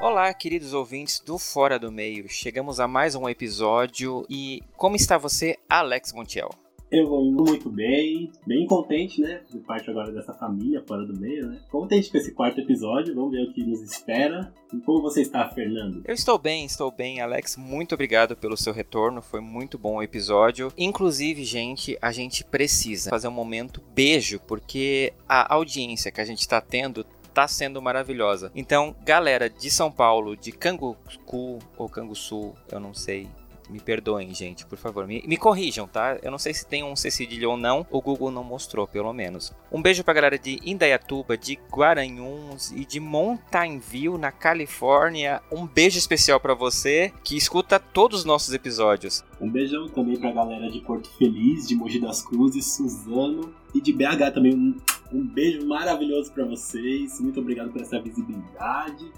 Olá, 0.00 0.32
queridos 0.32 0.72
ouvintes 0.72 1.20
do 1.20 1.36
Fora 1.36 1.78
do 1.78 1.92
Meio. 1.92 2.26
Chegamos 2.26 2.80
a 2.80 2.88
mais 2.88 3.14
um 3.14 3.28
episódio 3.28 4.24
e 4.30 4.62
como 4.74 4.96
está 4.96 5.18
você, 5.18 5.58
Alex 5.68 6.14
Montiel? 6.14 6.48
Eu 6.90 7.06
vou 7.06 7.22
muito 7.22 7.68
bem, 7.68 8.32
bem 8.46 8.66
contente, 8.66 9.20
né? 9.20 9.42
De 9.50 9.58
parte 9.58 9.90
agora 9.90 10.10
dessa 10.10 10.32
família 10.32 10.82
fora 10.88 11.04
do 11.04 11.14
meio, 11.20 11.48
né? 11.48 11.60
Contente 11.70 12.10
com 12.10 12.16
esse 12.16 12.32
quarto 12.32 12.58
episódio, 12.62 13.14
vamos 13.14 13.30
ver 13.30 13.42
o 13.42 13.52
que 13.52 13.62
nos 13.62 13.82
espera. 13.82 14.50
E 14.72 14.78
como 14.78 15.02
você 15.02 15.20
está, 15.20 15.46
Fernando? 15.50 16.02
Eu 16.06 16.14
estou 16.14 16.38
bem, 16.38 16.64
estou 16.64 16.90
bem, 16.90 17.20
Alex. 17.20 17.58
Muito 17.58 17.94
obrigado 17.94 18.34
pelo 18.34 18.56
seu 18.56 18.72
retorno, 18.72 19.20
foi 19.20 19.40
muito 19.40 19.78
bom 19.78 19.96
o 19.96 20.02
episódio. 20.02 20.72
Inclusive, 20.78 21.44
gente, 21.44 21.98
a 22.00 22.10
gente 22.10 22.42
precisa 22.42 23.10
fazer 23.10 23.28
um 23.28 23.32
momento 23.32 23.82
beijo, 23.94 24.40
porque 24.48 25.12
a 25.28 25.54
audiência 25.54 26.10
que 26.10 26.22
a 26.22 26.24
gente 26.24 26.40
está 26.40 26.58
tendo 26.58 27.04
tá 27.32 27.46
sendo 27.48 27.80
maravilhosa. 27.80 28.50
Então, 28.54 28.94
galera 29.04 29.48
de 29.48 29.70
São 29.70 29.90
Paulo, 29.90 30.36
de 30.36 30.52
Canguçu 30.52 31.58
ou 31.76 31.88
Canguçu, 31.88 32.54
eu 32.70 32.80
não 32.80 32.92
sei, 32.92 33.28
me 33.70 33.80
perdoem, 33.80 34.34
gente, 34.34 34.66
por 34.66 34.76
favor. 34.76 35.06
Me, 35.06 35.22
me, 35.26 35.36
corrijam, 35.36 35.86
tá? 35.86 36.18
Eu 36.22 36.30
não 36.30 36.38
sei 36.38 36.52
se 36.52 36.66
tem 36.66 36.82
um 36.82 36.96
C 36.96 37.08
ou 37.46 37.56
não. 37.56 37.86
O 37.90 38.02
Google 38.02 38.30
não 38.30 38.42
mostrou, 38.42 38.86
pelo 38.86 39.12
menos. 39.12 39.52
Um 39.70 39.80
beijo 39.80 40.02
pra 40.02 40.12
galera 40.12 40.38
de 40.38 40.58
Indaiatuba, 40.64 41.38
de 41.38 41.58
Guaranhuns 41.72 42.72
e 42.72 42.84
de 42.84 42.98
Mountain 42.98 43.78
View, 43.78 44.18
na 44.18 44.32
Califórnia. 44.32 45.40
Um 45.50 45.66
beijo 45.66 45.98
especial 45.98 46.40
para 46.40 46.54
você 46.54 47.12
que 47.22 47.36
escuta 47.36 47.78
todos 47.78 48.20
os 48.20 48.24
nossos 48.24 48.52
episódios. 48.52 49.24
Um 49.40 49.48
beijão 49.48 49.88
também 49.88 50.18
pra 50.18 50.32
galera 50.32 50.70
de 50.70 50.80
Porto 50.80 51.08
Feliz, 51.16 51.66
de 51.66 51.74
Mogi 51.74 52.00
das 52.00 52.22
Cruzes, 52.22 52.74
Suzano 52.74 53.54
e 53.74 53.80
de 53.80 53.92
BH 53.92 54.32
também. 54.34 54.54
Um, 54.54 54.76
um 55.12 55.26
beijo 55.26 55.66
maravilhoso 55.66 56.32
para 56.32 56.44
vocês. 56.44 57.20
Muito 57.20 57.40
obrigado 57.40 57.70
por 57.70 57.80
essa 57.80 58.00
visibilidade. 58.00 59.10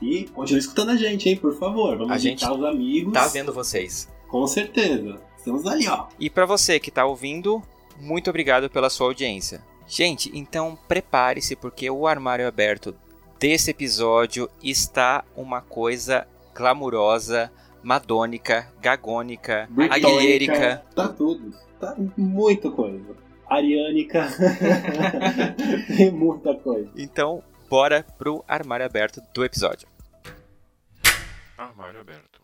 E 0.00 0.24
continue 0.28 0.60
escutando 0.60 0.90
a 0.90 0.96
gente, 0.96 1.28
hein, 1.28 1.36
por 1.36 1.54
favor. 1.58 1.96
Vamos 1.96 2.12
a 2.12 2.18
gente 2.18 2.44
os 2.44 2.64
amigos. 2.64 3.12
Tá 3.12 3.26
vendo 3.26 3.52
vocês. 3.52 4.08
Com 4.28 4.46
certeza. 4.46 5.20
Estamos 5.36 5.66
ali, 5.66 5.88
ó. 5.88 6.06
E 6.18 6.30
para 6.30 6.46
você 6.46 6.78
que 6.78 6.90
tá 6.90 7.04
ouvindo, 7.04 7.62
muito 7.98 8.30
obrigado 8.30 8.70
pela 8.70 8.90
sua 8.90 9.08
audiência. 9.08 9.62
Gente, 9.86 10.30
então 10.34 10.78
prepare-se 10.86 11.56
porque 11.56 11.90
o 11.90 12.06
armário 12.06 12.46
aberto 12.46 12.94
desse 13.38 13.70
episódio 13.70 14.48
está 14.62 15.24
uma 15.34 15.60
coisa 15.60 16.26
glamurosa, 16.54 17.50
madônica, 17.82 18.72
gagônica, 18.80 19.68
aguilhérica. 19.90 20.84
Tá 20.94 21.08
tudo. 21.08 21.52
Tá 21.80 21.96
muita 22.16 22.70
coisa. 22.70 23.16
Ariânica. 23.50 24.28
Tem 25.96 26.10
muita 26.10 26.54
coisa. 26.54 26.88
Então, 26.96 27.42
bora 27.68 28.06
pro 28.16 28.44
armário 28.46 28.86
aberto 28.86 29.20
do 29.34 29.44
episódio. 29.44 29.88
Armário 31.58 32.00
aberto. 32.00 32.40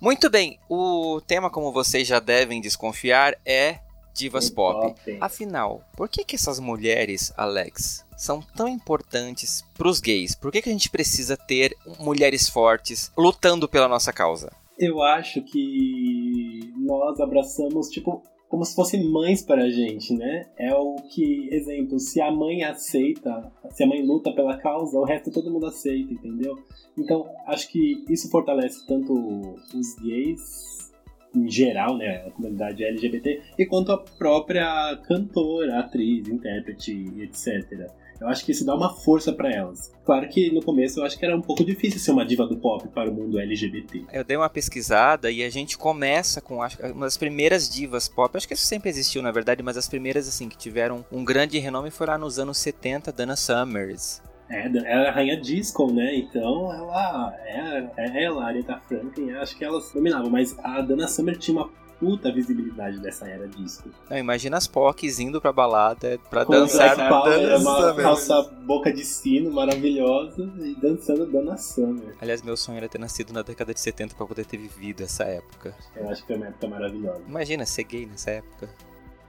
Muito 0.00 0.28
bem, 0.28 0.58
o 0.68 1.20
tema, 1.20 1.50
como 1.50 1.72
vocês 1.72 2.08
já 2.08 2.18
devem 2.18 2.60
desconfiar, 2.60 3.36
é 3.44 3.78
divas 4.14 4.48
pop. 4.48 4.94
pop. 4.94 5.18
Afinal, 5.20 5.82
por 5.96 6.08
que, 6.08 6.24
que 6.24 6.36
essas 6.36 6.58
mulheres, 6.58 7.32
Alex, 7.36 8.04
são 8.16 8.40
tão 8.40 8.68
importantes 8.68 9.62
pros 9.74 10.00
gays? 10.00 10.34
Por 10.34 10.50
que, 10.50 10.62
que 10.62 10.68
a 10.68 10.72
gente 10.72 10.90
precisa 10.90 11.36
ter 11.36 11.76
mulheres 11.98 12.48
fortes 12.48 13.12
lutando 13.16 13.68
pela 13.68 13.88
nossa 13.88 14.12
causa? 14.12 14.52
Eu 14.78 15.02
acho 15.02 15.42
que 15.42 16.72
nós 16.76 17.20
abraçamos, 17.20 17.88
tipo, 17.88 18.22
como 18.54 18.64
se 18.64 18.72
fossem 18.72 19.10
mães 19.10 19.42
para 19.42 19.64
a 19.64 19.68
gente, 19.68 20.14
né? 20.14 20.46
É 20.56 20.72
o 20.72 20.94
que, 20.94 21.48
exemplo, 21.50 21.98
se 21.98 22.20
a 22.20 22.30
mãe 22.30 22.62
aceita, 22.62 23.50
se 23.72 23.82
a 23.82 23.86
mãe 23.86 24.00
luta 24.00 24.32
pela 24.32 24.56
causa, 24.56 24.96
o 24.96 25.02
resto 25.02 25.32
todo 25.32 25.50
mundo 25.50 25.66
aceita, 25.66 26.14
entendeu? 26.14 26.56
Então, 26.96 27.28
acho 27.48 27.68
que 27.68 28.04
isso 28.08 28.30
fortalece 28.30 28.86
tanto 28.86 29.12
os 29.12 29.96
gays 29.96 30.92
em 31.34 31.50
geral, 31.50 31.96
né, 31.96 32.26
a 32.28 32.30
comunidade 32.30 32.84
LGBT, 32.84 33.42
e 33.58 33.66
quanto 33.66 33.90
a 33.90 33.98
própria 33.98 34.96
cantora, 34.98 35.80
atriz, 35.80 36.28
intérprete, 36.28 36.92
etc. 37.22 37.90
Eu 38.24 38.30
acho 38.30 38.42
que 38.42 38.52
isso 38.52 38.64
dá 38.64 38.74
uma 38.74 38.88
força 38.88 39.34
para 39.34 39.52
elas. 39.52 39.92
Claro 40.02 40.26
que 40.30 40.50
no 40.50 40.62
começo 40.62 40.98
eu 40.98 41.04
acho 41.04 41.18
que 41.18 41.26
era 41.26 41.36
um 41.36 41.42
pouco 41.42 41.62
difícil 41.62 42.00
ser 42.00 42.10
uma 42.10 42.24
diva 42.24 42.46
do 42.46 42.56
pop 42.56 42.88
para 42.88 43.10
o 43.10 43.12
mundo 43.12 43.38
LGBT. 43.38 44.04
Eu 44.10 44.24
dei 44.24 44.34
uma 44.34 44.48
pesquisada 44.48 45.30
e 45.30 45.42
a 45.42 45.50
gente 45.50 45.76
começa 45.76 46.40
com 46.40 46.62
acho, 46.62 46.80
uma 46.86 47.04
das 47.04 47.18
primeiras 47.18 47.68
divas 47.68 48.08
pop. 48.08 48.34
Acho 48.34 48.48
que 48.48 48.54
isso 48.54 48.64
sempre 48.64 48.88
existiu, 48.88 49.20
na 49.20 49.30
verdade, 49.30 49.62
mas 49.62 49.76
as 49.76 49.86
primeiras 49.86 50.26
assim 50.26 50.48
que 50.48 50.56
tiveram 50.56 51.04
um 51.12 51.22
grande 51.22 51.58
renome 51.58 51.90
foi 51.90 52.06
lá 52.06 52.16
nos 52.16 52.38
anos 52.38 52.56
70, 52.56 53.12
Dana 53.12 53.36
Summers. 53.36 54.22
É, 54.48 54.66
ela 54.66 55.04
é 55.04 55.08
a 55.08 55.12
rainha 55.12 55.38
disco, 55.38 55.92
né? 55.92 56.16
Então 56.16 56.72
ela 56.72 57.36
é, 57.44 57.90
é 57.98 58.24
ela, 58.24 58.42
a 58.42 58.46
Aretha 58.46 58.80
Franklin, 58.88 59.32
acho 59.32 59.54
que 59.54 59.64
elas 59.64 59.92
dominavam, 59.92 60.30
mas 60.30 60.58
a 60.64 60.80
Dana 60.80 61.06
Summer 61.08 61.36
tinha 61.36 61.58
uma 61.58 61.70
puta 62.04 62.30
visibilidade 62.30 63.00
dessa 63.00 63.26
era 63.26 63.48
disco. 63.48 63.88
Não, 64.10 64.18
imagina 64.18 64.58
as 64.58 64.66
POCs 64.66 65.18
indo 65.20 65.40
pra 65.40 65.50
balada 65.52 66.20
pra 66.28 66.44
Com 66.44 66.52
dançar 66.52 66.94
Dana 66.94 67.56
uma 67.56 67.94
calça 67.94 68.42
boca 68.42 68.92
de 68.92 69.02
sino 69.02 69.50
maravilhosa 69.50 70.52
e 70.58 70.74
dançando 70.74 71.24
Dana 71.24 71.56
Summer. 71.56 72.14
Aliás, 72.20 72.42
meu 72.42 72.58
sonho 72.58 72.76
era 72.76 72.88
ter 72.88 72.98
nascido 72.98 73.32
na 73.32 73.40
década 73.40 73.72
de 73.72 73.80
70 73.80 74.14
pra 74.14 74.26
poder 74.26 74.44
ter 74.44 74.58
vivido 74.58 75.02
essa 75.02 75.24
época. 75.24 75.74
Eu 75.96 76.10
acho 76.10 76.20
que 76.20 76.26
foi 76.26 76.36
uma 76.36 76.48
época 76.48 76.68
maravilhosa. 76.68 77.22
Imagina 77.26 77.64
ser 77.64 77.84
gay 77.84 78.04
nessa 78.04 78.32
época. 78.32 78.68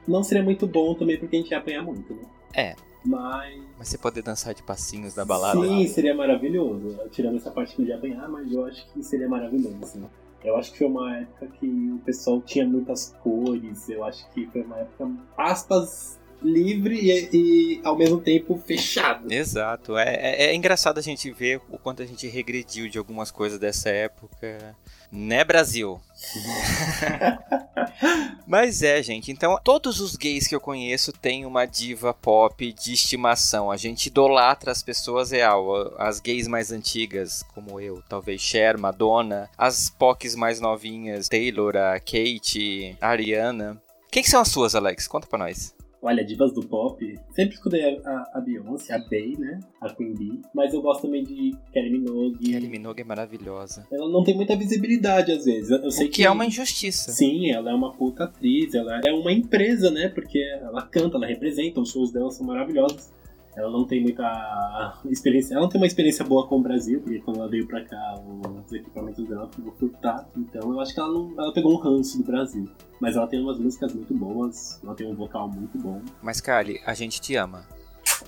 Não 0.06 0.22
seria 0.22 0.44
muito 0.44 0.68
bom 0.68 0.94
também 0.94 1.18
porque 1.18 1.38
a 1.38 1.40
gente 1.40 1.52
ia 1.52 1.58
apanhar 1.58 1.82
muito, 1.82 2.14
né? 2.14 2.24
É, 2.54 2.76
mas. 3.06 3.62
Mas 3.78 3.88
você 3.88 3.98
poder 3.98 4.22
dançar 4.22 4.54
de 4.54 4.64
passinhos 4.64 5.16
na 5.16 5.24
balada? 5.24 5.60
Sim, 5.60 5.88
seria 5.88 6.14
maravilhoso. 6.14 7.00
Tirando 7.12 7.38
essa 7.38 7.52
parte 7.52 7.76
que 7.76 7.84
eu 7.84 7.86
ia 7.86 7.96
apanhar, 7.96 8.28
mas 8.28 8.52
eu 8.52 8.66
acho 8.66 8.86
que 8.92 9.02
seria 9.04 9.30
maravilhoso, 9.30 9.78
assim. 9.82 10.04
Eu 10.46 10.56
acho 10.58 10.72
que 10.72 10.78
foi 10.78 10.88
uma 10.88 11.18
época 11.18 11.48
que 11.60 11.66
o 11.66 12.00
pessoal 12.06 12.42
tinha 12.42 12.66
muitas 12.68 13.16
cores, 13.22 13.90
eu 13.90 14.04
acho 14.04 14.30
que 14.32 14.46
foi 14.48 14.62
uma 14.62 14.78
época, 14.78 15.12
aspas, 15.36 16.20
livre 16.42 16.96
e, 16.96 17.30
e 17.34 17.82
ao 17.84 17.98
mesmo 17.98 18.20
tempo 18.20 18.56
fechado. 18.56 19.32
Exato. 19.32 19.98
É, 19.98 20.14
é, 20.14 20.46
é, 20.46 20.56
engraçado 20.56 20.98
a 21.00 21.02
gente 21.02 21.32
ver 21.32 21.60
o 21.70 21.78
quanto 21.78 22.04
a 22.04 22.06
gente 22.06 22.28
regrediu 22.28 22.88
de 22.88 22.98
algumas 22.98 23.32
coisas 23.32 23.60
dessa 23.60 23.90
época. 23.90 24.76
Né, 25.12 25.44
Brasil? 25.44 26.00
Mas 28.48 28.82
é, 28.82 29.02
gente. 29.04 29.32
Então, 29.32 29.60
todos 29.64 30.00
os 30.00 30.16
gays 30.16 30.48
que 30.48 30.56
eu 30.56 30.62
conheço 30.62 31.12
têm 31.12 31.46
uma 31.46 31.66
diva 31.66 32.14
pop 32.14 32.72
de 32.72 32.94
estimação. 32.94 33.70
A 33.70 33.78
gente 33.78 34.08
idolatra 34.08 34.72
as 34.72 34.82
pessoas 34.82 35.32
real. 35.32 35.94
As 35.98 36.20
gays 36.20 36.48
mais 36.48 36.72
antigas, 36.72 37.44
como 37.54 37.80
eu, 37.80 38.02
talvez 38.08 38.42
Cher, 38.42 38.78
Madonna. 38.78 39.50
As 39.58 39.90
POCs 39.90 40.36
mais 40.36 40.60
novinhas, 40.60 41.28
Taylor, 41.28 41.76
a 41.76 42.00
Kate, 42.00 42.98
a 43.02 43.10
Ariana. 43.10 43.82
Quem 44.12 44.24
que 44.24 44.30
são 44.30 44.42
as 44.42 44.48
suas, 44.48 44.76
Alex? 44.76 45.08
Conta 45.08 45.28
pra 45.28 45.40
nós. 45.40 45.75
Olha, 46.08 46.24
divas 46.24 46.54
do 46.54 46.62
pop, 46.62 47.20
sempre 47.32 47.56
escutei 47.56 47.84
a, 47.84 48.00
a, 48.08 48.32
a 48.36 48.40
Beyoncé, 48.40 48.94
a 48.94 49.00
Bey, 49.00 49.36
né? 49.40 49.60
A 49.82 49.92
Queen 49.92 50.14
Bee. 50.14 50.40
Mas 50.54 50.72
eu 50.72 50.80
gosto 50.80 51.02
também 51.02 51.24
de 51.24 51.56
Kelly 51.74 51.90
Minogue. 51.90 52.52
Kelly 52.52 52.68
Minogue 52.68 53.02
é 53.02 53.04
maravilhosa. 53.04 53.88
Ela 53.92 54.08
não 54.08 54.24
tem 54.24 54.36
muita 54.36 54.56
visibilidade 54.56 55.32
às 55.32 55.46
vezes. 55.46 55.72
Eu 55.72 55.90
sei 55.90 56.06
o 56.06 56.10
que, 56.12 56.18
que 56.18 56.24
é 56.24 56.30
uma 56.30 56.46
injustiça. 56.46 57.12
Sim, 57.12 57.50
ela 57.50 57.72
é 57.72 57.74
uma 57.74 57.92
puta 57.92 58.26
atriz, 58.26 58.76
ela 58.76 59.02
é 59.04 59.12
uma 59.12 59.32
empresa, 59.32 59.90
né? 59.90 60.08
Porque 60.08 60.38
ela 60.62 60.84
canta, 60.84 61.18
ela 61.18 61.26
representa, 61.26 61.82
os 61.82 61.90
shows 61.90 62.12
dela 62.12 62.30
são 62.30 62.46
maravilhosos. 62.46 63.10
Ela 63.56 63.72
não 63.72 63.86
tem 63.86 64.02
muita 64.02 65.00
experiência. 65.06 65.54
Ela 65.54 65.64
não 65.64 65.70
tem 65.70 65.80
uma 65.80 65.88
experiência 65.88 66.26
boa 66.26 66.48
com 66.48 66.58
o 66.58 66.62
Brasil, 66.62 67.02
porque 67.02 67.20
quando 67.20 67.38
ela 67.38 67.50
veio 67.50 67.66
pra 67.66 67.84
cá, 67.86 68.16
os 68.66 68.74
equipamentos 68.74 69.28
dela 69.28 69.50
ficou 69.54 69.72
furtado. 69.74 70.28
Então 70.38 70.74
eu 70.74 70.80
acho 70.80 70.94
que 70.94 71.00
ela, 71.00 71.12
não, 71.12 71.34
ela 71.38 71.54
pegou 71.54 71.74
um 71.74 71.78
ranço 71.78 72.18
do 72.18 72.24
Brasil. 72.24 72.70
Mas 73.00 73.16
ela 73.16 73.28
tem 73.28 73.42
umas 73.42 73.60
músicas 73.60 73.94
muito 73.94 74.14
boas, 74.14 74.82
ela 74.84 74.96
tem 74.96 75.08
um 75.08 75.16
vocal 75.16 75.50
muito 75.50 75.78
bom. 75.78 76.02
Mas, 76.22 76.40
Kali, 76.42 76.80
a 76.86 76.94
gente 76.94 77.20
te 77.20 77.36
ama. 77.36 77.66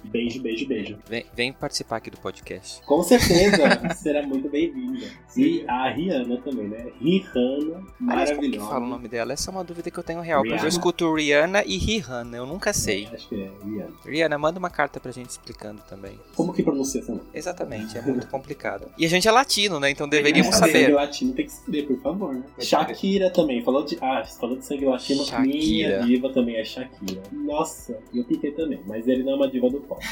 Beijo, 0.04 0.42
beijo, 0.42 0.68
beijo. 0.68 0.98
Vem, 1.08 1.26
vem 1.34 1.54
participar 1.54 1.98
aqui 1.98 2.10
do 2.10 2.18
podcast. 2.18 2.82
Com 2.84 3.04
certeza, 3.04 3.58
será 3.96 4.26
muito 4.26 4.50
bem-vinda. 4.50 5.06
E 5.36 5.64
a 5.68 5.90
Rihanna 5.90 6.38
também, 6.38 6.68
né? 6.68 6.88
Rihanna, 7.00 7.84
maravilhosa. 8.00 8.36
Como 8.36 8.52
que 8.52 8.60
fala 8.60 8.86
o 8.86 8.90
nome 8.90 9.08
dela? 9.08 9.34
Essa 9.34 9.50
é 9.50 9.52
uma 9.52 9.64
dúvida 9.64 9.92
que 9.92 9.98
eu 9.98 10.04
tenho 10.04 10.22
real. 10.22 10.44
Porque 10.44 10.64
eu 10.64 10.68
escuto 10.68 11.14
Rihanna 11.14 11.64
e 11.66 11.78
Rihanna, 11.78 12.38
eu 12.38 12.46
nunca 12.46 12.74
sei. 12.74 13.06
É, 13.12 13.16
acho 13.16 13.30
que 13.30 13.36
é 13.36 13.52
Rihanna. 13.64 13.94
Rihanna, 14.06 14.38
manda 14.38 14.60
uma 14.60 14.70
carta 14.70 15.00
pra 15.00 15.12
gente 15.12 15.30
explicando 15.30 15.82
também. 15.88 16.20
Como 16.36 16.54
que 16.54 16.64
pronuncia 16.64 17.02
essa 17.02 17.20
Exatamente, 17.34 17.98
é 17.98 18.02
muito 18.02 18.28
complicado. 18.28 18.90
E 18.98 19.06
a 19.06 19.10
gente 19.10 19.28
é 19.28 19.32
latino, 19.32 19.80
né? 19.80 19.90
Então 19.90 20.08
deveríamos 20.08 20.56
saber. 20.56 20.86
Sangue 20.86 20.94
latino 20.94 21.34
tem 21.34 21.46
que 21.46 21.52
saber, 21.52 21.84
por 21.84 22.00
favor. 22.02 22.34
Né? 22.34 22.44
Shakira 22.60 23.30
também. 23.30 23.64
Falou 23.64 23.84
de. 23.84 23.98
Ah, 24.02 24.24
falou 24.26 24.58
de 24.58 24.66
sangue 24.66 24.86
latino. 24.86 25.24
Shakira. 25.26 25.44
Minha 25.44 26.00
diva 26.00 26.30
também 26.34 26.56
é 26.56 26.64
Shakira. 26.64 27.22
Nossa, 27.32 28.00
eu 28.14 28.24
piquei 28.24 28.52
também, 28.52 28.82
mas 28.86 29.08
ele 29.08 29.24
não 29.24 29.34
é 29.34 29.36
uma 29.36 29.50
diva 29.50 29.67
do 29.70 29.80
pop. 29.82 30.04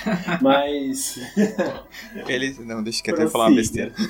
Mas. 0.42 1.19
Ele. 2.28 2.56
Não, 2.60 2.84
deixa 2.84 3.04
que 3.04 3.12
até 3.12 3.28
falar 3.28 3.48
uma 3.48 3.56
besteira. 3.56 3.94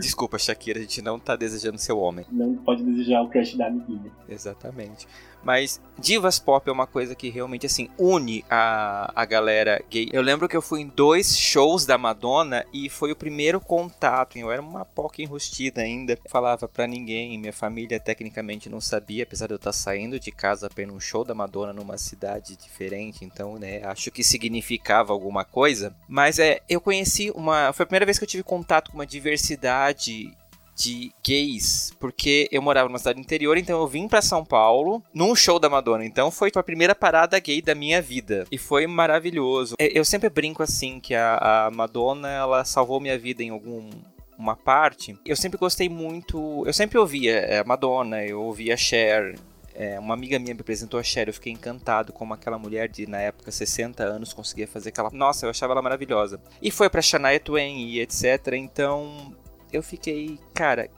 Desculpa, 0.00 0.38
Shakira, 0.38 0.78
a 0.78 0.82
gente 0.82 1.02
não 1.02 1.18
tá 1.18 1.34
desejando 1.34 1.78
seu 1.78 1.98
homem. 1.98 2.24
Não 2.30 2.54
pode 2.54 2.82
desejar 2.84 3.22
o 3.22 3.28
crush 3.28 3.56
da 3.56 3.66
amiguinha. 3.66 4.12
Exatamente. 4.28 5.06
Mas 5.48 5.80
divas 5.98 6.38
pop 6.38 6.68
é 6.68 6.70
uma 6.70 6.86
coisa 6.86 7.14
que 7.14 7.30
realmente, 7.30 7.64
assim, 7.64 7.88
une 7.98 8.44
a, 8.50 9.10
a 9.16 9.24
galera 9.24 9.82
gay. 9.88 10.06
Eu 10.12 10.20
lembro 10.20 10.46
que 10.46 10.54
eu 10.54 10.60
fui 10.60 10.82
em 10.82 10.88
dois 10.88 11.38
shows 11.38 11.86
da 11.86 11.96
Madonna 11.96 12.66
e 12.70 12.90
foi 12.90 13.12
o 13.12 13.16
primeiro 13.16 13.58
contato. 13.58 14.36
Eu 14.36 14.52
era 14.52 14.60
uma 14.60 14.84
poca 14.84 15.22
enrustida 15.22 15.80
ainda. 15.80 16.18
Falava 16.28 16.68
para 16.68 16.86
ninguém, 16.86 17.38
minha 17.38 17.50
família 17.50 17.98
tecnicamente 17.98 18.68
não 18.68 18.78
sabia, 18.78 19.22
apesar 19.22 19.46
de 19.46 19.54
eu 19.54 19.56
estar 19.56 19.72
saindo 19.72 20.20
de 20.20 20.30
casa 20.30 20.68
para 20.68 20.84
num 20.84 21.00
show 21.00 21.24
da 21.24 21.34
Madonna 21.34 21.72
numa 21.72 21.96
cidade 21.96 22.54
diferente. 22.54 23.24
Então, 23.24 23.58
né, 23.58 23.82
acho 23.84 24.10
que 24.10 24.22
significava 24.22 25.14
alguma 25.14 25.46
coisa. 25.46 25.96
Mas 26.06 26.38
é, 26.38 26.60
eu 26.68 26.78
conheci 26.78 27.32
uma. 27.34 27.72
Foi 27.72 27.84
a 27.84 27.86
primeira 27.86 28.04
vez 28.04 28.18
que 28.18 28.24
eu 28.24 28.28
tive 28.28 28.42
contato 28.42 28.90
com 28.90 28.98
uma 28.98 29.06
diversidade 29.06 30.30
de 30.78 31.12
gays, 31.26 31.92
porque 31.98 32.48
eu 32.52 32.62
morava 32.62 32.88
numa 32.88 32.98
cidade 32.98 33.20
interior, 33.20 33.58
então 33.58 33.80
eu 33.80 33.86
vim 33.88 34.06
para 34.06 34.22
São 34.22 34.44
Paulo 34.44 35.02
num 35.12 35.34
show 35.34 35.58
da 35.58 35.68
Madonna. 35.68 36.04
Então 36.04 36.30
foi 36.30 36.52
a 36.54 36.62
primeira 36.62 36.94
parada 36.94 37.38
gay 37.40 37.60
da 37.60 37.74
minha 37.74 38.00
vida 38.00 38.46
e 38.50 38.56
foi 38.56 38.86
maravilhoso. 38.86 39.74
É, 39.78 39.98
eu 39.98 40.04
sempre 40.04 40.30
brinco 40.30 40.62
assim 40.62 41.00
que 41.00 41.14
a, 41.14 41.66
a 41.66 41.70
Madonna 41.70 42.28
ela 42.28 42.64
salvou 42.64 43.00
minha 43.00 43.18
vida 43.18 43.42
em 43.42 43.50
algum 43.50 43.90
uma 44.38 44.54
parte. 44.54 45.18
Eu 45.26 45.34
sempre 45.34 45.58
gostei 45.58 45.88
muito, 45.88 46.62
eu 46.64 46.72
sempre 46.72 46.96
ouvia 46.96 47.38
é, 47.38 47.58
a 47.58 47.64
Madonna, 47.64 48.24
eu 48.24 48.40
ouvia 48.40 48.76
Cher, 48.76 49.34
é, 49.74 49.96
uma 49.96 50.12
amiga 50.12 50.40
minha 50.40 50.54
me 50.54 50.60
apresentou 50.60 50.98
a 50.98 51.04
Cher, 51.04 51.28
eu 51.28 51.34
fiquei 51.34 51.52
encantado 51.52 52.12
como 52.12 52.34
aquela 52.34 52.58
mulher 52.58 52.88
de, 52.88 53.06
na 53.08 53.18
época, 53.18 53.52
60 53.52 54.02
anos 54.02 54.32
conseguia 54.32 54.66
fazer 54.66 54.88
aquela... 54.88 55.08
Nossa, 55.12 55.46
eu 55.46 55.50
achava 55.50 55.72
ela 55.72 55.80
maravilhosa. 55.80 56.40
E 56.60 56.68
foi 56.68 56.90
pra 56.90 57.00
Shania 57.00 57.38
Twain 57.38 57.86
e 57.86 58.00
etc, 58.00 58.54
então 58.54 59.32
eu 59.72 59.82
fiquei, 59.82 60.38
cara, 60.54 60.88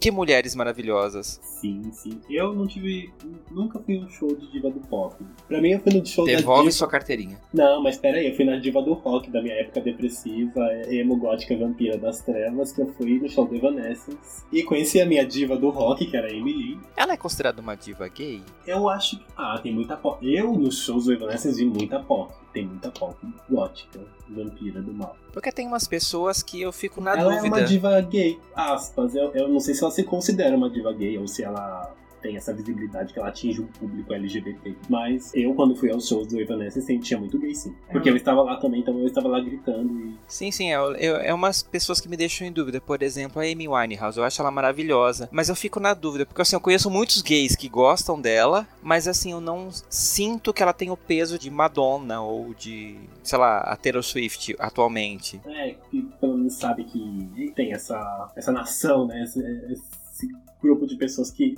que 0.00 0.10
mulheres 0.10 0.54
maravilhosas. 0.54 1.40
Sim, 1.42 1.80
sim. 1.92 2.20
Eu 2.28 2.52
não 2.52 2.66
tive. 2.66 3.10
Nunca 3.50 3.78
fui 3.78 3.96
um 3.98 4.08
show 4.10 4.28
de 4.36 4.50
diva 4.52 4.68
do 4.70 4.80
pop. 4.80 5.14
Pra 5.48 5.62
mim, 5.62 5.70
eu 5.70 5.80
fui 5.80 5.94
no 5.94 6.04
show 6.04 6.26
Devolve 6.26 6.58
da 6.58 6.62
diva. 6.64 6.72
sua 6.72 6.88
carteirinha. 6.88 7.40
Não, 7.54 7.82
mas 7.82 7.96
pera 7.96 8.18
aí, 8.18 8.28
eu 8.28 8.36
fui 8.36 8.44
na 8.44 8.56
diva 8.56 8.82
do 8.82 8.92
rock 8.92 9.30
da 9.30 9.40
minha 9.40 9.54
época 9.54 9.80
depressiva, 9.80 10.60
emo 10.90 11.16
gótica 11.16 11.56
vampira 11.56 11.96
das 11.96 12.20
trevas, 12.20 12.72
que 12.72 12.82
eu 12.82 12.92
fui 12.94 13.18
no 13.18 13.30
show 13.30 13.46
do 13.46 13.54
Evanescence. 13.56 14.42
E 14.52 14.62
conheci 14.62 15.00
a 15.00 15.06
minha 15.06 15.24
diva 15.24 15.56
do 15.56 15.70
rock, 15.70 16.04
que 16.04 16.16
era 16.16 16.26
a 16.26 16.30
Emily. 16.34 16.78
Ela 16.96 17.14
é 17.14 17.16
considerada 17.16 17.62
uma 17.62 17.74
diva 17.74 18.06
gay? 18.08 18.42
Eu 18.66 18.88
acho 18.90 19.18
que. 19.18 19.24
Ah, 19.34 19.58
tem 19.62 19.72
muita 19.72 19.96
pop. 19.96 20.18
Eu, 20.26 20.52
nos 20.52 20.84
shows 20.84 21.06
do 21.06 21.14
Evanescence, 21.14 21.56
vi 21.56 21.64
muita 21.64 21.98
pop. 22.00 22.34
Tem 22.54 22.64
muita 22.64 22.88
pop 22.88 23.16
gótica, 23.50 24.00
vampira 24.30 24.80
do 24.80 24.94
mal. 24.94 25.16
Porque 25.32 25.50
tem 25.50 25.66
umas 25.66 25.88
pessoas 25.88 26.40
que 26.40 26.62
eu 26.62 26.70
fico 26.72 27.00
na 27.00 27.18
ela 27.18 27.34
dúvida. 27.34 27.56
é 27.56 27.60
uma 27.60 27.66
diva 27.66 28.00
gay, 28.00 28.38
aspas. 28.54 29.14
Eu, 29.14 29.32
eu 29.34 29.48
não 29.48 29.58
sei 29.58 29.74
se 29.74 29.82
ela 29.82 29.90
se 29.90 30.04
considera 30.04 30.56
uma 30.56 30.70
diva 30.70 30.92
gay 30.92 31.18
ou 31.18 31.26
se 31.26 31.42
ela 31.42 31.92
tem 32.24 32.38
essa 32.38 32.54
visibilidade 32.54 33.12
que 33.12 33.18
ela 33.18 33.28
atinge 33.28 33.60
o 33.60 33.66
público 33.66 34.14
LGBT. 34.14 34.74
Mas 34.88 35.30
eu, 35.34 35.54
quando 35.54 35.76
fui 35.76 35.92
aos 35.92 36.08
shows 36.08 36.26
do 36.26 36.40
Evanescence, 36.40 36.86
sentia 36.86 37.18
muito 37.18 37.38
gay, 37.38 37.54
sim. 37.54 37.76
Porque 37.92 38.08
eu 38.08 38.16
estava 38.16 38.42
lá 38.42 38.56
também, 38.56 38.80
então 38.80 38.98
eu 38.98 39.06
estava 39.06 39.28
lá 39.28 39.38
gritando 39.40 40.00
e... 40.00 40.16
Sim, 40.26 40.50
sim, 40.50 40.72
é, 40.72 40.76
é, 40.96 41.28
é 41.28 41.34
umas 41.34 41.62
pessoas 41.62 42.00
que 42.00 42.08
me 42.08 42.16
deixam 42.16 42.46
em 42.46 42.52
dúvida. 42.52 42.80
Por 42.80 43.02
exemplo, 43.02 43.42
a 43.42 43.44
Amy 43.44 43.68
Winehouse, 43.68 44.16
eu 44.16 44.24
acho 44.24 44.40
ela 44.40 44.50
maravilhosa. 44.50 45.28
Mas 45.30 45.50
eu 45.50 45.54
fico 45.54 45.78
na 45.78 45.92
dúvida, 45.92 46.24
porque 46.24 46.40
assim, 46.40 46.56
eu 46.56 46.60
conheço 46.60 46.90
muitos 46.90 47.20
gays 47.20 47.54
que 47.54 47.68
gostam 47.68 48.18
dela, 48.18 48.66
mas 48.82 49.06
assim, 49.06 49.32
eu 49.32 49.40
não 49.40 49.68
sinto 49.90 50.54
que 50.54 50.62
ela 50.62 50.72
tem 50.72 50.90
o 50.90 50.96
peso 50.96 51.38
de 51.38 51.50
Madonna 51.50 52.22
ou 52.22 52.54
de, 52.54 52.96
sei 53.22 53.38
lá, 53.38 53.58
a 53.58 53.76
Taylor 53.76 54.02
Swift 54.02 54.56
atualmente. 54.58 55.42
É, 55.44 55.74
que 55.90 56.02
pelo 56.18 56.38
menos 56.38 56.54
sabe 56.54 56.84
que 56.84 57.52
tem 57.54 57.74
essa, 57.74 58.32
essa 58.34 58.50
nação, 58.50 59.06
né? 59.06 59.22
Esse, 59.24 59.40
esse 59.70 60.28
grupo 60.62 60.86
de 60.86 60.96
pessoas 60.96 61.30
que 61.30 61.54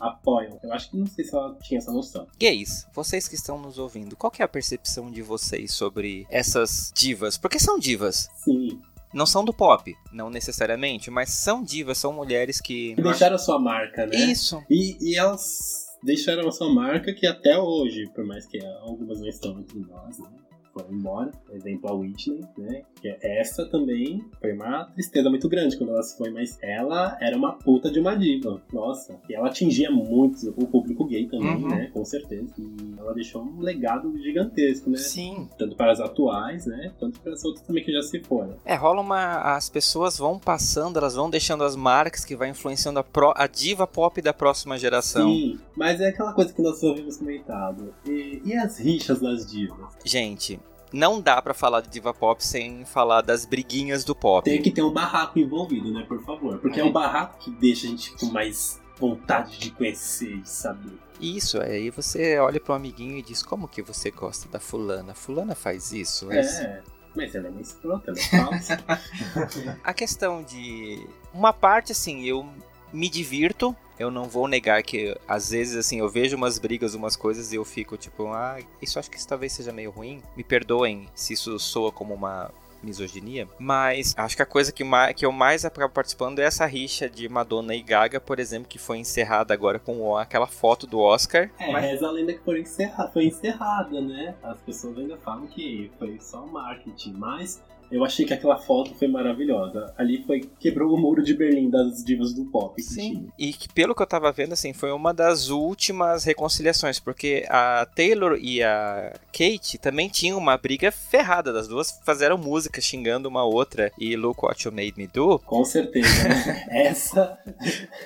apoiam. 0.00 0.58
Eu 0.62 0.72
acho 0.72 0.90
que 0.90 0.96
não 0.96 1.06
sei 1.06 1.24
se 1.24 1.34
ela 1.34 1.54
tinha 1.62 1.78
essa 1.78 1.92
noção. 1.92 2.26
Gays, 2.38 2.86
vocês 2.92 3.28
que 3.28 3.34
estão 3.34 3.60
nos 3.60 3.78
ouvindo, 3.78 4.16
qual 4.16 4.32
é 4.38 4.42
a 4.42 4.48
percepção 4.48 5.10
de 5.10 5.22
vocês 5.22 5.72
sobre 5.72 6.26
essas 6.30 6.90
divas? 6.94 7.36
Porque 7.36 7.58
são 7.58 7.78
divas. 7.78 8.28
Sim. 8.36 8.80
Não 9.12 9.26
são 9.26 9.44
do 9.44 9.52
pop, 9.52 9.92
não 10.12 10.30
necessariamente, 10.30 11.10
mas 11.10 11.30
são 11.30 11.62
divas, 11.62 11.98
são 11.98 12.12
mulheres 12.12 12.60
que. 12.60 12.94
Que 12.94 13.02
deixaram 13.02 13.34
a 13.34 13.38
sua 13.38 13.58
marca, 13.58 14.06
né? 14.06 14.16
Isso. 14.16 14.62
E, 14.70 14.96
e 15.00 15.16
elas 15.16 15.88
deixaram 16.02 16.48
a 16.48 16.52
sua 16.52 16.72
marca 16.72 17.12
que 17.12 17.26
até 17.26 17.58
hoje, 17.58 18.08
por 18.14 18.24
mais 18.24 18.46
que 18.46 18.64
algumas 18.82 19.20
não 19.20 19.28
estão 19.28 19.58
entre 19.58 19.80
nós, 19.80 20.18
né? 20.18 20.30
Foram 20.72 20.92
embora. 20.92 21.30
Por 21.46 21.54
exemplo, 21.54 21.90
a 21.90 21.94
Whitney, 21.94 22.40
né? 22.58 22.82
Que 23.00 23.16
essa 23.22 23.64
também 23.66 24.24
foi 24.40 24.52
uma 24.52 24.84
tristeza 24.86 25.28
muito 25.30 25.48
grande 25.48 25.76
quando 25.76 25.90
ela 25.90 26.02
se 26.02 26.16
foi, 26.16 26.30
mas 26.30 26.58
ela 26.62 27.16
era 27.20 27.36
uma 27.36 27.52
puta 27.52 27.90
de 27.90 27.98
uma 28.00 28.14
diva. 28.14 28.60
Nossa. 28.72 29.18
E 29.28 29.34
ela 29.34 29.48
atingia 29.48 29.90
muito 29.90 30.48
o 30.56 30.66
público 30.66 31.04
gay 31.06 31.26
também, 31.26 31.56
Uhum. 31.56 31.68
né? 31.68 31.90
Com 31.92 32.04
certeza. 32.04 32.46
E 32.58 32.94
ela 32.98 33.12
deixou 33.14 33.42
um 33.42 33.60
legado 33.60 34.16
gigantesco, 34.18 34.90
né? 34.90 34.96
Sim. 34.98 35.48
Tanto 35.58 35.76
para 35.76 35.92
as 35.92 36.00
atuais, 36.00 36.66
né? 36.66 36.92
Quanto 36.98 37.20
para 37.20 37.32
as 37.32 37.44
outras 37.44 37.64
também 37.66 37.82
que 37.84 37.92
já 37.92 38.02
se 38.02 38.20
foram. 38.20 38.56
É, 38.64 38.74
rola 38.74 39.00
uma. 39.00 39.54
As 39.56 39.68
pessoas 39.68 40.18
vão 40.18 40.38
passando, 40.38 40.98
elas 40.98 41.14
vão 41.14 41.28
deixando 41.30 41.64
as 41.64 41.74
marcas 41.74 42.24
que 42.24 42.36
vai 42.36 42.48
influenciando 42.50 42.98
a, 42.98 43.04
pro- 43.04 43.32
a 43.36 43.46
diva 43.46 43.86
pop 43.86 44.20
da 44.22 44.32
próxima 44.32 44.78
geração. 44.78 45.28
Sim, 45.28 45.58
mas 45.76 46.00
é 46.00 46.08
aquela 46.08 46.32
coisa 46.32 46.52
que 46.52 46.62
nós 46.62 46.82
ouvimos 46.82 47.16
comentado. 47.16 47.94
E, 48.06 48.40
e 48.44 48.54
as 48.54 48.78
rixas 48.78 49.20
das 49.20 49.46
divas? 49.50 49.96
Gente, 50.04 50.59
não 50.92 51.20
dá 51.20 51.40
pra 51.40 51.54
falar 51.54 51.80
de 51.82 51.88
diva 51.88 52.12
pop 52.14 52.44
sem 52.44 52.84
falar 52.84 53.20
das 53.22 53.44
briguinhas 53.44 54.04
do 54.04 54.14
pop. 54.14 54.44
Tem 54.44 54.60
que 54.62 54.70
ter 54.70 54.82
um 54.82 54.92
barraco 54.92 55.38
envolvido, 55.38 55.92
né? 55.92 56.04
Por 56.08 56.22
favor. 56.24 56.58
Porque 56.58 56.80
é, 56.80 56.82
É. 56.82 56.86
o 56.86 56.92
barraco 56.92 57.38
que 57.38 57.50
deixa 57.50 57.86
a 57.86 57.90
gente 57.90 58.12
com 58.16 58.26
mais 58.26 58.80
vontade 58.98 59.58
de 59.58 59.70
conhecer, 59.70 60.38
de 60.40 60.48
saber. 60.50 60.92
Isso, 61.20 61.60
aí 61.60 61.90
você 61.90 62.38
olha 62.38 62.58
pro 62.60 62.74
amiguinho 62.74 63.16
e 63.18 63.22
diz: 63.22 63.42
Como 63.42 63.68
que 63.68 63.82
você 63.82 64.10
gosta 64.10 64.48
da 64.48 64.58
fulana? 64.60 65.14
Fulana 65.14 65.54
faz 65.54 65.92
isso? 65.92 66.32
Esse- 66.32 66.62
É, 66.62 66.82
mas 67.14 67.34
ela 67.34 67.48
é 67.48 67.50
uma 67.50 67.60
escrota, 67.60 68.10
ela 68.10 68.18
é 68.18 68.22
falsa. 68.22 68.78
A 69.84 69.92
questão 69.94 70.42
de. 70.42 71.06
Uma 71.32 71.52
parte, 71.52 71.92
assim, 71.92 72.24
eu 72.24 72.48
me 72.92 73.08
divirto. 73.08 73.74
Eu 74.00 74.10
não 74.10 74.24
vou 74.24 74.48
negar 74.48 74.82
que 74.82 75.14
às 75.28 75.50
vezes 75.50 75.76
assim 75.76 75.98
eu 75.98 76.08
vejo 76.08 76.34
umas 76.34 76.58
brigas, 76.58 76.94
umas 76.94 77.16
coisas 77.16 77.52
e 77.52 77.56
eu 77.56 77.64
fico 77.66 77.98
tipo, 77.98 78.28
ah, 78.28 78.58
isso 78.80 78.98
acho 78.98 79.10
que 79.10 79.18
isso 79.18 79.28
talvez 79.28 79.52
seja 79.52 79.72
meio 79.72 79.90
ruim. 79.90 80.22
Me 80.34 80.42
perdoem 80.42 81.06
se 81.14 81.34
isso 81.34 81.58
soa 81.58 81.92
como 81.92 82.14
uma 82.14 82.50
misoginia, 82.82 83.46
mas 83.58 84.14
acho 84.16 84.34
que 84.34 84.42
a 84.42 84.46
coisa 84.46 84.72
que, 84.72 84.82
que 85.14 85.26
eu 85.26 85.30
mais 85.32 85.66
acabo 85.66 85.92
participando 85.92 86.38
é 86.38 86.44
essa 86.44 86.64
rixa 86.64 87.10
de 87.10 87.28
Madonna 87.28 87.74
e 87.74 87.82
Gaga, 87.82 88.18
por 88.18 88.40
exemplo, 88.40 88.68
que 88.70 88.78
foi 88.78 88.96
encerrada 88.96 89.52
agora 89.52 89.78
com 89.78 90.16
aquela 90.16 90.46
foto 90.46 90.86
do 90.86 90.98
Oscar. 90.98 91.50
É, 91.58 91.70
Mas- 91.70 91.84
reza 91.84 92.06
a 92.06 92.10
lenda 92.10 92.32
que 92.32 92.40
foi 92.42 92.60
encerrada, 92.62 93.10
foi 93.12 93.26
encerrada, 93.26 94.00
né? 94.00 94.34
As 94.42 94.58
pessoas 94.60 94.96
ainda 94.96 95.18
falam 95.18 95.46
que 95.46 95.90
foi 95.98 96.18
só 96.20 96.46
marketing, 96.46 97.12
mas 97.12 97.62
eu 97.90 98.04
achei 98.04 98.24
que 98.24 98.32
aquela 98.32 98.56
foto 98.56 98.94
foi 98.94 99.08
maravilhosa. 99.08 99.92
Ali 99.96 100.22
foi 100.26 100.48
quebrou 100.58 100.94
o 100.94 100.98
muro 100.98 101.22
de 101.22 101.34
Berlim 101.34 101.68
das 101.68 102.04
divas 102.04 102.32
do 102.32 102.44
pop. 102.46 102.80
Sim, 102.82 103.28
e 103.38 103.52
que 103.52 103.68
pelo 103.72 103.94
que 103.94 104.02
eu 104.02 104.06
tava 104.06 104.30
vendo, 104.32 104.52
assim, 104.52 104.72
foi 104.72 104.92
uma 104.92 105.12
das 105.12 105.48
últimas 105.48 106.24
reconciliações, 106.24 107.00
porque 107.00 107.44
a 107.48 107.86
Taylor 107.94 108.38
e 108.40 108.62
a 108.62 109.14
Kate 109.32 109.78
também 109.78 110.08
tinham 110.08 110.38
uma 110.38 110.56
briga 110.56 110.90
ferrada, 110.92 111.52
das 111.52 111.68
duas 111.68 112.00
fizeram 112.04 112.38
música 112.38 112.80
xingando 112.80 113.28
uma 113.28 113.44
outra, 113.44 113.92
e 113.98 114.16
Look 114.16 114.44
What 114.44 114.66
You 114.66 114.72
Made 114.72 114.94
Me 114.96 115.06
Do, 115.06 115.38
Com 115.40 115.64
certeza, 115.64 116.28
né? 116.28 116.66
Essa 116.70 117.38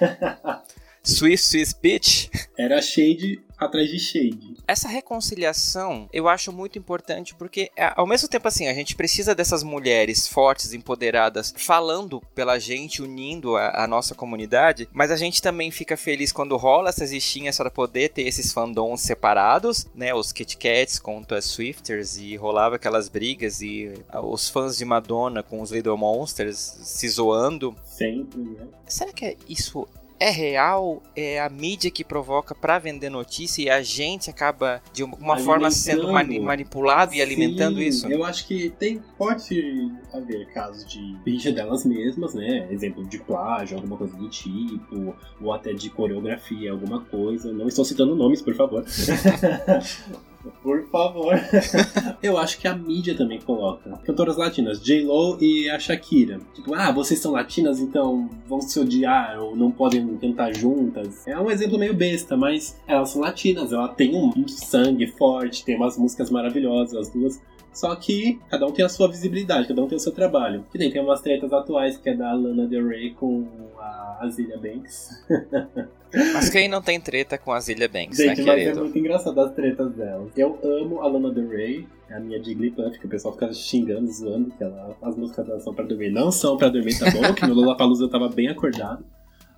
Swiss 1.05 1.49
Swiss 1.49 1.73
Bitch, 1.75 2.29
era 2.59 2.81
shade 2.81 3.41
atrás 3.59 3.89
de 3.89 3.99
shade. 4.01 4.55
essa 4.67 4.89
reconciliação 4.89 6.09
eu 6.13 6.29
acho 6.29 6.53
muito 6.53 6.79
importante 6.79 7.35
porque 7.35 7.71
é, 7.77 7.93
ao 7.97 8.07
mesmo 8.07 8.29
tempo 8.29 8.49
assim 8.49 8.67
a 8.67 8.75
gente 8.75 8.97
precisa 8.97 9.35
dessas 9.35 9.63
mulheres 9.63 10.27
fortes 10.27 10.73
empoderadas 10.73 11.55
falando 11.57 12.21
pela 12.35 12.59
gente 12.59 13.01
unindo 13.01 13.57
a, 13.57 13.85
a 13.85 13.87
nossa 13.87 14.15
comunidade 14.15 14.89
mas 14.93 15.11
a 15.11 15.17
gente 15.17 15.41
também 15.41 15.71
fica 15.71 15.97
feliz 15.97 16.33
quando 16.33 16.57
rola 16.57 16.89
essas 16.89 17.13
listinhas 17.13 17.57
para 17.57 17.71
poder 17.71 18.09
ter 18.11 18.23
esses 18.23 18.53
fandoms 18.53 19.01
separados 19.03 19.87
né 19.95 20.13
os 20.15 20.33
Kit 20.33 20.57
Kats 20.57 20.99
contra 20.99 21.39
as 21.39 21.45
Swifters 21.45 22.17
e 22.17 22.35
rolava 22.37 22.77
aquelas 22.77 23.09
brigas 23.09 23.61
e 23.63 23.93
ah, 24.09 24.21
os 24.21 24.49
fãs 24.49 24.77
de 24.77 24.85
Madonna 24.85 25.43
com 25.43 25.61
os 25.61 25.71
Little 25.71 25.97
Monsters 25.97 26.59
se 26.83 27.09
zoando 27.09 27.75
Sempre, 27.85 28.41
né? 28.41 28.67
Será 28.89 29.13
que 29.13 29.25
é- 29.25 29.37
isso 29.49 29.87
é 30.25 30.31
real? 30.31 31.03
É 31.15 31.39
a 31.39 31.51
mídia 31.51 31.91
que 31.91 32.03
provoca 32.03 32.55
pra 32.55 32.79
vender 32.79 33.11
notícia 33.11 33.63
e 33.63 33.69
a 33.69 33.83
gente 33.83 34.31
acaba 34.31 34.81
de 34.91 35.05
uma 35.05 35.37
forma 35.37 35.71
sendo 35.71 36.11
mani- 36.11 36.41
manipulado 36.41 37.13
e 37.15 37.21
alimentando 37.21 37.77
Sim, 37.79 37.85
isso? 37.85 38.11
Eu 38.11 38.25
acho 38.25 38.47
que 38.47 38.71
tem, 38.71 39.03
pode 39.19 39.93
haver 40.15 40.47
casos 40.53 40.87
de 40.87 41.17
rixa 41.27 41.53
delas 41.53 41.85
mesmas, 41.85 42.33
né? 42.33 42.67
Exemplo 42.71 43.05
de 43.07 43.19
plágio, 43.19 43.77
alguma 43.77 43.99
coisa 43.99 44.17
do 44.17 44.27
tipo, 44.31 45.15
ou 45.43 45.53
até 45.53 45.75
de 45.75 45.91
coreografia, 45.91 46.73
alguma 46.73 47.01
coisa. 47.01 47.53
Não 47.53 47.69
estou 47.69 47.85
citando 47.85 48.17
nomes, 48.17 48.41
por 48.41 48.55
favor. 48.55 48.83
Por 50.63 50.89
favor. 50.89 51.35
eu 52.23 52.39
acho 52.39 52.59
que 52.59 52.69
a 52.69 52.75
mídia 52.75 53.17
também 53.17 53.41
coloca. 53.41 53.91
Cantoras 54.05 54.37
latinas, 54.37 54.83
J-Lo 54.83 55.39
e 55.41 55.69
a 55.71 55.79
Shakira. 55.79 56.41
Tipo, 56.55 56.75
ah, 56.75 56.93
vocês 56.93 57.21
são 57.21 57.33
latinas, 57.33 57.81
então 57.81 58.29
vão 58.47 58.61
se 58.61 58.79
odiar 58.79 59.41
ou 59.41 59.57
não 59.57 59.71
podem 59.71 60.17
cantar 60.19 60.55
juntas. 60.55 61.27
É 61.27 61.39
um 61.39 61.51
exemplo 61.51 61.79
meio 61.79 61.95
besta, 61.95 62.37
mas 62.37 62.79
elas 62.87 63.11
são 63.11 63.21
latinas, 63.21 63.73
ela 63.73 63.89
tem 63.89 64.15
um 64.17 64.47
sangue 64.49 65.07
forte, 65.07 65.65
tem 65.65 65.77
umas 65.77 65.97
músicas 65.99 66.31
maravilhosas, 66.31 66.95
as 66.95 67.11
duas. 67.11 67.41
Só 67.73 67.95
que 67.97 68.39
cada 68.49 68.65
um 68.67 68.71
tem 68.71 68.85
a 68.85 68.89
sua 68.89 69.09
visibilidade, 69.09 69.67
cada 69.67 69.83
um 69.83 69.89
tem 69.89 69.97
o 69.97 70.01
seu 70.01 70.13
trabalho. 70.13 70.65
Que 70.71 70.79
nem 70.79 70.91
tem 70.93 71.03
umas 71.03 71.21
tretas 71.21 71.53
atuais, 71.53 71.97
que 71.97 72.09
é 72.09 72.15
da 72.15 72.33
Lana 72.33 72.67
Del 72.69 72.87
Rey 72.87 73.13
com 73.15 73.49
a 73.79 74.19
Azilia 74.21 74.57
Banks. 74.57 75.25
Mas 76.33 76.49
quem 76.49 76.69
não 76.69 76.81
tem 76.81 77.01
treta 77.01 77.37
com 77.39 77.53
a 77.53 77.57
Azilia 77.57 77.89
Banks, 77.89 78.17
Gente, 78.17 78.41
né, 78.41 78.47
mas 78.47 78.55
querido? 78.57 78.79
é 78.79 78.83
muito 78.83 78.99
engraçado 78.99 79.41
as 79.41 79.53
tretas 79.53 79.93
dela. 79.95 80.29
Eu 80.37 80.59
amo 80.63 81.01
a 81.01 81.09
Lana 81.09 81.31
Del 81.31 81.49
Rey, 81.49 81.87
é 82.09 82.15
a 82.15 82.21
minha 82.21 82.43
Jigglypuff, 82.43 82.99
que 82.99 83.07
o 83.07 83.09
pessoal 83.09 83.35
fica 83.35 83.53
xingando, 83.53 84.11
zoando, 84.11 84.51
que 84.51 84.63
ela, 84.63 84.97
as 85.03 85.17
músicas 85.17 85.47
dela 85.47 85.61
são 85.61 85.75
pra 85.75 85.85
dormir. 85.85 86.11
Não 86.11 86.31
são 86.31 86.57
pra 86.57 86.69
dormir, 86.69 86.99
tá 86.99 87.11
bom? 87.11 87.35
que 87.35 87.47
no 87.47 87.55
Lollapalooza 87.55 88.05
eu 88.05 88.11
tava 88.11 88.29
bem 88.29 88.49
acordado. 88.49 89.05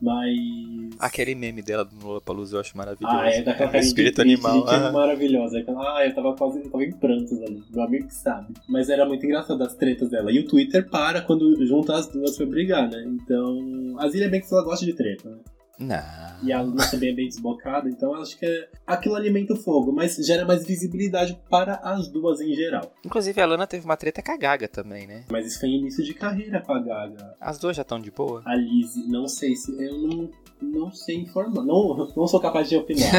Mas. 0.01 0.37
Aquele 0.99 1.35
meme 1.35 1.63
dela 1.63 1.85
do 1.85 2.07
Lollapalooza 2.07 2.57
eu 2.57 2.61
acho 2.61 2.77
maravilhoso. 2.77 3.17
Ah, 3.17 3.31
é 3.31 3.43
daquela 3.43 3.71
carinha 3.71 3.89
Espírito 3.89 4.17
de 4.17 4.23
triste, 4.23 4.47
animal. 4.47 4.69
gente, 4.69 4.83
é 4.85 4.89
ah. 4.89 4.93
maravilhosa. 4.93 5.59
Aquela, 5.59 5.99
ah, 5.99 6.07
eu 6.07 6.15
tava 6.15 6.37
quase 6.37 6.59
eu 6.59 6.71
tava 6.71 6.85
em 6.85 6.93
prantos 6.93 7.41
ali. 7.43 7.63
Meu 7.71 7.83
amigo 7.83 8.07
que 8.07 8.15
sabe. 8.15 8.55
Mas 8.69 8.91
era 8.91 9.07
muito 9.07 9.25
engraçado 9.25 9.63
as 9.63 9.75
tretas 9.75 10.11
dela. 10.11 10.31
E 10.31 10.39
o 10.39 10.47
Twitter 10.47 10.89
para 10.89 11.23
quando 11.23 11.65
junta 11.67 11.95
as 11.95 12.07
duas 12.09 12.37
pra 12.37 12.47
brigar, 12.47 12.91
né? 12.91 13.05
Então. 13.07 13.97
A 13.99 14.09
Zilia 14.09 14.29
Banks 14.29 14.53
ela 14.53 14.65
gosta 14.65 14.85
de 14.85 14.93
treta, 14.93 15.31
né? 15.31 15.39
Não. 15.79 16.27
E 16.43 16.53
a 16.53 16.61
Luna 16.61 16.89
também 16.91 17.11
é 17.11 17.15
bem 17.15 17.29
desbocada, 17.29 17.89
então 17.89 18.15
acho 18.15 18.39
que 18.39 18.47
é... 18.47 18.69
aquilo 18.87 19.15
alimenta 19.15 19.55
o 19.55 19.57
fogo, 19.57 19.93
mas 19.93 20.17
gera 20.17 20.45
mais 20.45 20.67
visibilidade 20.67 21.39
para 21.49 21.75
as 21.77 22.09
duas 22.09 22.41
em 22.41 22.55
geral. 22.55 22.93
Inclusive 23.05 23.41
a 23.41 23.47
Lana 23.47 23.67
teve 23.67 23.85
uma 23.85 23.97
treta 23.97 24.23
com 24.23 24.33
a 24.33 24.37
Gaga 24.37 24.69
também, 24.69 25.07
né? 25.07 25.25
Mas 25.31 25.47
isso 25.47 25.61
foi 25.61 25.71
início 25.71 26.05
de 26.05 26.15
carreira 26.15 26.61
com 26.61 26.73
a 26.73 26.81
Gaga. 26.81 27.35
As 27.41 27.59
duas 27.59 27.77
já 27.77 27.83
estão 27.83 28.01
de 28.01 28.11
boa. 28.11 28.43
A 28.45 28.55
Lizzie, 28.55 29.07
não 29.09 29.27
sei 29.27 29.55
se. 29.55 29.73
Eu 29.83 29.99
não, 29.99 30.31
não 30.61 30.93
sei 30.93 31.17
informar. 31.17 31.65
Não, 31.65 32.13
não 32.17 32.27
sou 32.27 32.41
capaz 32.41 32.69
de 32.69 32.77
opinar. 32.77 33.11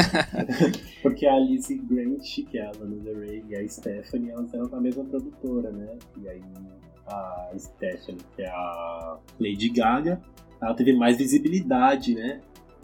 Porque 1.02 1.26
a 1.26 1.38
Lizzie 1.38 1.78
Grant, 1.78 2.22
que 2.48 2.58
é 2.58 2.66
a 2.66 2.72
Lana 2.78 2.96
Del 2.96 3.20
Rey, 3.20 3.44
e 3.48 3.56
a 3.56 3.68
Stephanie, 3.68 4.30
elas 4.30 4.52
eram 4.54 4.68
da 4.68 4.80
mesma 4.80 5.04
produtora, 5.04 5.70
né? 5.70 5.96
E 6.20 6.28
aí 6.28 6.42
a 7.06 7.50
Stephanie, 7.56 8.20
que 8.36 8.42
é 8.42 8.48
a 8.48 9.18
Lady 9.40 9.70
Gaga, 9.70 10.20
ela 10.60 10.74
teve 10.74 10.92
mais 10.92 11.16
visibilidade, 11.16 12.14
né? 12.14 12.40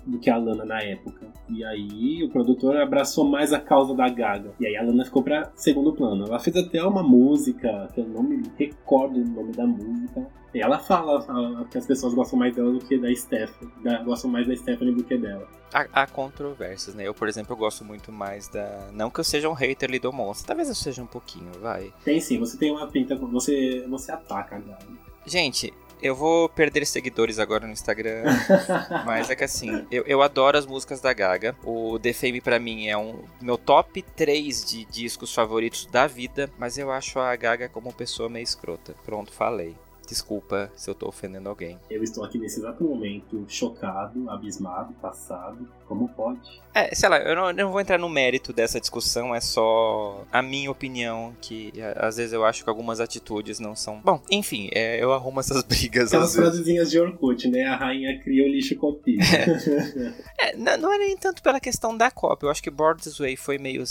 Do 0.07 0.19
que 0.19 0.29
a 0.29 0.37
Lana 0.37 0.65
na 0.65 0.81
época. 0.83 1.27
E 1.49 1.65
aí 1.65 2.23
o 2.23 2.29
produtor 2.31 2.77
abraçou 2.77 3.25
mais 3.25 3.53
a 3.53 3.61
causa 3.61 3.95
da 3.95 4.09
Gaga. 4.09 4.53
E 4.61 4.67
aí 4.67 4.77
a 4.77 4.83
Lana 4.83 5.05
ficou 5.05 5.23
pra 5.23 5.51
segundo 5.57 5.93
plano. 5.95 6.27
Ela 6.27 6.39
fez 6.39 6.55
até 6.57 6.83
uma 6.85 7.03
música, 7.03 7.89
que 7.95 8.01
eu 8.01 8.07
não 8.09 8.23
me 8.23 8.43
recordo 8.59 9.19
o 9.21 9.25
nome 9.25 9.53
da 9.53 9.67
música. 9.67 10.27
E 10.55 10.61
ela 10.61 10.79
fala 10.79 11.25
ah, 11.29 11.65
que 11.71 11.79
as 11.79 11.87
pessoas 11.87 12.15
gostam 12.15 12.39
mais 12.39 12.55
dela 12.55 12.71
do 12.71 12.79
que 12.79 12.97
da 12.99 13.13
Stephanie. 13.15 13.73
da- 13.83 14.03
Gostam 14.03 14.31
mais 14.31 14.47
da 14.47 14.55
Stephanie 14.55 14.95
do 14.95 15.03
que 15.03 15.17
dela. 15.17 15.49
Há, 15.73 15.87
há 15.93 16.07
controvérsias, 16.07 16.95
né? 16.95 17.09
Eu, 17.09 17.15
por 17.15 17.27
exemplo, 17.29 17.53
eu 17.53 17.57
gosto 17.57 17.85
muito 17.85 18.13
mais 18.13 18.47
da. 18.49 18.89
Não 18.93 19.11
que 19.11 19.19
eu 19.21 19.25
seja 19.25 19.49
um 19.49 19.53
hater 19.55 19.89
ali 19.89 19.99
do 19.99 20.13
monstro. 20.13 20.47
Talvez 20.47 20.69
eu 20.69 20.75
seja 20.75 21.03
um 21.03 21.07
pouquinho, 21.07 21.51
vai. 21.61 21.93
Tem 22.05 22.21
sim, 22.21 22.39
você 22.39 22.57
tem 22.57 22.71
uma 22.71 22.87
pinta. 22.87 23.17
Você, 23.17 23.85
você 23.89 24.13
ataca 24.13 24.57
a 24.57 24.59
Gaga. 24.61 24.87
Gente, 25.27 25.73
eu 26.03 26.15
vou 26.15 26.49
perder 26.49 26.87
seguidores 26.87 27.39
agora 27.39 27.67
no 27.67 27.73
Instagram. 27.73 28.23
Mas 29.05 29.31
é 29.31 29.37
que 29.37 29.45
assim, 29.45 29.87
eu, 29.91 30.05
eu 30.07 30.23
adoro 30.23 30.59
as 30.59 30.67
músicas 30.67 31.01
da 31.01 31.13
Gaga. 31.13 31.57
O 31.65 31.99
The 31.99 32.13
Fame 32.13 32.41
pra 32.41 32.59
mim 32.59 32.89
é 32.89 32.97
um 32.97 33.25
meu 33.41 33.57
top 33.57 34.03
3 34.03 34.65
de 34.65 34.85
discos 34.85 35.35
favoritos 35.35 35.87
da 35.87 36.07
vida. 36.07 36.51
Mas 36.59 36.79
eu 36.79 36.91
acho 36.91 37.19
a 37.19 37.35
Gaga 37.37 37.69
como 37.69 37.93
pessoa 37.93 38.29
meio 38.29 38.45
escrota. 38.45 38.95
Pronto, 39.05 39.33
falei. 39.33 39.77
Desculpa 40.07 40.71
se 40.77 40.89
eu 40.91 40.95
tô 40.95 41.09
ofendendo 41.09 41.49
alguém. 41.49 41.79
Eu 41.91 42.03
estou 42.03 42.25
aqui 42.25 42.39
nesse 42.39 42.61
exato 42.61 42.85
momento 42.85 43.45
chocado, 43.49 44.29
abismado, 44.31 44.93
passado. 44.95 45.69
Como 45.89 46.09
pode? 46.09 46.41
É, 46.75 46.95
sei 46.95 47.09
lá, 47.09 47.19
eu 47.19 47.35
não, 47.37 47.49
eu 47.49 47.55
não 47.55 47.73
vou 47.73 47.81
entrar 47.81 47.99
no 47.99 48.09
mérito 48.09 48.53
dessa 48.53 48.81
discussão, 48.81 49.35
é 49.35 49.41
só 49.41 50.25
a 50.33 50.43
minha 50.43 50.71
opinião, 50.71 51.35
que 51.41 51.73
a- 51.81 52.07
às 52.07 52.17
vezes 52.17 52.33
eu 52.33 52.45
acho 52.45 52.65
que 52.65 52.71
algumas 52.71 53.01
atitudes 53.01 53.59
não 53.61 53.75
são. 53.77 54.01
Bom, 54.01 54.21
enfim, 54.31 54.69
é, 54.73 55.03
eu 55.03 55.13
arrumo 55.13 55.41
essas 55.41 55.63
brigas 55.65 56.09
Aquelas 56.09 56.35
vezes. 56.35 56.37
frasezinhas 56.51 56.91
de 56.91 56.99
Orkut, 56.99 57.49
né? 57.49 57.65
A 57.65 57.77
rainha 57.77 58.19
cria 58.23 58.45
o 58.45 58.49
lixo 58.49 58.77
copia. 58.77 59.19
É, 60.39 60.57
não, 60.57 60.77
não 60.77 60.93
é 60.93 60.99
nem 60.99 61.17
tanto 61.17 61.43
pela 61.43 61.61
questão 61.61 61.97
da 61.97 62.11
cópia, 62.11 62.47
eu 62.47 62.51
acho 62.51 62.63
que 62.63 62.71
This 63.01 63.19
Way 63.19 63.37
foi 63.37 63.57
meio. 63.59 63.85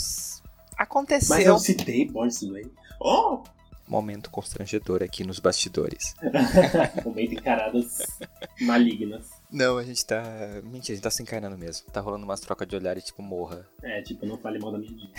Aconteceu. 0.76 1.36
Mas 1.36 1.46
eu 1.46 1.58
citei 1.58 2.04
Boris 2.06 2.40
Way. 2.42 2.66
Oh! 3.00 3.42
Momento 3.86 4.30
constrangedor 4.30 5.02
aqui 5.02 5.24
nos 5.24 5.38
bastidores. 5.38 6.14
Momento 7.04 7.34
encaradas 7.34 7.98
malignas. 8.62 9.30
Não, 9.50 9.78
a 9.78 9.84
gente 9.84 10.04
tá. 10.04 10.22
Mentira, 10.64 10.94
a 10.94 10.96
gente 10.96 11.02
tá 11.02 11.10
se 11.10 11.22
encarnando 11.22 11.56
mesmo. 11.56 11.86
Tá 11.92 12.00
rolando 12.00 12.24
umas 12.24 12.40
trocas 12.40 12.66
de 12.66 12.74
olhar 12.74 12.96
e 12.96 13.02
tipo, 13.02 13.22
morra. 13.22 13.68
É, 13.82 14.02
tipo, 14.02 14.26
não 14.26 14.36
fale 14.38 14.58
mal 14.58 14.72
da 14.72 14.78
minha. 14.78 15.10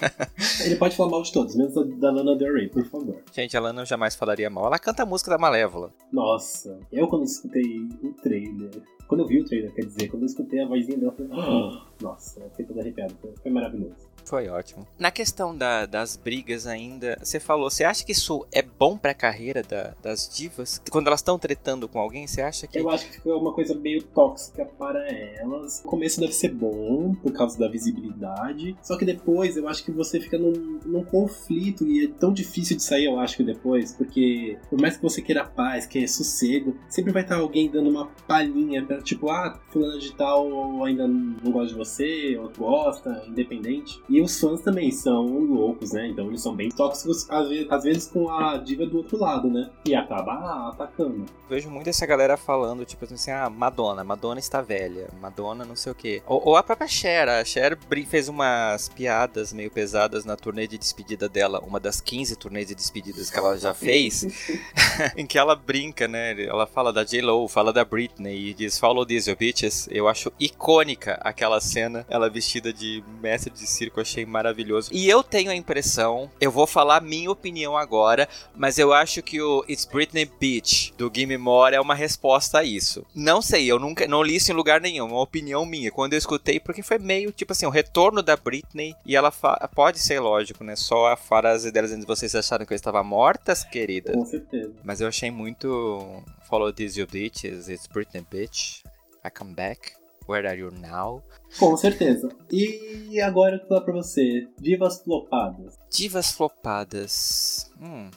Ele 0.64 0.76
pode 0.76 0.96
falar 0.96 1.10
mal 1.10 1.22
de 1.22 1.32
todos, 1.32 1.54
menos 1.54 1.74
da 1.98 2.10
Lana 2.10 2.36
Del 2.36 2.54
Rey, 2.54 2.68
por 2.68 2.84
favor. 2.86 3.22
Gente, 3.32 3.56
a 3.56 3.60
Lana 3.60 3.82
eu 3.82 3.86
jamais 3.86 4.14
falaria 4.14 4.48
mal. 4.48 4.66
Ela 4.66 4.78
canta 4.78 5.02
a 5.02 5.06
música 5.06 5.30
da 5.30 5.38
Malévola. 5.38 5.92
Nossa, 6.12 6.78
eu 6.90 7.08
quando 7.08 7.24
escutei 7.24 7.80
o 8.02 8.12
trailer. 8.22 8.70
Quando 9.08 9.20
eu 9.22 9.26
vi 9.26 9.40
o 9.40 9.44
trailer, 9.44 9.72
quer 9.74 9.84
dizer, 9.86 10.08
quando 10.08 10.22
eu 10.22 10.26
escutei 10.26 10.60
a 10.60 10.66
vozinha 10.66 10.96
dela, 10.98 11.12
eu 11.18 11.26
falei, 11.28 11.32
"Ah!" 11.44 11.86
nossa, 12.00 12.40
eu 12.40 12.50
fiquei 12.50 12.64
todo 12.66 12.80
arrepiado. 12.80 13.14
Foi, 13.42 13.52
maravilhoso. 13.52 13.94
Foi 14.24 14.48
ótimo. 14.48 14.86
Na 14.98 15.10
questão 15.10 15.54
da- 15.54 15.84
das 15.84 16.16
brigas 16.16 16.66
ainda, 16.66 17.18
você 17.22 17.38
falou, 17.38 17.68
você 17.68 17.84
acha 17.84 18.02
que 18.06 18.12
isso 18.12 18.46
é 18.50 18.62
bom 18.62 18.96
pra 18.96 19.12
carreira 19.12 19.62
da- 19.62 19.92
das 20.02 20.26
divas? 20.34 20.80
Quando 20.90 21.08
elas 21.08 21.20
estão 21.20 21.38
tretando 21.38 21.86
com 21.86 21.98
alguém, 21.98 22.26
você 22.26 22.40
acha 22.40 22.66
que. 22.66 22.78
Eu 22.78 22.88
acho 22.88 23.06
que 23.06 23.12
ficou 23.16 23.38
uma 23.38 23.52
coisa 23.52 23.74
meio 23.74 24.02
tóxica 24.02 24.64
para 24.64 25.06
elas. 25.12 25.80
O 25.80 25.88
começo 25.88 26.20
deve 26.20 26.32
ser 26.32 26.48
bom, 26.54 27.14
por 27.22 27.32
causa 27.34 27.58
da 27.58 27.68
visibilidade. 27.68 28.76
Só 28.82 28.96
que 28.96 29.04
depois 29.04 29.56
eu 29.56 29.68
acho 29.68 29.84
que 29.84 29.90
você 29.90 30.18
fica 30.20 30.38
num, 30.38 30.80
num 30.86 31.04
conflito 31.04 31.86
e 31.86 32.06
é 32.06 32.08
tão 32.08 32.32
difícil 32.32 32.76
de 32.76 32.82
sair, 32.82 33.04
eu 33.06 33.18
acho 33.18 33.36
que 33.36 33.42
depois. 33.44 33.92
Porque 33.92 34.58
por 34.70 34.80
mais 34.80 34.96
que 34.96 35.02
você 35.02 35.20
queira 35.20 35.44
paz, 35.44 35.86
queira 35.86 36.08
sossego, 36.08 36.74
sempre 36.88 37.12
vai 37.12 37.22
estar 37.22 37.36
alguém 37.36 37.70
dando 37.70 37.90
uma 37.90 38.06
palhinha 38.26 38.84
pra, 38.84 38.93
tipo, 39.02 39.30
ah, 39.30 39.58
fulano 39.70 39.98
de 39.98 40.12
tal 40.12 40.84
ainda 40.84 41.06
não 41.06 41.52
gosta 41.52 41.68
de 41.68 41.74
você, 41.74 42.38
ou 42.38 42.50
gosta, 42.56 43.24
independente. 43.26 44.02
E 44.08 44.20
os 44.20 44.38
fãs 44.38 44.60
também 44.60 44.90
são 44.90 45.26
loucos, 45.26 45.92
né? 45.92 46.08
Então 46.08 46.28
eles 46.28 46.42
são 46.42 46.54
bem 46.54 46.68
tóxicos, 46.68 47.28
às 47.30 47.48
vezes, 47.48 47.70
às 47.70 47.84
vezes 47.84 48.06
com 48.06 48.30
a 48.30 48.56
diva 48.56 48.86
do 48.86 48.98
outro 48.98 49.18
lado, 49.18 49.48
né? 49.48 49.70
E 49.86 49.94
acaba 49.94 50.68
atacando. 50.68 51.24
Vejo 51.48 51.70
muito 51.70 51.88
essa 51.88 52.06
galera 52.06 52.36
falando, 52.36 52.84
tipo 52.84 53.04
assim, 53.04 53.30
ah, 53.30 53.50
Madonna, 53.50 54.02
Madonna 54.02 54.40
está 54.40 54.60
velha, 54.60 55.08
Madonna 55.20 55.64
não 55.64 55.76
sei 55.76 55.92
o 55.92 55.94
quê. 55.94 56.22
Ou, 56.26 56.48
ou 56.48 56.56
a 56.56 56.62
própria 56.62 56.88
Cher, 56.88 57.28
a 57.28 57.44
Cher 57.44 57.78
fez 58.06 58.28
umas 58.28 58.88
piadas 58.88 59.52
meio 59.52 59.70
pesadas 59.70 60.24
na 60.24 60.36
turnê 60.36 60.66
de 60.66 60.78
despedida 60.78 61.28
dela, 61.28 61.60
uma 61.60 61.80
das 61.80 62.00
15 62.00 62.36
turnês 62.36 62.68
de 62.68 62.74
despedidas 62.74 63.30
que 63.30 63.38
ela 63.38 63.56
já 63.58 63.74
fez, 63.74 64.26
em 65.16 65.26
que 65.26 65.38
ela 65.38 65.54
brinca, 65.54 66.08
né? 66.08 66.40
Ela 66.42 66.66
fala 66.66 66.92
da 66.92 67.04
J-Lo, 67.04 67.46
fala 67.48 67.72
da 67.72 67.84
Britney 67.84 68.50
e 68.50 68.54
diz 68.54 68.78
Follow 68.84 69.06
these 69.06 69.30
you 69.30 69.34
bitches. 69.34 69.88
Eu 69.90 70.06
acho 70.06 70.30
icônica 70.38 71.18
aquela 71.22 71.58
cena, 71.58 72.04
ela 72.06 72.28
vestida 72.28 72.70
de 72.70 73.02
mestre 73.18 73.50
de 73.50 73.66
circo, 73.66 73.98
eu 73.98 74.02
achei 74.02 74.26
maravilhoso. 74.26 74.90
E 74.92 75.08
eu 75.08 75.22
tenho 75.22 75.50
a 75.50 75.54
impressão, 75.54 76.30
eu 76.38 76.50
vou 76.50 76.66
falar 76.66 77.00
minha 77.00 77.30
opinião 77.30 77.78
agora, 77.78 78.28
mas 78.54 78.78
eu 78.78 78.92
acho 78.92 79.22
que 79.22 79.40
o 79.40 79.64
It's 79.66 79.86
Britney 79.86 80.30
Beach 80.38 80.92
do 80.98 81.10
Gimme 81.10 81.38
More 81.38 81.74
é 81.74 81.80
uma 81.80 81.94
resposta 81.94 82.58
a 82.58 82.62
isso. 82.62 83.06
Não 83.14 83.40
sei, 83.40 83.64
eu 83.64 83.78
nunca 83.78 84.06
não 84.06 84.22
li 84.22 84.36
isso 84.36 84.52
em 84.52 84.54
lugar 84.54 84.82
nenhum, 84.82 85.08
é 85.08 85.12
uma 85.12 85.22
opinião 85.22 85.64
minha. 85.64 85.90
Quando 85.90 86.12
eu 86.12 86.18
escutei, 86.18 86.60
porque 86.60 86.82
foi 86.82 86.98
meio 86.98 87.32
tipo 87.32 87.52
assim, 87.52 87.64
o 87.64 87.70
retorno 87.70 88.22
da 88.22 88.36
Britney 88.36 88.94
e 89.06 89.16
ela 89.16 89.32
pode 89.74 89.98
ser 89.98 90.20
lógico, 90.20 90.62
né? 90.62 90.76
Só 90.76 91.06
a 91.06 91.16
frase 91.16 91.72
delas 91.72 91.88
dizendo 91.88 92.06
vocês 92.06 92.34
acharam 92.34 92.66
que 92.66 92.74
eu 92.74 92.76
estava 92.76 93.02
mortas, 93.02 93.64
querida. 93.64 94.12
Com 94.12 94.26
certeza. 94.26 94.74
Mas 94.84 95.00
eu 95.00 95.08
achei 95.08 95.30
muito 95.30 96.22
Follow 96.54 96.70
These 96.70 97.00
You 97.00 97.08
Bitches, 97.08 97.68
It's 97.68 97.88
Britney 97.88 98.24
Bitch, 98.30 98.84
I 99.24 99.28
Come 99.28 99.54
Back, 99.54 99.96
Where 100.28 100.46
Are 100.46 100.56
You 100.56 100.70
Now? 100.70 101.24
Com 101.58 101.76
certeza. 101.76 102.28
E 102.48 103.20
agora 103.20 103.56
eu 103.56 103.58
vou 103.58 103.66
falar 103.70 103.80
pra 103.80 103.92
você, 103.92 104.46
divas 104.56 105.02
flopadas. 105.02 105.74
Divas 105.90 106.30
flopadas. 106.30 107.68
Hum. 107.82 108.08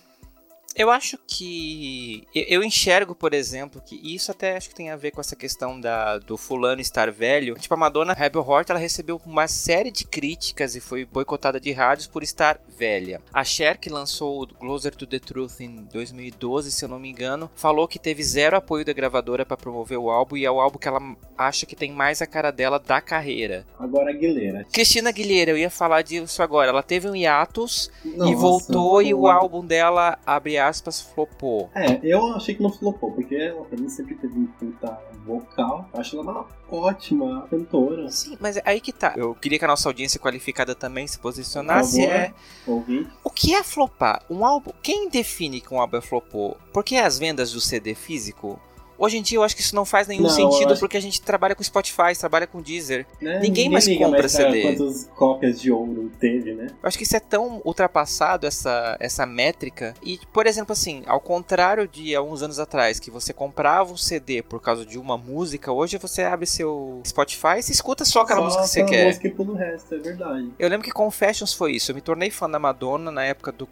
Eu 0.78 0.92
acho 0.92 1.18
que. 1.26 2.28
Eu 2.36 2.64
enxergo, 2.64 3.16
por 3.16 3.34
exemplo, 3.34 3.82
que 3.84 4.00
isso 4.04 4.30
até 4.30 4.56
acho 4.56 4.70
que 4.70 4.76
tem 4.76 4.92
a 4.92 4.96
ver 4.96 5.10
com 5.10 5.20
essa 5.20 5.36
questão 5.36 5.80
da, 5.82 6.20
do 6.20 6.38
fulano 6.38 6.80
estar 6.80 7.10
velho. 7.12 7.56
Tipo, 7.56 7.74
a 7.74 7.78
Madonna 7.78 8.14
Rebel 8.14 8.46
Heart, 8.48 8.70
ela 8.70 8.80
recebeu 8.80 9.20
uma 9.26 9.48
série 9.48 9.90
de 9.90 10.06
críticas 10.06 10.76
e 10.76 10.80
foi 10.80 11.04
boicotada 11.04 11.60
de 11.60 11.72
rádios 11.72 12.06
por 12.06 12.22
estar 12.22 12.60
velha. 12.78 13.20
A 13.34 13.44
Cher, 13.44 13.80
que 13.80 13.90
lançou 13.90 14.46
Closer 14.48 14.94
to 14.94 15.08
the 15.08 15.18
Truth 15.18 15.62
em 15.62 15.88
2012, 15.92 16.72
se 16.72 16.86
eu 16.86 16.90
não 16.90 17.00
me 17.00 17.10
engano, 17.10 17.50
falou 17.56 17.88
que 17.88 17.98
teve 17.98 18.22
zero 18.22 18.56
apoio 18.56 18.86
da 18.86 18.94
gravadora 18.94 19.46
para 19.46 19.58
promover 19.58 19.98
o 19.98 20.12
álbum 20.12 20.38
e 20.38 20.46
é 20.46 20.52
o 20.52 20.60
álbum 20.60 20.78
que 20.78 20.88
ela 20.88 21.02
acha 21.36 21.66
que 21.66 21.76
tem 21.76 21.92
mais 21.92 22.22
a 22.22 22.28
cara 22.28 22.52
dela 22.52 22.78
da 22.78 23.02
carreira. 23.02 23.66
Agora 23.80 24.12
Aguilera. 24.12 24.66
Cristina 24.72 25.10
Aguilera, 25.10 25.52
eu 25.52 25.58
ia 25.58 25.72
falar 25.72 26.04
disso 26.04 26.44
agora. 26.44 26.70
Ela 26.70 26.84
teve 26.84 27.10
um 27.10 27.16
hiatus 27.16 27.90
Nossa, 28.06 28.32
e 28.32 28.36
voltou 28.36 29.02
e 29.02 29.14
o 29.14 29.28
álbum 29.28 29.66
dela, 29.66 30.20
abre 30.26 30.58
aspas, 30.68 31.02
flopou. 31.02 31.70
É, 31.74 32.00
eu 32.04 32.34
achei 32.34 32.56
que 32.56 32.62
não 32.62 32.72
flopou, 32.72 33.12
porque 33.12 33.36
ela 33.36 33.64
pra 33.66 33.78
mim 33.78 33.90
sempre 33.90 34.16
teve 34.16 34.38
um 34.38 34.46
puta 34.46 35.00
vocal. 35.26 35.90
Eu 35.94 36.00
acho 36.00 36.16
ela 36.16 36.32
uma 36.32 36.46
ótima 36.70 37.48
cantora. 37.50 38.10
Sim, 38.10 38.38
mas 38.40 38.60
aí 38.66 38.80
que 38.80 38.92
tá. 38.92 39.14
Eu 39.16 39.34
queria 39.36 39.58
que 39.58 39.66
a 39.66 39.68
nossa 39.68 39.90
audiência 39.90 40.20
qualificada 40.20 40.76
também 40.76 41.08
se 41.08 41.18
posicionasse. 41.20 42.06
é... 42.06 42.34
Ouvir. 42.66 43.08
O 43.24 43.30
que 43.30 43.56
é 43.56 43.64
flopar? 43.64 44.24
Um 44.30 44.46
álbum. 44.46 44.72
Quem 44.82 45.10
define 45.10 45.62
que 45.62 45.74
um 45.74 45.80
álbum 45.80 45.98
é 45.98 46.02
flopou? 46.02 46.58
Porque 46.74 46.96
as 46.96 47.18
vendas 47.18 47.52
do 47.52 47.62
CD 47.62 47.96
físico 47.96 48.60
Hoje 48.98 49.18
em 49.18 49.22
dia 49.22 49.38
eu 49.38 49.44
acho 49.44 49.56
que 49.56 49.62
isso 49.62 49.76
não 49.76 49.86
faz 49.86 50.08
nenhum 50.08 50.24
não, 50.24 50.30
sentido 50.30 50.72
acho... 50.72 50.80
porque 50.80 50.98
a 50.98 51.02
gente 51.02 51.22
trabalha 51.22 51.56
com 51.56 51.64
Spotify, 51.64 52.18
trabalha 52.18 52.48
com 52.48 52.62
Deezer. 52.62 53.06
Né? 53.22 53.36
Ninguém, 53.36 53.70
Ninguém 53.70 53.70
mais 53.70 53.88
compra 53.88 54.20
mais 54.20 54.32
CD. 54.32 54.62
Quantas 54.62 55.10
cópias 55.16 55.62
de 55.62 55.72
ouro 55.72 56.12
teve, 56.20 56.54
né? 56.54 56.68
Eu 56.72 56.88
acho 56.88 56.98
que 56.98 57.04
isso 57.04 57.16
é 57.16 57.20
tão 57.20 57.62
ultrapassado, 57.64 58.46
essa, 58.46 58.98
essa 59.00 59.26
métrica. 59.26 59.94
E, 60.04 60.20
por 60.34 60.48
exemplo, 60.48 60.74
assim, 60.74 61.04
ao 61.06 61.20
contrário 61.20 61.88
de 61.88 62.16
há 62.16 62.22
uns 62.22 62.42
anos 62.42 62.60
atrás, 62.60 63.00
que 63.00 63.12
você 63.12 63.34
comprava 63.34 63.92
um 63.92 63.98
CD 63.98 64.42
por 64.42 64.62
causa 64.62 64.86
de 64.86 64.98
uma 64.98 65.18
música, 65.18 65.72
hoje 65.72 65.98
você 65.98 66.24
abre 66.24 66.46
seu 66.46 67.02
Spotify 67.06 67.58
e 67.58 67.72
escuta 67.72 68.04
só 68.06 68.22
aquela 68.22 68.40
só 68.40 68.46
música 68.46 68.64
que 68.64 68.70
você 68.70 68.84
quer. 68.84 69.06
música 69.08 69.28
e 69.28 69.32
pula 69.32 69.52
o 69.52 69.56
resto, 69.56 69.96
é 69.96 69.98
verdade. 69.98 70.52
Eu 70.58 70.70
lembro 70.70 70.86
que 70.86 70.92
Confessions 70.92 71.54
foi 71.54 71.74
isso. 71.74 71.92
Eu 71.92 71.96
me 71.96 72.02
tornei 72.02 72.32
fã 72.32 72.50
da 72.50 72.60
Madonna 72.60 73.12
na 73.12 73.24
época 73.24 73.52
do 73.52 73.68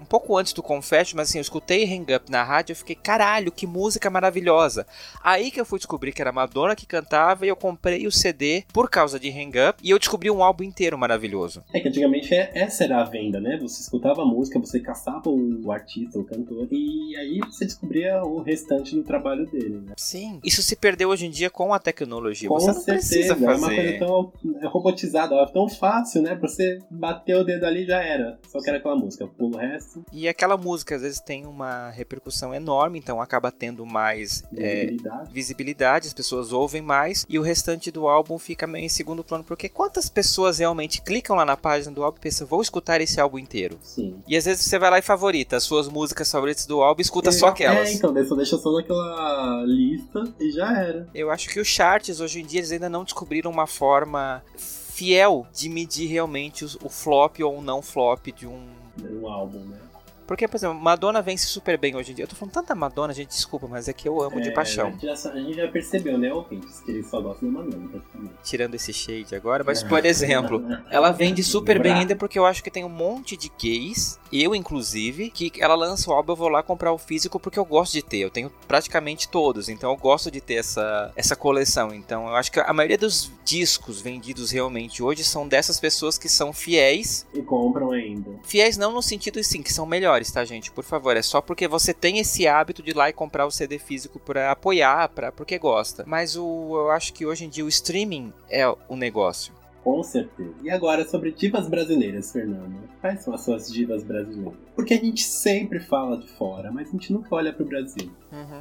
um 0.00 0.04
pouco 0.04 0.36
antes 0.36 0.52
do 0.52 0.62
Confetti, 0.62 1.16
mas 1.16 1.28
assim, 1.28 1.38
eu 1.38 1.42
escutei 1.42 1.84
Hang 1.84 2.14
Up 2.14 2.30
na 2.30 2.42
rádio 2.42 2.72
e 2.72 2.76
fiquei, 2.76 2.96
caralho, 2.96 3.52
que 3.52 3.66
música 3.66 4.10
maravilhosa. 4.10 4.86
Aí 5.22 5.50
que 5.50 5.60
eu 5.60 5.64
fui 5.64 5.78
descobrir 5.78 6.12
que 6.12 6.20
era 6.20 6.32
Madonna 6.32 6.76
que 6.76 6.86
cantava 6.86 7.44
e 7.44 7.48
eu 7.48 7.56
comprei 7.56 8.06
o 8.06 8.12
CD 8.12 8.64
por 8.72 8.90
causa 8.90 9.18
de 9.18 9.28
Hang 9.30 9.58
Up 9.68 9.80
e 9.82 9.90
eu 9.90 9.98
descobri 9.98 10.30
um 10.30 10.42
álbum 10.42 10.64
inteiro 10.64 10.96
maravilhoso. 10.98 11.62
É 11.72 11.80
que 11.80 11.88
antigamente 11.88 12.34
é, 12.34 12.50
essa 12.54 12.84
era 12.84 13.00
a 13.00 13.04
venda, 13.04 13.40
né? 13.40 13.58
Você 13.60 13.80
escutava 13.82 14.22
a 14.22 14.26
música, 14.26 14.58
você 14.58 14.80
caçava 14.80 15.28
o 15.28 15.70
artista, 15.70 16.18
o 16.18 16.24
cantor, 16.24 16.68
e 16.70 17.16
aí 17.16 17.40
você 17.40 17.64
descobria 17.64 18.22
o 18.22 18.40
restante 18.42 18.94
do 18.94 19.02
trabalho 19.02 19.46
dele, 19.46 19.80
né? 19.80 19.94
Sim. 19.96 20.40
Isso 20.44 20.62
se 20.62 20.76
perdeu 20.76 21.08
hoje 21.08 21.26
em 21.26 21.30
dia 21.30 21.50
com 21.50 21.72
a 21.72 21.78
tecnologia. 21.78 22.48
Com 22.48 22.58
você 22.58 22.68
não 22.68 22.74
certeza, 22.74 23.34
precisa 23.34 23.36
fazer. 23.36 23.46
é 23.46 23.56
uma 23.56 23.74
coisa 23.74 23.98
tão 23.98 24.32
robotizada, 24.70 25.46
tão 25.52 25.68
fácil, 25.68 26.22
né? 26.22 26.34
Pra 26.34 26.48
você 26.48 26.78
bater 26.90 27.36
o 27.36 27.44
dedo 27.44 27.64
ali 27.64 27.84
já 27.84 28.02
era. 28.02 28.38
Só 28.48 28.60
que 28.60 28.68
era 28.68 28.78
aquela 28.78 28.96
música, 28.96 29.26
pulo 29.26 29.56
o 29.56 29.58
resto 29.58 29.79
e 30.12 30.28
aquela 30.28 30.56
música 30.56 30.96
às 30.96 31.02
vezes 31.02 31.20
tem 31.20 31.46
uma 31.46 31.90
repercussão 31.90 32.54
enorme, 32.54 32.98
então 32.98 33.20
acaba 33.20 33.50
tendo 33.50 33.84
mais 33.86 34.42
é, 34.56 34.86
visibilidade. 34.86 35.28
É, 35.28 35.32
visibilidade, 35.32 36.06
as 36.08 36.14
pessoas 36.14 36.52
ouvem 36.52 36.82
mais, 36.82 37.24
e 37.28 37.38
o 37.38 37.42
restante 37.42 37.90
do 37.90 38.08
álbum 38.08 38.38
fica 38.38 38.66
meio 38.66 38.84
em 38.84 38.88
segundo 38.88 39.24
plano, 39.24 39.44
porque 39.44 39.68
quantas 39.68 40.08
pessoas 40.08 40.58
realmente 40.58 41.02
clicam 41.02 41.36
lá 41.36 41.44
na 41.44 41.56
página 41.56 41.94
do 41.94 42.02
álbum 42.02 42.18
e 42.18 42.20
pensam, 42.20 42.46
vou 42.46 42.62
escutar 42.62 43.00
esse 43.00 43.20
álbum 43.20 43.38
inteiro? 43.38 43.78
Sim. 43.82 44.22
E 44.26 44.36
às 44.36 44.44
vezes 44.44 44.64
você 44.64 44.78
vai 44.78 44.90
lá 44.90 44.98
e 44.98 45.02
favorita 45.02 45.56
as 45.56 45.62
suas 45.62 45.88
músicas 45.88 46.30
favoritas 46.30 46.66
do 46.66 46.82
álbum 46.82 47.00
e 47.00 47.02
escuta 47.02 47.30
é, 47.30 47.32
só 47.32 47.48
aquelas. 47.48 47.88
É, 47.88 47.92
então, 47.92 48.14
só 48.26 48.34
deixa 48.34 48.58
só 48.58 48.72
naquela 48.72 49.64
lista 49.66 50.24
e 50.38 50.50
já 50.50 50.72
era. 50.78 51.08
Eu 51.14 51.30
acho 51.30 51.48
que 51.48 51.60
os 51.60 51.68
charts 51.68 52.20
hoje 52.20 52.40
em 52.40 52.46
dia 52.46 52.60
eles 52.60 52.72
ainda 52.72 52.88
não 52.88 53.04
descobriram 53.04 53.50
uma 53.50 53.66
forma 53.66 54.42
fiel 54.56 55.46
de 55.52 55.68
medir 55.68 56.08
realmente 56.08 56.64
o 56.64 56.88
flop 56.88 57.40
ou 57.40 57.62
não 57.62 57.80
flop 57.80 58.26
de 58.36 58.46
um 58.46 58.79
um 59.08 59.26
álbum, 59.28 59.64
né? 59.64 59.89
Porque, 60.30 60.46
por 60.46 60.58
exemplo, 60.58 60.80
Madonna 60.80 61.20
vence 61.20 61.46
super 61.46 61.76
bem 61.76 61.96
hoje 61.96 62.12
em 62.12 62.14
dia. 62.14 62.22
Eu 62.22 62.28
tô 62.28 62.36
falando 62.36 62.54
tanta 62.54 62.72
Madonna, 62.72 63.12
gente, 63.12 63.30
desculpa, 63.30 63.66
mas 63.66 63.88
é 63.88 63.92
que 63.92 64.08
eu 64.08 64.22
amo 64.22 64.38
é, 64.38 64.42
de 64.42 64.52
paixão. 64.52 64.86
A 64.86 64.90
gente, 64.92 65.04
já, 65.04 65.12
a 65.28 65.36
gente 65.36 65.54
já 65.54 65.66
percebeu, 65.66 66.16
né, 66.16 66.32
ouvintes, 66.32 66.78
que 66.82 66.92
eles 66.92 67.10
só 67.10 67.20
gostam 67.20 67.52
da 67.52 67.58
Madonna, 67.58 67.88
praticamente. 67.88 68.34
Tirando 68.44 68.76
esse 68.76 68.92
shade 68.92 69.34
agora, 69.34 69.64
mas, 69.64 69.82
por 69.82 70.06
exemplo, 70.06 70.64
ela 70.88 71.10
vende 71.10 71.42
super 71.42 71.82
bem 71.82 71.94
ainda 71.94 72.14
porque 72.14 72.38
eu 72.38 72.46
acho 72.46 72.62
que 72.62 72.70
tem 72.70 72.84
um 72.84 72.88
monte 72.88 73.36
de 73.36 73.50
gays, 73.60 74.20
eu 74.32 74.54
inclusive, 74.54 75.30
que 75.30 75.50
ela 75.58 75.74
lança 75.74 76.08
o 76.08 76.12
álbum, 76.12 76.30
eu 76.30 76.36
vou 76.36 76.48
lá 76.48 76.62
comprar 76.62 76.92
o 76.92 76.98
físico 76.98 77.40
porque 77.40 77.58
eu 77.58 77.64
gosto 77.64 77.94
de 77.94 78.02
ter. 78.02 78.18
Eu 78.18 78.30
tenho 78.30 78.52
praticamente 78.68 79.28
todos, 79.28 79.68
então 79.68 79.90
eu 79.90 79.96
gosto 79.96 80.30
de 80.30 80.40
ter 80.40 80.54
essa, 80.54 81.12
essa 81.16 81.34
coleção. 81.34 81.92
Então 81.92 82.28
eu 82.28 82.36
acho 82.36 82.52
que 82.52 82.60
a 82.60 82.72
maioria 82.72 82.96
dos 82.96 83.32
discos 83.44 84.00
vendidos 84.00 84.52
realmente 84.52 85.02
hoje 85.02 85.24
são 85.24 85.48
dessas 85.48 85.80
pessoas 85.80 86.16
que 86.16 86.28
são 86.28 86.52
fiéis. 86.52 87.26
E 87.34 87.42
compram 87.42 87.90
ainda. 87.90 88.30
Fiéis 88.44 88.76
não 88.76 88.92
no 88.92 89.02
sentido, 89.02 89.42
sim, 89.42 89.60
que 89.60 89.72
são 89.72 89.84
melhores 89.84 90.19
melhores, 90.20 90.30
tá, 90.30 90.44
gente? 90.44 90.70
Por 90.70 90.84
favor, 90.84 91.16
é 91.16 91.22
só 91.22 91.40
porque 91.40 91.66
você 91.66 91.94
tem 91.94 92.18
esse 92.18 92.46
hábito 92.46 92.82
de 92.82 92.90
ir 92.90 92.96
lá 92.96 93.08
e 93.08 93.12
comprar 93.12 93.46
o 93.46 93.50
CD 93.50 93.78
físico 93.78 94.18
para 94.18 94.52
apoiar, 94.52 95.08
para 95.08 95.32
porque 95.32 95.58
gosta. 95.58 96.04
Mas 96.06 96.36
o, 96.36 96.76
eu 96.76 96.90
acho 96.90 97.12
que 97.12 97.24
hoje 97.24 97.44
em 97.44 97.48
dia 97.48 97.64
o 97.64 97.68
streaming 97.68 98.32
é 98.48 98.68
o 98.88 98.96
negócio. 98.96 99.52
Com 99.82 100.02
certeza. 100.02 100.54
E 100.62 100.70
agora 100.70 101.08
sobre 101.08 101.32
divas 101.32 101.66
brasileiras, 101.66 102.30
Fernando. 102.30 102.76
Quais 103.00 103.22
são 103.22 103.32
as 103.32 103.40
suas 103.40 103.72
divas 103.72 104.04
brasileiras? 104.04 104.52
Porque 104.76 104.92
a 104.92 104.98
gente 104.98 105.22
sempre 105.22 105.80
fala 105.80 106.18
de 106.18 106.28
fora, 106.28 106.70
mas 106.70 106.88
a 106.88 106.92
gente 106.92 107.12
nunca 107.12 107.34
olha 107.34 107.52
pro 107.52 107.64
Brasil. 107.64 108.10
Uhum. 108.30 108.60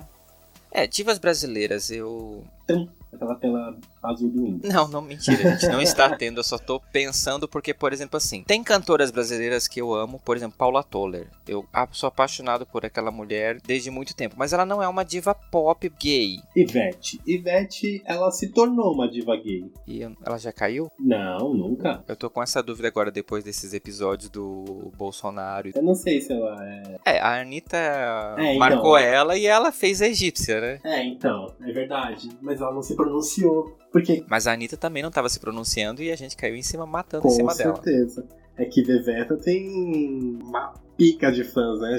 É, 0.72 0.88
divas 0.88 1.20
brasileiras, 1.20 1.92
eu. 1.92 2.44
Tum, 2.66 2.88
aquela 3.12 3.36
tela 3.36 3.78
azul 4.04 4.30
do 4.30 4.44
Windows. 4.44 4.74
Não, 4.74 4.88
não, 4.88 5.02
mentira, 5.02 5.50
a 5.50 5.56
gente 5.56 5.68
não 5.68 5.82
está 5.82 6.10
tendo, 6.18 6.40
eu 6.40 6.44
só 6.44 6.58
tô 6.58 6.80
pensando 6.92 7.48
porque, 7.48 7.74
por 7.74 7.94
exemplo, 7.94 8.18
assim, 8.18 8.44
tem 8.44 8.64
cantoras 8.64 9.12
brasileiras 9.12 9.68
que 9.68 9.82
eu 9.82 9.94
amo, 9.94 10.20
por 10.24 10.38
exemplo, 10.38 10.58
Paula 10.58 10.84
Toller. 10.84 11.28
Eu 11.48 11.66
sou 11.92 12.08
apaixonado 12.08 12.66
por 12.66 12.86
aquela 12.86 13.12
mulher 13.12 13.60
desde 13.66 13.90
muito 13.90 14.16
tempo, 14.16 14.36
mas 14.38 14.54
ela 14.54 14.66
não 14.66 14.82
é 14.82 14.88
uma 14.88 15.04
diva 15.04 15.34
pop 15.34 15.92
gay. 16.00 16.40
Ivete. 16.56 17.20
Ivete, 17.26 18.02
ela 18.06 18.32
se 18.32 18.50
tornou 18.50 18.94
uma 18.94 19.10
diva 19.10 19.36
gay. 19.36 19.72
E 19.88 20.02
ela 20.02 20.38
já 20.38 20.52
caiu? 20.52 20.92
Não, 21.00 21.54
nunca. 21.54 22.04
Eu 22.08 22.16
tô 22.16 22.30
com 22.30 22.42
essa 22.42 22.62
dúvida 22.62 22.88
agora 22.88 23.12
depois 23.12 23.44
desses 23.44 23.74
episódios 23.74 24.30
do 24.30 24.92
Bolsonaro. 24.98 25.72
Eu 25.76 25.84
não 25.84 25.96
sei 25.96 26.22
se 26.22 26.34
ela 26.34 26.58
é. 26.66 26.96
É, 27.06 27.20
a 27.20 27.42
Anitta 27.42 27.78
é, 27.78 28.56
então... 28.56 28.60
marcou 28.60 28.98
ela 28.98 29.38
e 29.38 29.46
ela 29.46 29.72
fez 29.72 30.02
a 30.02 30.08
egípcia, 30.08 30.60
né? 30.60 30.80
É, 30.84 31.04
então, 31.04 31.54
é 31.62 31.72
verdade. 31.72 32.30
Mas 32.42 32.62
ela 32.62 32.74
não 32.74 32.82
se 32.82 32.96
pronunciou. 32.96 33.78
Porque... 33.92 34.24
Mas 34.28 34.48
a 34.48 34.54
Anitta 34.54 34.78
também 34.78 35.02
não 35.02 35.10
estava 35.10 35.30
se 35.30 35.40
pronunciando 35.40 36.02
e 36.02 36.12
a 36.12 36.16
gente 36.16 36.36
caiu 36.38 36.56
em 36.56 36.62
cima 36.62 36.86
matando 36.86 37.24
Com 37.24 37.30
em 37.30 37.32
cima 37.32 37.52
certeza. 37.54 37.74
dela. 37.74 37.78
Com 37.78 37.84
certeza. 37.84 38.28
É 38.58 38.66
que 38.66 38.84
Veveta 38.84 39.38
tem 39.38 40.38
uma 40.44 40.74
pica 40.98 41.32
de 41.32 41.44
fãs, 41.44 41.80
né? 41.80 41.98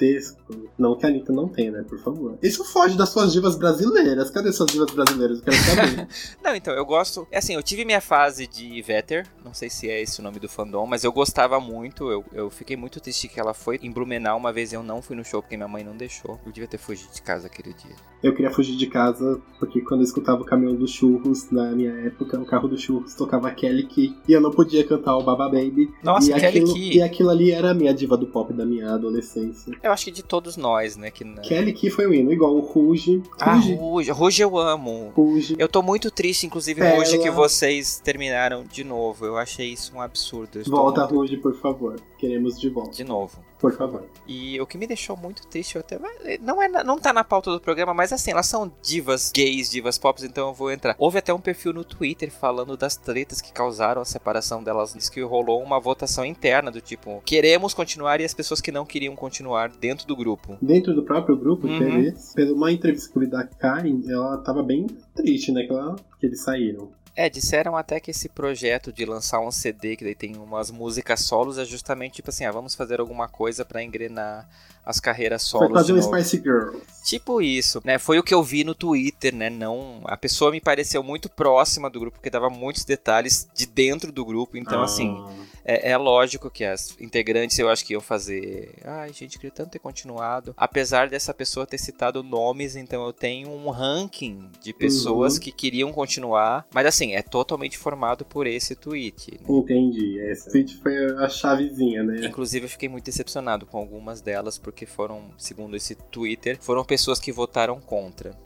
Gigantesco. 0.00 0.40
Não 0.78 0.96
que 0.96 1.04
a 1.04 1.08
Anitta 1.08 1.32
não 1.32 1.46
tenha, 1.46 1.70
né? 1.70 1.84
Por 1.88 1.98
favor. 1.98 2.38
Isso 2.42 2.64
foge 2.64 2.96
das 2.96 3.10
suas 3.10 3.32
divas 3.32 3.56
brasileiras. 3.56 4.30
Cadê 4.30 4.52
suas 4.52 4.70
divas 4.72 4.90
brasileiras? 4.90 5.38
Eu 5.38 5.44
quero 5.44 5.56
saber. 5.56 6.08
não, 6.42 6.54
então, 6.54 6.74
eu 6.74 6.84
gosto. 6.84 7.26
É 7.30 7.38
assim, 7.38 7.54
eu 7.54 7.62
tive 7.62 7.84
minha 7.84 8.00
fase 8.00 8.46
de 8.46 8.80
Vetter. 8.82 9.26
Não 9.44 9.52
sei 9.52 9.68
se 9.68 9.88
é 9.88 10.00
esse 10.00 10.20
o 10.20 10.22
nome 10.22 10.38
do 10.38 10.48
fandom, 10.48 10.86
mas 10.86 11.04
eu 11.04 11.12
gostava 11.12 11.60
muito. 11.60 12.10
Eu, 12.10 12.24
eu 12.32 12.50
fiquei 12.50 12.76
muito 12.76 12.98
triste 13.00 13.28
que 13.28 13.38
ela 13.38 13.52
foi 13.52 13.78
em 13.82 13.90
Blumenau 13.90 14.38
uma 14.38 14.52
vez 14.52 14.72
eu 14.72 14.82
não 14.82 15.02
fui 15.02 15.14
no 15.14 15.24
show 15.24 15.42
porque 15.42 15.56
minha 15.56 15.68
mãe 15.68 15.84
não 15.84 15.96
deixou. 15.96 16.40
Eu 16.46 16.52
devia 16.52 16.68
ter 16.68 16.78
fugido 16.78 17.12
de 17.12 17.22
casa 17.22 17.46
aquele 17.46 17.74
dia. 17.74 17.94
Eu 18.22 18.34
queria 18.34 18.50
fugir 18.50 18.76
de 18.76 18.86
casa 18.86 19.40
porque 19.58 19.80
quando 19.80 20.00
eu 20.00 20.04
escutava 20.04 20.42
o 20.42 20.44
caminhão 20.44 20.74
dos 20.74 20.90
churros, 20.90 21.50
na 21.50 21.70
minha 21.72 21.92
época, 22.06 22.38
o 22.38 22.44
carro 22.44 22.68
dos 22.68 22.80
churros 22.80 23.14
tocava 23.14 23.50
Kelly 23.50 23.86
Key 23.86 24.16
e 24.28 24.32
eu 24.32 24.40
não 24.40 24.50
podia 24.50 24.86
cantar 24.86 25.16
o 25.16 25.22
Baba 25.22 25.48
Baby. 25.48 25.92
Nossa, 26.02 26.30
e 26.30 26.34
Kelly 26.34 26.46
aquilo, 26.46 26.74
Key. 26.74 26.96
E 26.96 27.02
aquilo 27.02 27.30
ali 27.30 27.50
era 27.50 27.70
a 27.70 27.74
minha 27.74 27.92
diva 27.92 28.16
do 28.16 28.26
pop 28.26 28.52
da 28.52 28.64
minha 28.64 28.94
adolescência. 28.94 29.72
Eu 29.90 29.94
acho 29.94 30.04
que 30.04 30.10
de 30.12 30.22
todos 30.22 30.56
nós, 30.56 30.96
né? 30.96 31.10
Que... 31.10 31.24
Kelly 31.40 31.72
Key 31.72 31.90
foi 31.90 32.06
o 32.06 32.14
hino, 32.14 32.32
igual 32.32 32.54
o 32.54 32.60
Ruge. 32.60 33.20
Ah, 33.40 33.56
Ruge. 33.56 34.10
Ruge 34.12 34.42
eu 34.42 34.56
amo. 34.56 35.12
Ruge. 35.16 35.56
Eu 35.58 35.68
tô 35.68 35.82
muito 35.82 36.12
triste, 36.12 36.46
inclusive, 36.46 36.80
Pela... 36.80 36.96
Ruge, 36.96 37.18
que 37.18 37.28
vocês 37.28 37.98
terminaram 37.98 38.62
de 38.62 38.84
novo. 38.84 39.26
Eu 39.26 39.36
achei 39.36 39.72
isso 39.72 39.92
um 39.96 40.00
absurdo. 40.00 40.62
Volta, 40.64 41.00
muito... 41.00 41.14
Ruge, 41.16 41.36
por 41.38 41.56
favor. 41.56 41.96
Queremos 42.16 42.58
de 42.58 42.68
volta. 42.68 42.92
De 42.92 43.02
novo. 43.02 43.38
Por 43.60 43.72
favor. 43.72 44.04
E 44.26 44.60
o 44.60 44.66
que 44.66 44.78
me 44.78 44.86
deixou 44.86 45.16
muito 45.16 45.46
triste, 45.46 45.76
até 45.76 45.98
não 46.40 46.62
é 46.62 46.68
não 46.68 46.98
tá 46.98 47.12
na 47.12 47.22
pauta 47.22 47.50
do 47.50 47.60
programa, 47.60 47.92
mas 47.92 48.12
assim, 48.12 48.30
elas 48.30 48.46
são 48.46 48.72
divas 48.82 49.30
gays, 49.30 49.70
divas 49.70 49.98
pop, 49.98 50.24
então 50.24 50.48
eu 50.48 50.54
vou 50.54 50.70
entrar. 50.70 50.94
Houve 50.98 51.18
até 51.18 51.32
um 51.32 51.40
perfil 51.40 51.72
no 51.72 51.84
Twitter 51.84 52.30
falando 52.30 52.76
das 52.76 52.96
tretas 52.96 53.40
que 53.40 53.52
causaram 53.52 54.00
a 54.00 54.04
separação 54.04 54.62
delas, 54.62 54.94
diz 54.94 55.08
que 55.08 55.20
rolou 55.20 55.62
uma 55.62 55.78
votação 55.78 56.24
interna 56.24 56.70
do 56.70 56.80
tipo, 56.80 57.22
queremos 57.24 57.74
continuar 57.74 58.20
e 58.20 58.24
as 58.24 58.32
pessoas 58.32 58.60
que 58.60 58.72
não 58.72 58.86
queriam 58.86 59.14
continuar 59.14 59.68
dentro 59.68 60.06
do 60.06 60.16
grupo. 60.16 60.56
Dentro 60.62 60.94
do 60.94 61.04
próprio 61.04 61.36
grupo, 61.36 61.66
uhum. 61.66 62.14
pelo 62.34 62.54
uma 62.54 62.72
entrevista 62.72 63.10
que 63.10 63.18
eu 63.18 63.22
li 63.22 63.28
da 63.28 63.44
Karen, 63.44 64.02
ela 64.08 64.38
tava 64.38 64.62
bem 64.62 64.86
triste, 65.14 65.52
né, 65.52 65.64
que, 65.64 65.72
ela, 65.72 65.96
que 66.18 66.26
eles 66.26 66.42
saíram. 66.42 66.90
É, 67.14 67.28
disseram 67.28 67.76
até 67.76 67.98
que 67.98 68.10
esse 68.12 68.28
projeto 68.28 68.92
de 68.92 69.04
lançar 69.04 69.40
um 69.40 69.50
CD 69.50 69.96
que 69.96 70.04
daí 70.04 70.14
tem 70.14 70.36
umas 70.36 70.70
músicas 70.70 71.20
solos 71.20 71.58
é 71.58 71.64
justamente 71.64 72.14
tipo 72.14 72.30
assim, 72.30 72.44
ah, 72.44 72.52
vamos 72.52 72.74
fazer 72.74 73.00
alguma 73.00 73.28
coisa 73.28 73.64
para 73.64 73.82
engrenar 73.82 74.48
as 74.90 75.00
carreiras 75.00 75.42
solos. 75.42 75.68
Foi 75.68 75.74
quase 75.74 75.92
um 75.92 76.02
Spice 76.02 76.36
Girls. 76.36 76.78
Tipo 77.04 77.40
isso, 77.40 77.80
né? 77.84 77.98
Foi 77.98 78.18
o 78.18 78.22
que 78.22 78.34
eu 78.34 78.42
vi 78.42 78.62
no 78.62 78.74
Twitter, 78.74 79.34
né? 79.34 79.48
Não, 79.48 80.00
a 80.04 80.16
pessoa 80.16 80.50
me 80.50 80.60
pareceu 80.60 81.02
muito 81.02 81.28
próxima 81.30 81.88
do 81.88 81.98
grupo, 81.98 82.18
porque 82.18 82.30
dava 82.30 82.50
muitos 82.50 82.84
detalhes 82.84 83.48
de 83.54 83.66
dentro 83.66 84.12
do 84.12 84.24
grupo. 84.24 84.56
Então, 84.56 84.80
ah. 84.80 84.84
assim, 84.84 85.16
é, 85.64 85.90
é, 85.90 85.96
lógico 85.96 86.50
que 86.50 86.64
as 86.64 86.96
integrantes 87.00 87.58
eu 87.58 87.68
acho 87.68 87.84
que 87.84 87.92
iam 87.92 88.00
fazer. 88.00 88.74
Ai, 88.84 89.12
gente, 89.12 89.38
queria 89.38 89.50
tanto 89.50 89.70
ter 89.70 89.78
continuado. 89.78 90.54
Apesar 90.56 91.08
dessa 91.08 91.32
pessoa 91.32 91.66
ter 91.66 91.78
citado 91.78 92.22
nomes, 92.22 92.76
então 92.76 93.04
eu 93.04 93.12
tenho 93.12 93.50
um 93.50 93.70
ranking 93.70 94.50
de 94.60 94.72
pessoas 94.72 95.34
uhum. 95.34 95.40
que 95.40 95.52
queriam 95.52 95.92
continuar. 95.92 96.66
Mas 96.74 96.86
assim, 96.86 97.14
é 97.14 97.22
totalmente 97.22 97.78
formado 97.78 98.24
por 98.24 98.46
esse 98.46 98.74
tweet. 98.74 99.38
Né? 99.40 99.46
Entendi. 99.48 100.18
Esse 100.20 100.50
tweet 100.50 100.76
foi 100.78 100.96
a 101.16 101.28
chavezinha, 101.28 102.02
né? 102.02 102.26
Inclusive, 102.26 102.66
eu 102.66 102.70
fiquei 102.70 102.88
muito 102.88 103.04
decepcionado 103.04 103.64
com 103.64 103.78
algumas 103.78 104.20
delas, 104.20 104.58
porque 104.58 104.79
foram, 104.86 105.30
segundo 105.36 105.76
esse 105.76 105.94
Twitter, 105.94 106.58
foram 106.60 106.84
pessoas 106.84 107.18
que 107.18 107.32
votaram 107.32 107.80
contra. 107.80 108.36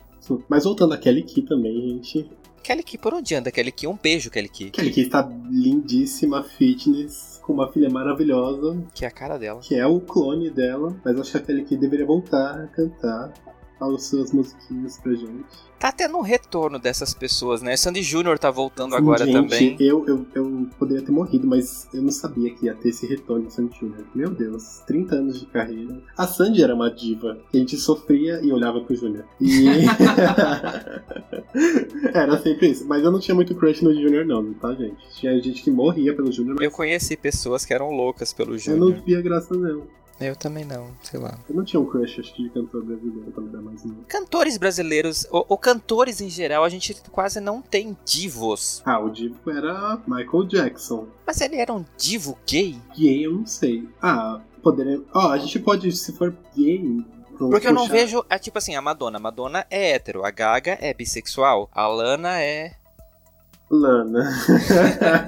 Mas 0.48 0.64
voltando 0.64 0.94
a 0.94 0.98
Kelly 0.98 1.22
Key 1.22 1.42
também, 1.42 1.80
gente. 1.80 2.30
Kelly 2.62 2.82
Key, 2.82 2.96
por 2.96 3.12
onde 3.12 3.34
anda 3.34 3.50
Kelly 3.50 3.70
Key? 3.70 3.86
Um 3.86 3.98
beijo, 4.00 4.30
Kelly 4.30 4.48
Key. 4.48 4.70
Kelly 4.70 4.90
Key 4.90 5.02
está 5.02 5.30
lindíssima, 5.50 6.42
fitness, 6.42 7.38
com 7.42 7.52
uma 7.52 7.70
filha 7.70 7.90
maravilhosa. 7.90 8.82
Que 8.94 9.04
é 9.04 9.08
a 9.08 9.10
cara 9.10 9.36
dela. 9.36 9.60
Que 9.60 9.74
é 9.74 9.86
o 9.86 10.00
clone 10.00 10.50
dela, 10.50 10.96
mas 11.04 11.20
acho 11.20 11.32
que 11.32 11.36
a 11.36 11.40
Kelly 11.40 11.64
Key 11.64 11.76
deveria 11.76 12.06
voltar 12.06 12.62
a 12.62 12.66
cantar 12.68 13.34
as 13.92 14.04
suas 14.04 14.32
musiquinhas 14.32 14.98
pra 14.98 15.14
gente 15.14 15.44
tá 15.84 15.92
tendo 15.92 16.16
um 16.16 16.22
retorno 16.22 16.78
dessas 16.78 17.12
pessoas, 17.12 17.60
né? 17.60 17.76
Sandy 17.76 18.02
Júnior 18.02 18.38
tá 18.38 18.50
voltando 18.50 18.96
agora 18.96 19.26
gente, 19.26 19.34
também. 19.34 19.76
Eu, 19.78 20.02
eu, 20.06 20.26
eu 20.34 20.66
poderia 20.78 21.04
ter 21.04 21.12
morrido, 21.12 21.46
mas 21.46 21.86
eu 21.92 22.00
não 22.00 22.10
sabia 22.10 22.54
que 22.54 22.64
ia 22.64 22.74
ter 22.74 22.88
esse 22.88 23.06
retorno 23.06 23.48
de 23.48 23.52
Sandy 23.52 23.78
Júnior. 23.78 24.02
Meu 24.14 24.30
Deus, 24.30 24.80
30 24.86 25.14
anos 25.14 25.38
de 25.38 25.44
carreira. 25.44 26.00
A 26.16 26.26
Sandy 26.26 26.62
era 26.62 26.74
uma 26.74 26.90
diva. 26.90 27.38
A 27.52 27.56
gente 27.58 27.76
sofria 27.76 28.40
e 28.42 28.50
olhava 28.50 28.80
pro 28.80 28.96
Júnior. 28.96 29.26
E. 29.38 29.66
era 32.14 32.40
sempre 32.40 32.70
isso. 32.70 32.88
Mas 32.88 33.04
eu 33.04 33.10
não 33.10 33.20
tinha 33.20 33.34
muito 33.34 33.54
crush 33.54 33.82
no 33.82 33.92
Júnior, 33.92 34.24
não, 34.24 34.54
tá, 34.54 34.72
gente? 34.72 34.96
Tinha 35.16 35.38
gente 35.38 35.62
que 35.62 35.70
morria 35.70 36.16
pelo 36.16 36.32
Júnior. 36.32 36.54
Mas... 36.54 36.64
Eu 36.64 36.70
conheci 36.70 37.14
pessoas 37.14 37.66
que 37.66 37.74
eram 37.74 37.90
loucas 37.90 38.32
pelo 38.32 38.56
Júnior. 38.56 38.88
Eu 38.88 38.94
não 38.94 39.04
via 39.04 39.20
graça, 39.20 39.54
não. 39.54 39.82
Eu 40.20 40.36
também 40.36 40.64
não, 40.64 40.90
sei 41.02 41.18
lá. 41.18 41.38
Eu 41.48 41.56
não 41.56 41.64
tinha 41.64 41.80
um 41.80 41.86
crush, 41.86 42.20
acho 42.20 42.34
de 42.34 42.48
cantor 42.50 42.84
brasileiro 42.84 43.32
quando 43.32 43.48
era 43.48 43.60
mais 43.60 43.84
novo. 43.84 44.04
Cantores 44.08 44.56
brasileiros, 44.56 45.26
ou, 45.30 45.44
ou, 45.48 45.58
cantores 45.58 46.20
em 46.20 46.28
geral, 46.28 46.62
a 46.64 46.68
gente 46.68 46.94
quase 47.10 47.40
não 47.40 47.60
tem 47.60 47.96
divos. 48.04 48.80
Ah, 48.84 49.00
o 49.00 49.10
divo 49.10 49.50
era 49.50 50.00
Michael 50.06 50.44
Jackson. 50.44 51.08
Mas 51.26 51.40
ele 51.40 51.56
era 51.56 51.72
um 51.72 51.84
divo 51.98 52.38
gay? 52.46 52.78
Gay, 52.96 53.26
eu 53.26 53.32
não 53.32 53.46
sei. 53.46 53.88
Ah, 54.00 54.40
poderia. 54.62 55.02
Ó, 55.12 55.26
oh, 55.26 55.30
a 55.32 55.38
gente 55.38 55.58
pode, 55.58 55.90
se 55.90 56.12
for 56.12 56.34
gay, 56.56 57.04
porque 57.36 57.66
eu 57.66 57.72
não 57.72 57.88
vejo. 57.88 58.24
É 58.30 58.38
tipo 58.38 58.58
assim, 58.58 58.76
a 58.76 58.82
Madonna. 58.82 59.18
A 59.18 59.20
Madonna 59.20 59.66
é 59.70 59.92
hétero, 59.92 60.24
a 60.24 60.30
Gaga 60.30 60.78
é 60.80 60.94
bissexual, 60.94 61.68
a 61.72 61.86
Lana 61.86 62.40
é. 62.40 62.76
Lana. 63.70 64.30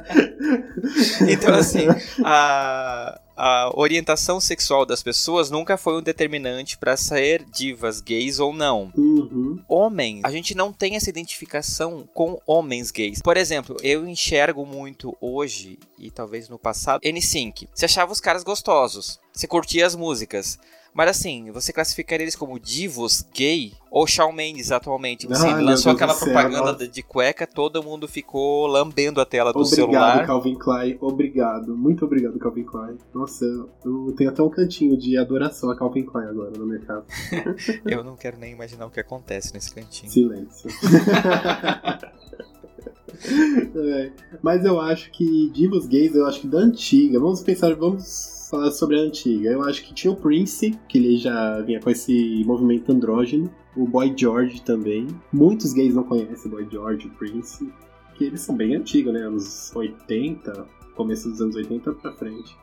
então, 1.29 1.55
assim, 1.55 1.87
a, 2.25 3.20
a 3.37 3.70
orientação 3.75 4.40
sexual 4.40 4.87
das 4.87 5.03
pessoas 5.03 5.51
nunca 5.51 5.77
foi 5.77 5.99
um 5.99 6.03
determinante 6.03 6.79
para 6.79 6.96
ser 6.96 7.44
divas 7.44 8.01
gays 8.01 8.38
ou 8.38 8.53
não. 8.53 8.90
Uhum. 8.96 9.62
Homens, 9.68 10.22
a 10.25 10.31
gente 10.31 10.55
não 10.55 10.72
tem 10.72 10.96
essa 10.96 11.11
identificação 11.11 12.09
com 12.14 12.40
homens 12.46 12.90
gays. 12.90 13.20
Por 13.20 13.37
exemplo, 13.37 13.77
eu 13.83 14.09
enxergo 14.09 14.64
muito 14.64 15.16
hoje 15.20 15.79
e 15.99 16.11
talvez 16.11 16.49
no 16.49 16.59
passado 16.59 17.03
N5. 17.03 17.68
Você 17.75 17.85
achava 17.85 18.12
os 18.12 18.20
caras 18.20 18.42
gostosos, 18.42 19.20
você 19.33 19.46
curtia 19.46 19.87
as 19.87 19.94
músicas. 19.94 20.59
Mas 20.96 21.11
assim, 21.11 21.50
você 21.50 21.74
classificaria 21.74 22.24
eles 22.24 22.35
como 22.35 22.59
divos 22.59 23.28
gay? 23.35 23.74
Ou 23.90 24.06
Shawn 24.06 24.32
Mendes 24.32 24.72
atualmente? 24.72 25.30
Assim, 25.30 25.46
ah, 25.46 25.61
lançou 25.61 25.92
aquela 25.92 26.14
propaganda 26.14 26.78
céu, 26.78 26.88
de 26.88 27.02
cueca, 27.02 27.46
todo 27.46 27.82
mundo 27.82 28.09
ficou 28.09 28.66
lambendo 28.66 29.20
a 29.20 29.26
tela 29.26 29.52
do 29.52 29.59
obrigado, 29.59 29.76
celular. 29.76 30.09
Obrigado, 30.09 30.26
Calvin 30.26 30.54
Klein. 30.54 30.96
Obrigado. 31.02 31.76
Muito 31.76 32.02
obrigado, 32.06 32.38
Calvin 32.38 32.64
Klein. 32.64 32.96
Nossa, 33.14 33.44
eu 33.44 34.14
tenho 34.16 34.30
até 34.30 34.42
um 34.42 34.48
cantinho 34.48 34.96
de 34.96 35.18
adoração 35.18 35.70
a 35.70 35.76
Calvin 35.76 36.06
Klein 36.06 36.28
agora 36.28 36.52
no 36.52 36.64
mercado. 36.64 37.04
eu 37.85 38.02
não 38.02 38.16
quero 38.16 38.38
nem 38.38 38.54
imaginar 38.54 38.87
o 38.87 38.90
que 38.90 38.98
acontece 38.98 39.52
nesse 39.52 39.74
cantinho. 39.74 40.11
Silêncio. 40.11 40.70
é, 43.76 44.12
mas 44.42 44.64
eu 44.64 44.80
acho 44.80 45.11
que 45.11 45.50
divos 45.50 45.85
gays, 45.87 46.14
eu 46.14 46.24
acho 46.24 46.40
que 46.40 46.46
da 46.46 46.56
antiga, 46.56 47.20
vamos 47.20 47.42
pensar, 47.42 47.74
vamos 47.74 48.36
falar 48.57 48.71
sobre 48.71 48.99
a 48.99 49.03
antiga. 49.03 49.51
Eu 49.51 49.62
acho 49.62 49.85
que 49.85 49.92
tinha 49.92 50.11
o 50.11 50.16
Prince, 50.16 50.79
que 50.88 50.99
ele 50.99 51.16
já 51.19 51.61
vinha 51.61 51.81
com 51.81 51.90
esse 51.90 52.42
movimento 52.45 52.90
andrógeno. 52.90 53.51
O 53.77 53.87
Boy 53.87 54.12
George 54.16 54.62
também. 54.62 55.07
Muitos 55.33 55.73
gays 55.75 55.95
não 55.95 56.03
conhecem 56.03 56.51
o 56.51 56.55
Boy 56.55 56.66
George, 56.71 57.07
o 57.07 57.11
Prince. 57.11 57.71
Que 58.14 58.25
eles 58.25 58.40
são 58.40 58.57
bem 58.57 58.75
antigos, 58.75 59.12
né? 59.12 59.21
Anos 59.21 59.71
80, 59.75 60.66
começo 60.95 61.29
dos 61.29 61.40
anos 61.42 61.55
80 61.55 61.92
pra 61.92 62.12
frente. 62.12 62.57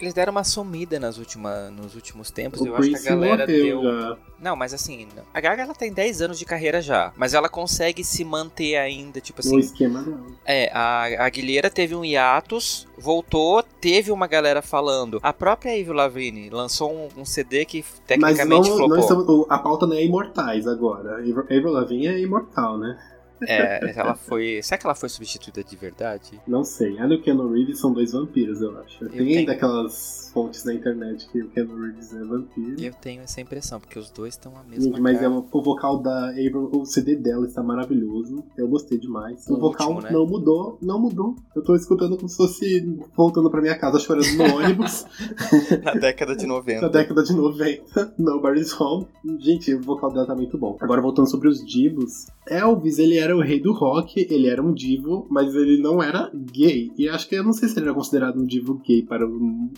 Eles 0.00 0.14
deram 0.14 0.30
uma 0.30 0.44
sumida 0.44 1.00
nas 1.00 1.18
última, 1.18 1.70
nos 1.70 1.94
últimos 1.94 2.30
tempos. 2.30 2.60
O 2.60 2.66
eu 2.66 2.76
acho 2.76 2.90
que 2.90 2.96
a 2.96 3.02
galera 3.02 3.46
deu. 3.46 3.82
Já. 3.82 4.16
Não, 4.40 4.54
mas 4.54 4.72
assim, 4.72 5.08
a 5.34 5.40
Gaga 5.40 5.62
ela 5.62 5.74
tem 5.74 5.92
10 5.92 6.22
anos 6.22 6.38
de 6.38 6.44
carreira 6.44 6.80
já. 6.80 7.12
Mas 7.16 7.34
ela 7.34 7.48
consegue 7.48 8.04
se 8.04 8.24
manter 8.24 8.76
ainda, 8.76 9.20
tipo 9.20 9.40
assim. 9.40 9.54
No 9.54 9.58
esquema 9.58 10.02
não. 10.02 10.36
É, 10.44 10.70
a, 10.72 11.26
a 11.26 11.28
Guilherme 11.28 11.70
teve 11.70 11.94
um 11.94 12.04
hiatus, 12.04 12.86
voltou, 12.96 13.62
teve 13.62 14.12
uma 14.12 14.28
galera 14.28 14.62
falando. 14.62 15.18
A 15.22 15.32
própria 15.32 15.72
Avril 15.72 15.94
Lavigne 15.94 16.48
lançou 16.50 16.92
um, 16.92 17.20
um 17.20 17.24
CD 17.24 17.64
que 17.64 17.84
tecnicamente 18.06 18.70
mas 18.70 18.78
não, 18.78 18.88
não 18.88 18.98
estamos, 19.00 19.46
a 19.48 19.58
pauta 19.58 19.86
não 19.86 19.96
é 19.96 20.04
imortais 20.04 20.66
agora. 20.66 21.16
Avril 21.16 21.72
Lavigne 21.72 22.06
é 22.06 22.20
imortal, 22.20 22.78
né? 22.78 22.96
É, 23.46 23.92
ela 23.96 24.14
foi. 24.14 24.60
Será 24.62 24.78
que 24.78 24.86
ela 24.86 24.94
foi 24.94 25.08
substituída 25.08 25.62
de 25.62 25.76
verdade? 25.76 26.40
Não 26.46 26.64
sei. 26.64 26.96
Ela 26.98 27.14
e 27.14 27.16
o 27.16 27.22
Keanu 27.22 27.52
Reeves 27.52 27.78
são 27.78 27.92
dois 27.92 28.12
vampiros, 28.12 28.60
eu 28.60 28.78
acho. 28.80 29.04
Eu 29.04 29.10
Tem 29.10 29.26
tenho... 29.26 29.46
daquelas 29.46 30.30
fontes 30.32 30.64
na 30.64 30.74
internet 30.74 31.28
que 31.30 31.42
o 31.42 31.48
Keanu 31.48 31.80
Reeves 31.80 32.12
é 32.14 32.22
vampiro. 32.24 32.80
Eu 32.80 32.92
tenho 32.94 33.22
essa 33.22 33.40
impressão, 33.40 33.80
porque 33.80 33.98
os 33.98 34.10
dois 34.10 34.34
estão 34.34 34.56
a 34.56 34.62
mesma 34.62 34.84
Gente, 34.84 35.00
mas 35.00 35.14
cara. 35.14 35.26
é 35.26 35.28
uma, 35.28 35.44
o 35.50 35.62
vocal 35.62 35.98
da 35.98 36.30
April, 36.30 36.70
o 36.72 36.84
CD 36.84 37.16
dela 37.16 37.46
está 37.46 37.62
maravilhoso. 37.62 38.44
Eu 38.56 38.68
gostei 38.68 38.98
demais. 38.98 39.46
O, 39.48 39.54
o 39.54 39.60
vocal 39.60 39.88
último, 39.88 40.02
né? 40.02 40.12
não 40.12 40.26
mudou, 40.26 40.78
não 40.80 41.00
mudou. 41.00 41.36
Eu 41.54 41.62
tô 41.62 41.74
escutando 41.74 42.16
como 42.16 42.28
se 42.28 42.36
fosse 42.36 42.98
voltando 43.16 43.50
pra 43.50 43.60
minha 43.60 43.78
casa 43.78 43.98
chorando 43.98 44.32
no 44.36 44.56
ônibus. 44.56 45.06
na 45.82 45.94
década 45.94 46.36
de 46.36 46.46
90. 46.46 46.80
Na 46.82 46.88
década 46.88 47.22
de 47.22 47.32
90. 47.32 48.14
Nobody's 48.18 48.78
Home. 48.80 49.06
Gente, 49.38 49.74
o 49.74 49.82
vocal 49.82 50.12
dela 50.12 50.26
tá 50.26 50.34
muito 50.34 50.56
bom. 50.56 50.76
Agora 50.80 51.00
voltando 51.00 51.28
sobre 51.28 51.48
os 51.48 51.64
divos. 51.64 52.26
Elvis, 52.46 52.98
ele 52.98 53.18
era 53.18 53.27
o 53.34 53.40
rei 53.40 53.60
do 53.60 53.72
rock, 53.72 54.26
ele 54.30 54.48
era 54.48 54.62
um 54.62 54.72
divo, 54.72 55.26
mas 55.30 55.54
ele 55.54 55.80
não 55.80 56.02
era 56.02 56.30
gay. 56.34 56.90
E 56.96 57.08
acho 57.08 57.28
que 57.28 57.34
eu 57.34 57.44
não 57.44 57.52
sei 57.52 57.68
se 57.68 57.78
ele 57.78 57.86
era 57.86 57.94
considerado 57.94 58.40
um 58.40 58.44
divo 58.44 58.74
gay 58.86 59.02
para 59.02 59.24
a 59.24 59.28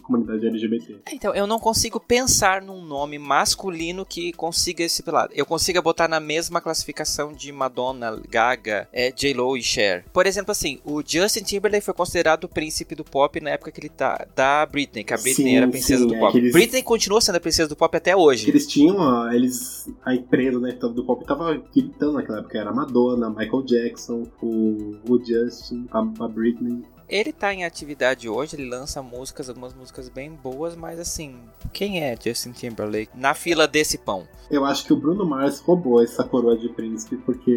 comunidade 0.03 0.47
LGBT. 0.47 1.01
É, 1.07 1.15
então, 1.15 1.35
eu 1.35 1.47
não 1.47 1.59
consigo 1.59 2.01
pensar 2.01 2.63
num 2.63 2.85
nome 2.85 3.19
masculino 3.19 4.05
que 4.05 4.33
consiga 4.33 4.85
esse 4.85 5.03
lado. 5.09 5.33
Eu 5.35 5.47
consiga 5.47 5.83
botar 5.83 6.09
na 6.09 6.21
mesma 6.21 6.61
classificação 6.61 7.33
de 7.33 7.53
Madonna, 7.53 8.21
Gaga, 8.29 8.89
é, 8.93 9.11
J-Lo 9.11 9.57
e 9.57 9.63
Cher. 9.63 10.05
Por 10.13 10.27
exemplo, 10.27 10.53
assim, 10.53 10.79
o 10.85 11.03
Justin 11.05 11.43
Timberlake 11.43 11.85
foi 11.85 11.95
considerado 11.95 12.45
o 12.45 12.49
príncipe 12.49 12.95
do 12.95 13.05
pop 13.05 13.41
na 13.41 13.51
época 13.51 13.71
que 13.71 13.81
ele 13.81 13.89
tá 13.89 14.27
da 14.35 14.65
Britney, 14.67 15.05
que 15.05 15.15
a 15.15 15.17
Britney 15.17 15.51
sim, 15.51 15.57
era 15.57 15.67
a 15.67 15.71
princesa 15.71 16.03
sim, 16.03 16.09
do 16.09 16.15
é 16.15 16.19
pop. 16.19 16.37
Eles... 16.37 16.53
Britney 16.53 16.83
continua 16.83 17.21
sendo 17.21 17.37
a 17.37 17.41
princesa 17.41 17.69
do 17.69 17.77
pop 17.77 17.97
até 17.97 18.17
hoje. 18.17 18.49
Eles 18.49 18.67
tinham, 18.67 19.33
eles, 19.33 19.89
a 20.05 20.15
empresa 20.15 20.59
né, 20.59 20.73
do 20.73 21.05
pop 21.05 21.25
tava 21.25 21.63
gritando 21.75 22.13
naquela 22.13 22.39
época 22.39 22.59
era 22.59 22.73
Madonna, 22.73 23.31
Michael 23.41 23.63
Jackson, 23.63 24.27
o, 24.43 24.97
o 25.09 25.25
Justin, 25.25 25.89
a, 25.91 25.99
a 25.99 26.29
Britney. 26.29 26.85
Ele 27.09 27.33
tá 27.33 27.53
em 27.53 27.65
atividade 27.65 28.29
hoje, 28.29 28.55
ele 28.55 28.69
lança 28.69 29.03
músicas, 29.03 29.49
algumas 29.49 29.75
músicas 29.75 30.09
bem 30.09 30.31
boas, 30.31 30.77
mas 30.77 31.01
assim, 31.01 31.35
quem 31.73 32.05
é 32.05 32.15
Justin 32.15 32.53
Timberlake 32.53 33.11
na 33.17 33.35
fila 33.35 33.67
desse 33.67 33.99
pão? 33.99 34.29
Eu 34.49 34.65
acho 34.65 34.85
que 34.85 34.93
o 34.93 34.97
Bruno 34.97 35.27
Mars 35.27 35.59
roubou 35.59 36.01
essa 36.01 36.23
coroa 36.23 36.57
de 36.57 36.69
príncipe, 36.69 37.17
porque 37.17 37.51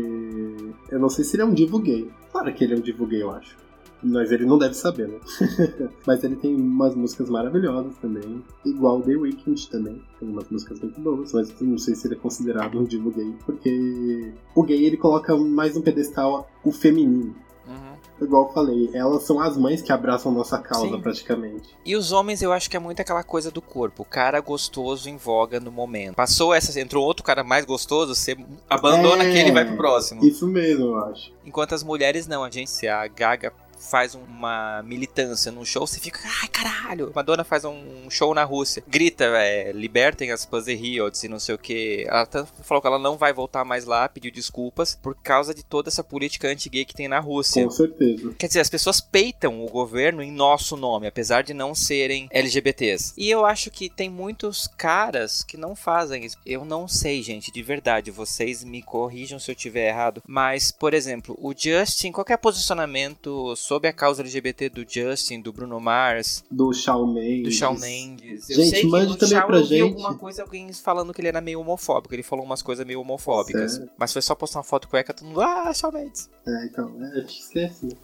eu 0.89 1.00
não 1.00 1.10
sei 1.10 1.24
se 1.24 1.36
ele 1.36 1.43
é 1.43 1.46
um 1.46 1.54
divo 1.54 1.78
gay. 1.78 2.10
Claro 2.32 2.52
que 2.52 2.63
ele 2.63 2.74
é 2.74 2.78
um 2.78 2.82
divo 2.82 3.06
gay, 3.06 3.22
eu 3.22 3.30
acho. 3.30 3.56
Mas 4.03 4.31
ele 4.31 4.45
não 4.45 4.57
deve 4.57 4.73
saber, 4.73 5.07
né? 5.07 5.19
Mas 6.05 6.23
ele 6.23 6.35
tem 6.35 6.55
umas 6.55 6.95
músicas 6.95 7.29
maravilhosas 7.29 7.95
também. 7.97 8.43
Igual 8.65 9.01
The 9.01 9.15
Weeknd 9.15 9.69
também. 9.69 10.01
Tem 10.19 10.27
umas 10.27 10.49
músicas 10.49 10.79
muito 10.79 10.99
boas, 10.99 11.33
mas 11.33 11.53
não 11.61 11.77
sei 11.77 11.95
se 11.95 12.07
ele 12.07 12.15
é 12.15 12.17
considerado 12.17 12.79
um 12.79 12.83
divo 12.83 13.11
gay. 13.11 13.33
Porque 13.45 14.33
o 14.55 14.63
gay 14.63 14.85
ele 14.85 14.97
coloca 14.97 15.35
mais 15.37 15.77
um 15.77 15.81
pedestal 15.81 16.49
o 16.63 16.71
feminino. 16.71 17.35
Uhum. 17.67 17.93
Igual 18.21 18.47
eu 18.47 18.53
falei, 18.53 18.89
elas 18.93 19.23
são 19.23 19.39
as 19.39 19.57
mães 19.57 19.81
que 19.81 19.91
abraçam 19.91 20.31
nossa 20.31 20.57
causa, 20.59 20.87
Sim. 20.87 21.01
praticamente. 21.01 21.75
E 21.85 21.95
os 21.95 22.11
homens, 22.11 22.41
eu 22.41 22.51
acho 22.51 22.69
que 22.69 22.77
é 22.77 22.79
muito 22.79 23.01
aquela 23.01 23.23
coisa 23.23 23.49
do 23.51 23.61
corpo. 23.61 24.03
O 24.03 24.05
cara 24.05 24.39
gostoso 24.39 25.09
em 25.09 25.17
voga 25.17 25.59
no 25.59 25.71
momento. 25.71 26.15
Passou 26.15 26.53
essa, 26.53 26.79
entrou 26.79 27.05
outro 27.05 27.23
cara 27.23 27.43
mais 27.43 27.65
gostoso, 27.65 28.13
você 28.13 28.37
abandona 28.69 29.23
é, 29.23 29.29
aquele 29.29 29.49
e 29.49 29.51
vai 29.51 29.65
pro 29.65 29.77
próximo. 29.77 30.23
Isso 30.23 30.47
mesmo, 30.47 30.85
eu 30.85 30.99
acho. 31.05 31.33
Enquanto 31.45 31.73
as 31.73 31.83
mulheres 31.83 32.27
não, 32.27 32.43
a 32.43 32.49
gente, 32.49 32.69
se 32.69 32.87
a 32.87 33.07
Gaga 33.07 33.51
faz 33.89 34.15
uma 34.15 34.82
militância 34.84 35.52
num 35.52 35.65
show, 35.65 35.86
você 35.86 36.00
fica, 36.00 36.19
ai 36.41 36.48
caralho. 36.48 37.12
Madonna 37.13 37.43
faz 37.43 37.65
um 37.65 38.10
show 38.10 38.34
na 38.34 38.43
Rússia, 38.43 38.84
grita, 38.88 39.26
é, 39.26 39.72
libertem 39.72 40.32
as 40.32 40.46
Pussy 40.46 40.74
Riots 40.74 41.24
e 41.24 41.28
não 41.28 41.39
sei 41.39 41.56
o 41.56 41.58
que. 41.58 42.06
Ela 42.08 42.28
falou 42.63 42.82
que 42.82 42.88
ela 42.88 43.00
não 43.00 43.17
vai 43.17 43.34
voltar 43.34 43.63
mais 43.65 43.86
lá, 43.86 44.08
pediu 44.08 44.32
desculpas 44.32 44.96
por 44.96 45.15
causa 45.15 45.54
de 45.54 45.63
toda 45.63 45.89
essa 45.89 46.04
política 46.04 46.48
anti-gay 46.48 46.86
que 46.86 46.93
tem 46.93 47.08
na 47.08 47.19
Rússia. 47.19 47.63
Com 47.63 47.72
certeza. 47.72 48.34
Quer 48.38 48.48
dizer, 48.48 48.60
as 48.60 48.69
pessoas 48.69 49.02
peitam 49.02 49.63
o 49.63 49.69
governo 49.69 50.22
em 50.22 50.32
nosso 50.32 50.76
nome, 50.78 51.08
apesar 51.08 51.43
de 51.43 51.54
não 51.54 51.76
serem 51.76 52.28
LGBTs. 52.32 53.13
E 53.17 53.30
eu 53.30 53.46
acho 53.46 53.69
que 53.69 53.89
tem 53.89 54.10
muitos 54.10 54.67
caras 54.67 55.43
que 55.43 55.58
não 55.58 55.76
fazem 55.76 56.26
isso. 56.26 56.38
Eu 56.46 56.65
não 56.65 56.88
sei, 56.88 57.22
gente, 57.22 57.52
de 57.52 57.62
verdade. 57.62 58.12
Vocês 58.12 58.63
me 58.63 58.82
corrijam 58.82 59.39
se 59.39 59.52
eu 59.52 59.56
tiver 59.56 59.89
errado. 59.89 60.22
Mas, 60.28 60.72
por 60.72 60.93
exemplo, 60.93 61.38
o 61.39 61.54
Justin, 61.56 62.12
qualquer 62.12 62.38
posicionamento 62.38 63.56
sobre 63.73 63.88
a 63.88 63.93
causa 63.93 64.21
LGBT 64.21 64.69
do 64.69 64.86
Justin, 64.88 65.41
do 65.41 65.51
Bruno 65.51 65.79
Mars, 65.79 66.45
do 66.49 66.71
Shawn 66.71 67.07
Mendes. 67.12 67.43
Do 67.43 67.51
Shawn 67.51 67.79
Mendes. 67.79 68.49
Eu 68.49 68.63
gente, 68.63 68.86
mande 68.86 69.17
também 69.17 69.38
Shawn, 69.38 69.47
pra 69.47 69.57
eu 69.57 69.63
gente. 69.63 69.81
alguma 69.81 70.15
coisa, 70.15 70.43
alguém 70.43 70.71
falando 70.73 71.12
que 71.12 71.19
ele 71.19 71.27
era 71.27 71.41
meio 71.41 71.59
homofóbico. 71.59 72.13
Ele 72.13 72.21
falou 72.21 72.45
umas 72.45 72.62
coisas 72.62 72.86
meio 72.86 73.01
homofóbicas. 73.01 73.73
Sério? 73.73 73.89
Mas 73.97 74.13
foi 74.13 74.21
só 74.21 74.36
postar 74.36 74.59
uma 74.59 74.63
foto 74.63 74.88
cueca, 74.88 75.12
todo 75.12 75.27
mundo, 75.27 75.41
ah, 75.41 75.73
Shawn 75.73 75.91
Mendes. 75.91 76.29
É, 76.47 76.65
então, 76.65 76.95
é, 77.03 77.17
eu 77.17 77.25
te 77.25 77.39
esqueci. 77.39 77.97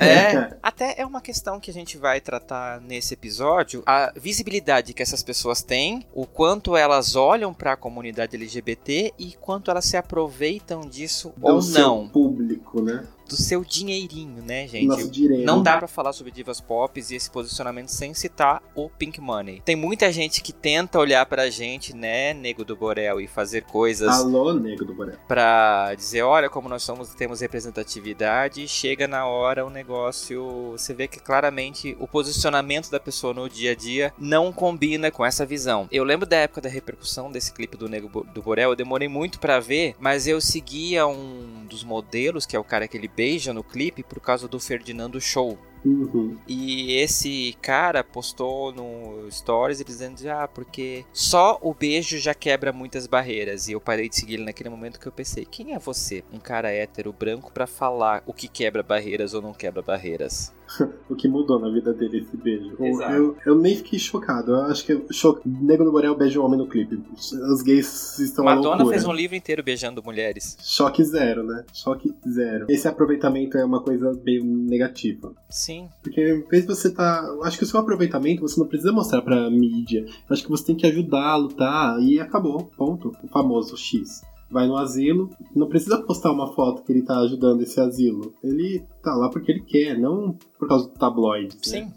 É, 0.00 0.56
até 0.62 0.94
é 0.98 1.06
uma 1.06 1.20
questão 1.20 1.60
que 1.60 1.70
a 1.70 1.74
gente 1.74 1.96
vai 1.96 2.20
tratar 2.20 2.80
nesse 2.80 3.14
episódio, 3.14 3.82
a 3.86 4.12
visibilidade 4.16 4.92
que 4.92 5.02
essas 5.02 5.22
pessoas 5.22 5.62
têm, 5.62 6.06
o 6.12 6.26
quanto 6.26 6.76
elas 6.76 7.16
olham 7.16 7.54
para 7.54 7.72
a 7.72 7.76
comunidade 7.76 8.36
LGBT 8.36 9.14
e 9.18 9.32
quanto 9.40 9.70
elas 9.70 9.84
se 9.84 9.96
aproveitam 9.96 10.80
disso 10.82 11.32
Do 11.36 11.46
ou 11.46 11.62
não. 11.62 12.08
público, 12.08 12.82
né? 12.82 13.06
do 13.28 13.36
seu 13.36 13.64
dinheirinho, 13.64 14.42
né, 14.42 14.66
gente? 14.68 14.86
Nosso 14.86 15.10
dinheiro. 15.10 15.44
Não 15.44 15.62
dá 15.62 15.78
para 15.78 15.88
falar 15.88 16.12
sobre 16.12 16.30
divas 16.30 16.60
pop 16.60 16.98
e 17.00 17.14
esse 17.14 17.30
posicionamento 17.30 17.88
sem 17.88 18.12
citar 18.14 18.62
o 18.74 18.88
Pink 18.88 19.20
Money. 19.20 19.62
Tem 19.64 19.76
muita 19.76 20.12
gente 20.12 20.42
que 20.42 20.52
tenta 20.52 20.98
olhar 20.98 21.24
pra 21.26 21.48
gente, 21.50 21.94
né, 21.96 22.34
Nego 22.34 22.64
do 22.64 22.76
Borel, 22.76 23.20
e 23.20 23.26
fazer 23.26 23.62
coisas. 23.62 24.08
Alô, 24.08 24.52
Nego 24.54 24.84
do 24.84 24.94
Borel. 24.94 25.16
Pra 25.26 25.94
dizer, 25.94 26.22
olha 26.22 26.50
como 26.50 26.68
nós 26.68 26.82
somos, 26.82 27.14
temos 27.14 27.40
representatividade. 27.40 28.68
Chega 28.68 29.08
na 29.08 29.26
hora 29.26 29.43
o 29.64 29.70
negócio. 29.70 30.72
Você 30.72 30.94
vê 30.94 31.06
que 31.06 31.20
claramente 31.20 31.96
o 32.00 32.08
posicionamento 32.08 32.90
da 32.90 32.98
pessoa 32.98 33.34
no 33.34 33.48
dia 33.48 33.72
a 33.72 33.74
dia 33.74 34.12
não 34.18 34.52
combina 34.52 35.10
com 35.10 35.24
essa 35.24 35.44
visão. 35.44 35.88
Eu 35.90 36.04
lembro 36.04 36.26
da 36.26 36.36
época 36.36 36.60
da 36.60 36.68
repercussão 36.68 37.30
desse 37.30 37.52
clipe 37.52 37.76
do 37.76 37.88
Nego 37.88 38.24
do 38.32 38.42
Borel, 38.42 38.70
eu 38.70 38.76
demorei 38.76 39.08
muito 39.08 39.38
para 39.38 39.60
ver, 39.60 39.94
mas 39.98 40.26
eu 40.26 40.40
seguia 40.40 41.06
um 41.06 41.66
dos 41.68 41.84
modelos, 41.84 42.46
que 42.46 42.56
é 42.56 42.58
o 42.58 42.64
cara 42.64 42.88
que 42.88 42.96
ele 42.96 43.08
beija 43.08 43.52
no 43.52 43.62
clipe 43.62 44.02
por 44.02 44.20
causa 44.20 44.48
do 44.48 44.58
Ferdinando 44.58 45.20
Show. 45.20 45.58
Uhum. 45.84 46.38
E 46.48 46.92
esse 46.94 47.56
cara 47.60 48.02
postou 48.02 48.72
no 48.72 49.30
Stories 49.30 49.84
dizendo: 49.84 50.16
Ah, 50.30 50.48
porque 50.48 51.04
só 51.12 51.58
o 51.60 51.74
beijo 51.74 52.18
já 52.18 52.32
quebra 52.32 52.72
muitas 52.72 53.06
barreiras. 53.06 53.68
E 53.68 53.72
eu 53.72 53.80
parei 53.80 54.08
de 54.08 54.16
seguir 54.16 54.34
ele 54.34 54.44
naquele 54.44 54.70
momento 54.70 54.98
que 54.98 55.06
eu 55.06 55.12
pensei: 55.12 55.44
Quem 55.44 55.74
é 55.74 55.78
você, 55.78 56.24
um 56.32 56.38
cara 56.38 56.70
hétero 56.70 57.12
branco, 57.12 57.52
para 57.52 57.66
falar 57.66 58.22
o 58.26 58.32
que 58.32 58.48
quebra 58.48 58.82
barreiras 58.82 59.34
ou 59.34 59.42
não 59.42 59.52
quebra 59.52 59.82
barreiras? 59.82 60.53
o 61.08 61.14
que 61.14 61.28
mudou 61.28 61.58
na 61.58 61.68
vida 61.70 61.92
dele 61.92 62.18
esse 62.18 62.36
beijo. 62.36 62.76
Eu, 62.78 63.36
eu, 63.44 63.54
nem 63.54 63.76
fiquei 63.76 63.98
chocado. 63.98 64.52
Eu 64.52 64.62
acho 64.64 64.84
que 64.84 65.00
cho... 65.12 65.40
Nego 65.44 65.84
do 65.84 65.92
Borel 65.92 66.16
beija 66.16 66.40
um 66.40 66.44
homem 66.44 66.58
no 66.58 66.66
clipe. 66.66 67.00
Os 67.14 67.62
gays 67.62 68.18
estão 68.18 68.44
Madonna 68.44 68.86
fez 68.86 69.04
um 69.04 69.12
livro 69.12 69.36
inteiro 69.36 69.62
beijando 69.62 70.02
mulheres. 70.02 70.56
Choque 70.62 71.02
zero, 71.04 71.42
né? 71.42 71.64
Choque 71.72 72.14
zero. 72.28 72.66
Esse 72.68 72.88
aproveitamento 72.88 73.56
é 73.56 73.64
uma 73.64 73.82
coisa 73.82 74.12
meio 74.24 74.44
negativa. 74.44 75.32
Sim. 75.50 75.88
Porque 76.02 76.20
em 76.20 76.48
vez 76.48 76.62
de 76.62 76.68
você 76.68 76.90
tá. 76.90 77.24
Eu 77.26 77.44
acho 77.44 77.58
que 77.58 77.64
o 77.64 77.66
seu 77.66 77.80
aproveitamento 77.80 78.42
você 78.42 78.58
não 78.58 78.66
precisa 78.66 78.92
mostrar 78.92 79.22
pra 79.22 79.50
mídia. 79.50 80.00
Eu 80.00 80.32
acho 80.32 80.42
que 80.42 80.50
você 80.50 80.66
tem 80.66 80.76
que 80.76 80.86
ajudá-lo, 80.86 81.48
tá? 81.48 81.96
E 82.00 82.18
acabou. 82.20 82.64
Ponto. 82.76 83.12
O 83.22 83.28
famoso 83.28 83.76
X 83.76 84.22
vai 84.54 84.68
no 84.68 84.76
asilo, 84.76 85.28
não 85.54 85.68
precisa 85.68 86.00
postar 86.00 86.30
uma 86.30 86.54
foto 86.54 86.84
que 86.84 86.92
ele 86.92 87.02
tá 87.02 87.18
ajudando 87.18 87.60
esse 87.60 87.80
asilo. 87.80 88.32
Ele 88.42 88.86
tá 89.02 89.12
lá 89.16 89.28
porque 89.28 89.50
ele 89.50 89.64
quer, 89.64 89.98
não 89.98 90.38
por 90.56 90.68
causa 90.68 90.86
do 90.86 90.94
tabloide. 90.94 91.56
Né? 91.56 91.62
Sim. 91.62 91.80
Né? 91.80 91.92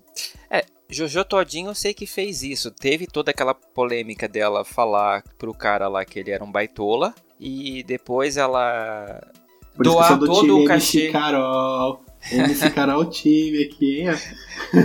É, 0.49 0.65
Jojo 0.89 1.23
Todinho 1.23 1.69
eu 1.69 1.75
sei 1.75 1.93
que 1.93 2.07
fez 2.07 2.41
isso. 2.41 2.71
Teve 2.71 3.05
toda 3.05 3.29
aquela 3.29 3.53
polêmica 3.53 4.27
dela 4.27 4.65
falar 4.65 5.23
pro 5.37 5.53
cara 5.53 5.87
lá 5.87 6.03
que 6.03 6.17
ele 6.17 6.31
era 6.31 6.43
um 6.43 6.51
baitola. 6.51 7.13
E 7.39 7.83
depois 7.83 8.35
ela 8.35 9.21
por 9.75 9.83
doar 9.83 10.17
todo 10.17 10.57
o 10.57 10.65
cachê. 10.65 11.11
Carol. 11.11 12.01
MC 12.31 12.69
Carol 12.71 13.05
time 13.09 13.63
aqui, 13.63 14.01
hein? 14.01 14.07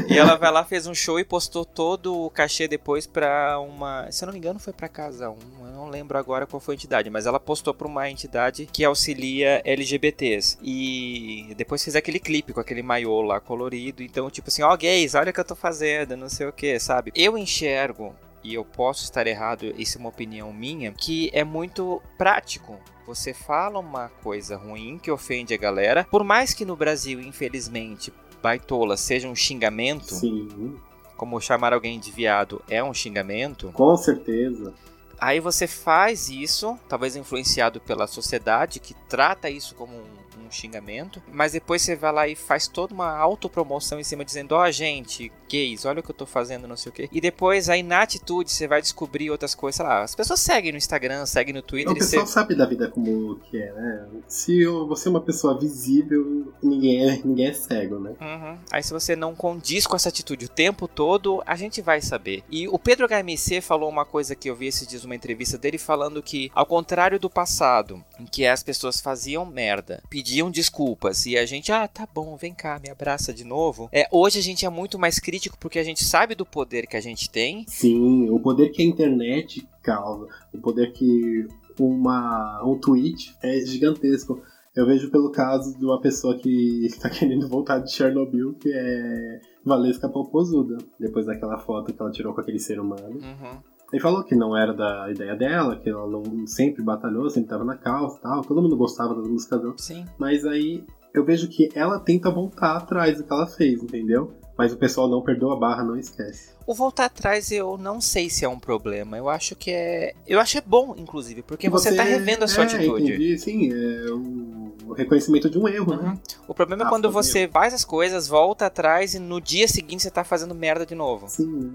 E 0.08 0.16
ela 0.16 0.36
vai 0.36 0.50
lá, 0.50 0.64
fez 0.64 0.86
um 0.86 0.94
show 0.94 1.18
e 1.18 1.24
postou 1.24 1.64
todo 1.64 2.14
o 2.14 2.30
cachê 2.30 2.68
depois 2.68 3.06
pra 3.06 3.58
uma. 3.58 4.10
Se 4.10 4.24
eu 4.24 4.26
não 4.26 4.32
me 4.32 4.38
engano, 4.38 4.58
foi 4.58 4.72
pra 4.72 4.88
Casa 4.88 5.30
1. 5.30 5.36
Eu 5.66 5.72
não 5.72 5.88
lembro 5.88 6.16
agora 6.18 6.46
qual 6.46 6.60
foi 6.60 6.74
a 6.74 6.76
entidade, 6.76 7.10
mas 7.10 7.26
ela 7.26 7.40
postou 7.40 7.74
pra 7.74 7.88
uma 7.88 8.08
entidade 8.08 8.68
que 8.72 8.84
auxilia 8.84 9.60
LGBTs. 9.64 10.58
E 10.62 11.52
depois 11.56 11.82
fez 11.82 11.96
aquele 11.96 12.18
clipe 12.18 12.52
com 12.52 12.60
aquele 12.60 12.82
maiô 12.82 13.20
lá 13.22 13.40
colorido. 13.40 14.02
Então, 14.02 14.30
tipo 14.30 14.48
assim, 14.48 14.62
ó, 14.62 14.72
oh, 14.72 14.76
gays, 14.76 15.14
olha 15.14 15.30
o 15.30 15.32
que 15.32 15.40
eu 15.40 15.44
tô 15.44 15.56
fazendo, 15.56 16.16
não 16.16 16.28
sei 16.28 16.46
o 16.46 16.52
que, 16.52 16.78
sabe? 16.78 17.12
Eu 17.14 17.36
enxergo 17.36 18.14
e 18.42 18.54
eu 18.54 18.64
posso 18.64 19.04
estar 19.04 19.26
errado, 19.26 19.72
isso 19.78 19.98
é 19.98 20.00
uma 20.00 20.08
opinião 20.08 20.52
minha, 20.52 20.92
que 20.92 21.30
é 21.32 21.44
muito 21.44 22.02
prático. 22.18 22.78
Você 23.06 23.34
fala 23.34 23.78
uma 23.78 24.08
coisa 24.22 24.56
ruim 24.56 24.98
que 24.98 25.10
ofende 25.10 25.52
a 25.54 25.56
galera, 25.56 26.06
por 26.10 26.24
mais 26.24 26.54
que 26.54 26.64
no 26.64 26.76
Brasil, 26.76 27.20
infelizmente, 27.20 28.12
baitola 28.42 28.96
seja 28.96 29.28
um 29.28 29.34
xingamento. 29.34 30.14
Sim. 30.14 30.76
Como 31.16 31.40
chamar 31.40 31.72
alguém 31.72 32.00
de 32.00 32.10
viado 32.10 32.62
é 32.68 32.82
um 32.82 32.92
xingamento. 32.92 33.70
Com 33.72 33.96
certeza. 33.96 34.74
Aí 35.20 35.38
você 35.38 35.68
faz 35.68 36.28
isso, 36.28 36.76
talvez 36.88 37.14
influenciado 37.14 37.80
pela 37.80 38.08
sociedade 38.08 38.80
que 38.80 38.92
trata 39.08 39.48
isso 39.48 39.74
como 39.76 39.96
um 39.96 40.21
xingamento, 40.52 41.22
mas 41.32 41.52
depois 41.52 41.82
você 41.82 41.96
vai 41.96 42.12
lá 42.12 42.28
e 42.28 42.34
faz 42.34 42.68
toda 42.68 42.94
uma 42.94 43.16
autopromoção 43.16 43.98
em 43.98 44.04
cima 44.04 44.24
dizendo: 44.24 44.52
"Ó, 44.52 44.62
oh, 44.62 44.70
gente, 44.70 45.32
gays, 45.48 45.84
olha 45.84 46.00
o 46.00 46.02
que 46.02 46.10
eu 46.10 46.14
tô 46.14 46.26
fazendo, 46.26 46.68
não 46.68 46.76
sei 46.76 46.90
o 46.90 46.92
quê". 46.92 47.08
E 47.10 47.20
depois 47.20 47.68
aí 47.68 47.82
na 47.82 48.02
atitude 48.02 48.50
você 48.50 48.66
vai 48.66 48.80
descobrir 48.80 49.30
outras 49.30 49.54
coisas, 49.54 49.76
sei 49.76 49.86
lá, 49.86 50.02
as 50.02 50.14
pessoas 50.14 50.40
seguem 50.40 50.72
no 50.72 50.78
Instagram, 50.78 51.26
seguem 51.26 51.54
no 51.54 51.62
Twitter, 51.62 51.92
o 51.92 51.94
pessoal 51.94 52.26
você... 52.26 52.32
sabe 52.32 52.54
da 52.54 52.66
vida 52.66 52.88
como 52.88 53.36
que 53.50 53.58
é, 53.58 53.72
né? 53.72 54.06
Se 54.28 54.64
você 54.66 55.08
é 55.08 55.10
uma 55.10 55.20
pessoa 55.20 55.58
visível, 55.58 56.52
ninguém 56.62 57.08
é, 57.08 57.20
ninguém 57.24 57.46
é 57.46 57.52
cego, 57.52 57.98
né? 57.98 58.14
Uhum. 58.20 58.58
Aí 58.70 58.82
se 58.82 58.92
você 58.92 59.16
não 59.16 59.34
condiz 59.34 59.86
com 59.86 59.96
essa 59.96 60.08
atitude 60.08 60.46
o 60.46 60.48
tempo 60.48 60.86
todo, 60.86 61.42
a 61.46 61.56
gente 61.56 61.80
vai 61.80 62.00
saber. 62.00 62.42
E 62.50 62.68
o 62.68 62.78
Pedro 62.78 63.06
HMC 63.06 63.60
falou 63.60 63.88
uma 63.88 64.04
coisa 64.04 64.34
que 64.34 64.48
eu 64.48 64.56
vi 64.56 64.66
esses 64.66 64.86
dias 64.86 65.02
numa 65.02 65.14
entrevista 65.14 65.58
dele 65.58 65.78
falando 65.78 66.22
que 66.22 66.50
ao 66.54 66.66
contrário 66.66 67.18
do 67.18 67.30
passado, 67.30 68.02
em 68.18 68.24
que 68.24 68.46
as 68.46 68.62
pessoas 68.62 69.00
faziam 69.00 69.44
merda, 69.44 70.02
pediam 70.08 70.41
pediam 70.42 70.50
desculpas 70.50 71.26
e 71.26 71.36
a 71.36 71.46
gente, 71.46 71.70
ah, 71.70 71.86
tá 71.86 72.08
bom, 72.12 72.36
vem 72.36 72.52
cá, 72.52 72.80
me 72.82 72.90
abraça 72.90 73.32
de 73.32 73.44
novo. 73.44 73.88
É, 73.92 74.08
hoje 74.10 74.38
a 74.38 74.42
gente 74.42 74.66
é 74.66 74.68
muito 74.68 74.98
mais 74.98 75.18
crítico 75.18 75.56
porque 75.58 75.78
a 75.78 75.84
gente 75.84 76.02
sabe 76.04 76.34
do 76.34 76.44
poder 76.44 76.86
que 76.86 76.96
a 76.96 77.00
gente 77.00 77.30
tem. 77.30 77.64
Sim, 77.68 78.28
o 78.30 78.40
poder 78.40 78.70
que 78.70 78.82
a 78.82 78.84
internet 78.84 79.66
causa, 79.82 80.26
o 80.52 80.58
poder 80.58 80.92
que 80.92 81.46
uma, 81.78 82.62
um 82.64 82.78
tweet 82.78 83.36
é 83.42 83.60
gigantesco. 83.60 84.42
Eu 84.74 84.86
vejo 84.86 85.10
pelo 85.10 85.30
caso 85.30 85.78
de 85.78 85.84
uma 85.84 86.00
pessoa 86.00 86.36
que 86.36 86.86
está 86.86 87.08
querendo 87.10 87.48
voltar 87.48 87.78
de 87.78 87.92
Chernobyl, 87.92 88.54
que 88.54 88.72
é 88.72 89.40
Valesca 89.64 90.08
Popozuda, 90.08 90.78
depois 90.98 91.26
daquela 91.26 91.58
foto 91.58 91.92
que 91.92 92.00
ela 92.00 92.10
tirou 92.10 92.34
com 92.34 92.40
aquele 92.40 92.58
ser 92.58 92.80
humano. 92.80 93.20
Uhum. 93.20 93.71
Ele 93.92 94.00
falou 94.00 94.24
que 94.24 94.34
não 94.34 94.56
era 94.56 94.72
da 94.72 95.10
ideia 95.10 95.36
dela, 95.36 95.76
que 95.76 95.90
ela 95.90 96.08
não 96.08 96.46
sempre 96.46 96.82
batalhou, 96.82 97.28
sempre 97.28 97.50
tava 97.50 97.64
na 97.64 97.76
causa 97.76 98.16
e 98.16 98.20
tal. 98.20 98.42
Todo 98.42 98.62
mundo 98.62 98.76
gostava 98.76 99.14
das 99.14 99.28
músicas 99.28 99.60
dela. 99.60 99.74
Sim. 99.76 100.06
Mas 100.18 100.46
aí 100.46 100.82
eu 101.12 101.24
vejo 101.24 101.46
que 101.48 101.68
ela 101.74 102.00
tenta 102.00 102.30
voltar 102.30 102.76
atrás 102.76 103.18
do 103.18 103.24
que 103.24 103.32
ela 103.32 103.46
fez, 103.46 103.82
entendeu? 103.82 104.32
Mas 104.56 104.72
o 104.72 104.76
pessoal 104.76 105.08
não 105.08 105.22
perdoa 105.22 105.54
a 105.54 105.58
barra, 105.58 105.84
não 105.84 105.96
esquece. 105.96 106.52
O 106.66 106.74
voltar 106.74 107.06
atrás 107.06 107.50
eu 107.50 107.76
não 107.76 108.00
sei 108.00 108.30
se 108.30 108.44
é 108.44 108.48
um 108.48 108.58
problema. 108.58 109.16
Eu 109.16 109.28
acho 109.28 109.54
que 109.56 109.70
é. 109.70 110.14
Eu 110.26 110.40
acho 110.40 110.56
é 110.56 110.62
bom, 110.64 110.94
inclusive, 110.96 111.42
porque 111.42 111.68
você, 111.68 111.90
você 111.90 111.96
tá 111.96 112.02
revendo 112.02 112.44
a 112.44 112.48
sua 112.48 112.64
é, 112.64 112.66
atitude. 112.66 113.12
Entendi, 113.12 113.38
sim, 113.38 113.72
é 113.72 114.10
o 114.10 114.61
reconhecimento 114.92 115.50
de 115.50 115.58
um 115.58 115.68
erro, 115.68 115.96
né? 115.96 115.96
uhum. 115.96 116.12
né? 116.12 116.18
O 116.46 116.54
problema 116.54 116.82
é 116.82 116.84
ah, 116.84 116.88
é 116.88 116.90
quando 116.90 117.10
você 117.10 117.40
erro. 117.40 117.52
faz 117.52 117.74
as 117.74 117.84
coisas, 117.84 118.28
volta 118.28 118.66
atrás 118.66 119.14
e 119.14 119.18
no 119.18 119.40
dia 119.40 119.66
seguinte 119.68 120.02
você 120.02 120.10
tá 120.10 120.24
fazendo 120.24 120.54
merda 120.54 120.86
de 120.86 120.94
novo. 120.94 121.28
Sim, 121.28 121.74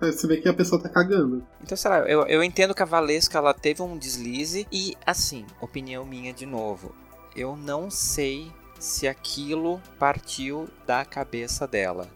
é. 0.00 0.12
Você 0.12 0.26
vê 0.26 0.36
que 0.38 0.48
a 0.48 0.54
pessoa 0.54 0.80
tá 0.80 0.88
cagando. 0.88 1.42
Então, 1.62 1.76
sei 1.76 1.90
lá, 1.90 1.98
eu, 2.00 2.22
eu 2.26 2.42
entendo 2.42 2.74
que 2.74 2.82
a 2.82 2.86
Valesca 2.86 3.38
ela 3.38 3.54
teve 3.54 3.82
um 3.82 3.96
deslize 3.96 4.66
e, 4.70 4.96
assim, 5.06 5.44
opinião 5.60 6.04
minha 6.04 6.32
de 6.32 6.46
novo. 6.46 6.94
Eu 7.34 7.56
não 7.56 7.90
sei 7.90 8.50
se 8.78 9.06
aquilo 9.06 9.80
partiu 9.98 10.68
da 10.86 11.04
cabeça 11.04 11.66
dela 11.66 12.08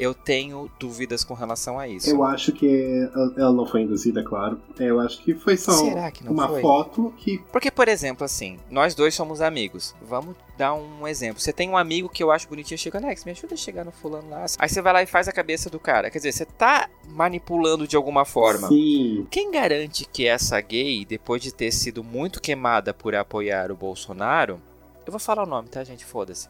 eu 0.00 0.14
tenho 0.14 0.70
dúvidas 0.80 1.22
com 1.22 1.34
relação 1.34 1.78
a 1.78 1.86
isso. 1.86 2.08
Eu 2.08 2.24
acho 2.24 2.52
que 2.52 3.06
ela 3.36 3.52
não 3.52 3.66
foi 3.66 3.82
induzida, 3.82 4.24
claro. 4.24 4.58
Eu 4.78 4.98
acho 4.98 5.22
que 5.22 5.34
foi 5.34 5.58
só 5.58 6.10
que 6.10 6.26
uma 6.26 6.48
foi? 6.48 6.62
foto 6.62 7.12
que. 7.18 7.36
Porque, 7.52 7.70
por 7.70 7.86
exemplo, 7.86 8.24
assim, 8.24 8.58
nós 8.70 8.94
dois 8.94 9.14
somos 9.14 9.42
amigos. 9.42 9.94
Vamos 10.00 10.34
dar 10.56 10.72
um 10.72 11.06
exemplo. 11.06 11.38
Você 11.38 11.52
tem 11.52 11.68
um 11.68 11.76
amigo 11.76 12.08
que 12.08 12.22
eu 12.22 12.30
acho 12.30 12.48
bonitinho, 12.48 12.78
chega, 12.78 12.96
Alex, 12.96 13.26
me 13.26 13.32
ajuda 13.32 13.52
a 13.52 13.58
chegar 13.58 13.84
no 13.84 13.92
fulano 13.92 14.30
lá. 14.30 14.46
Aí 14.58 14.68
você 14.70 14.80
vai 14.80 14.94
lá 14.94 15.02
e 15.02 15.06
faz 15.06 15.28
a 15.28 15.32
cabeça 15.32 15.68
do 15.68 15.78
cara. 15.78 16.10
Quer 16.10 16.18
dizer, 16.18 16.32
você 16.32 16.46
tá 16.46 16.88
manipulando 17.06 17.86
de 17.86 17.94
alguma 17.94 18.24
forma. 18.24 18.68
Sim. 18.68 19.26
Quem 19.30 19.50
garante 19.50 20.08
que 20.10 20.26
essa 20.26 20.58
gay, 20.62 21.04
depois 21.04 21.42
de 21.42 21.52
ter 21.52 21.70
sido 21.72 22.02
muito 22.02 22.40
queimada 22.40 22.94
por 22.94 23.14
apoiar 23.14 23.70
o 23.70 23.76
Bolsonaro, 23.76 24.62
eu 25.04 25.12
vou 25.12 25.20
falar 25.20 25.42
o 25.42 25.46
nome, 25.46 25.68
tá, 25.68 25.84
gente? 25.84 26.06
Foda-se. 26.06 26.48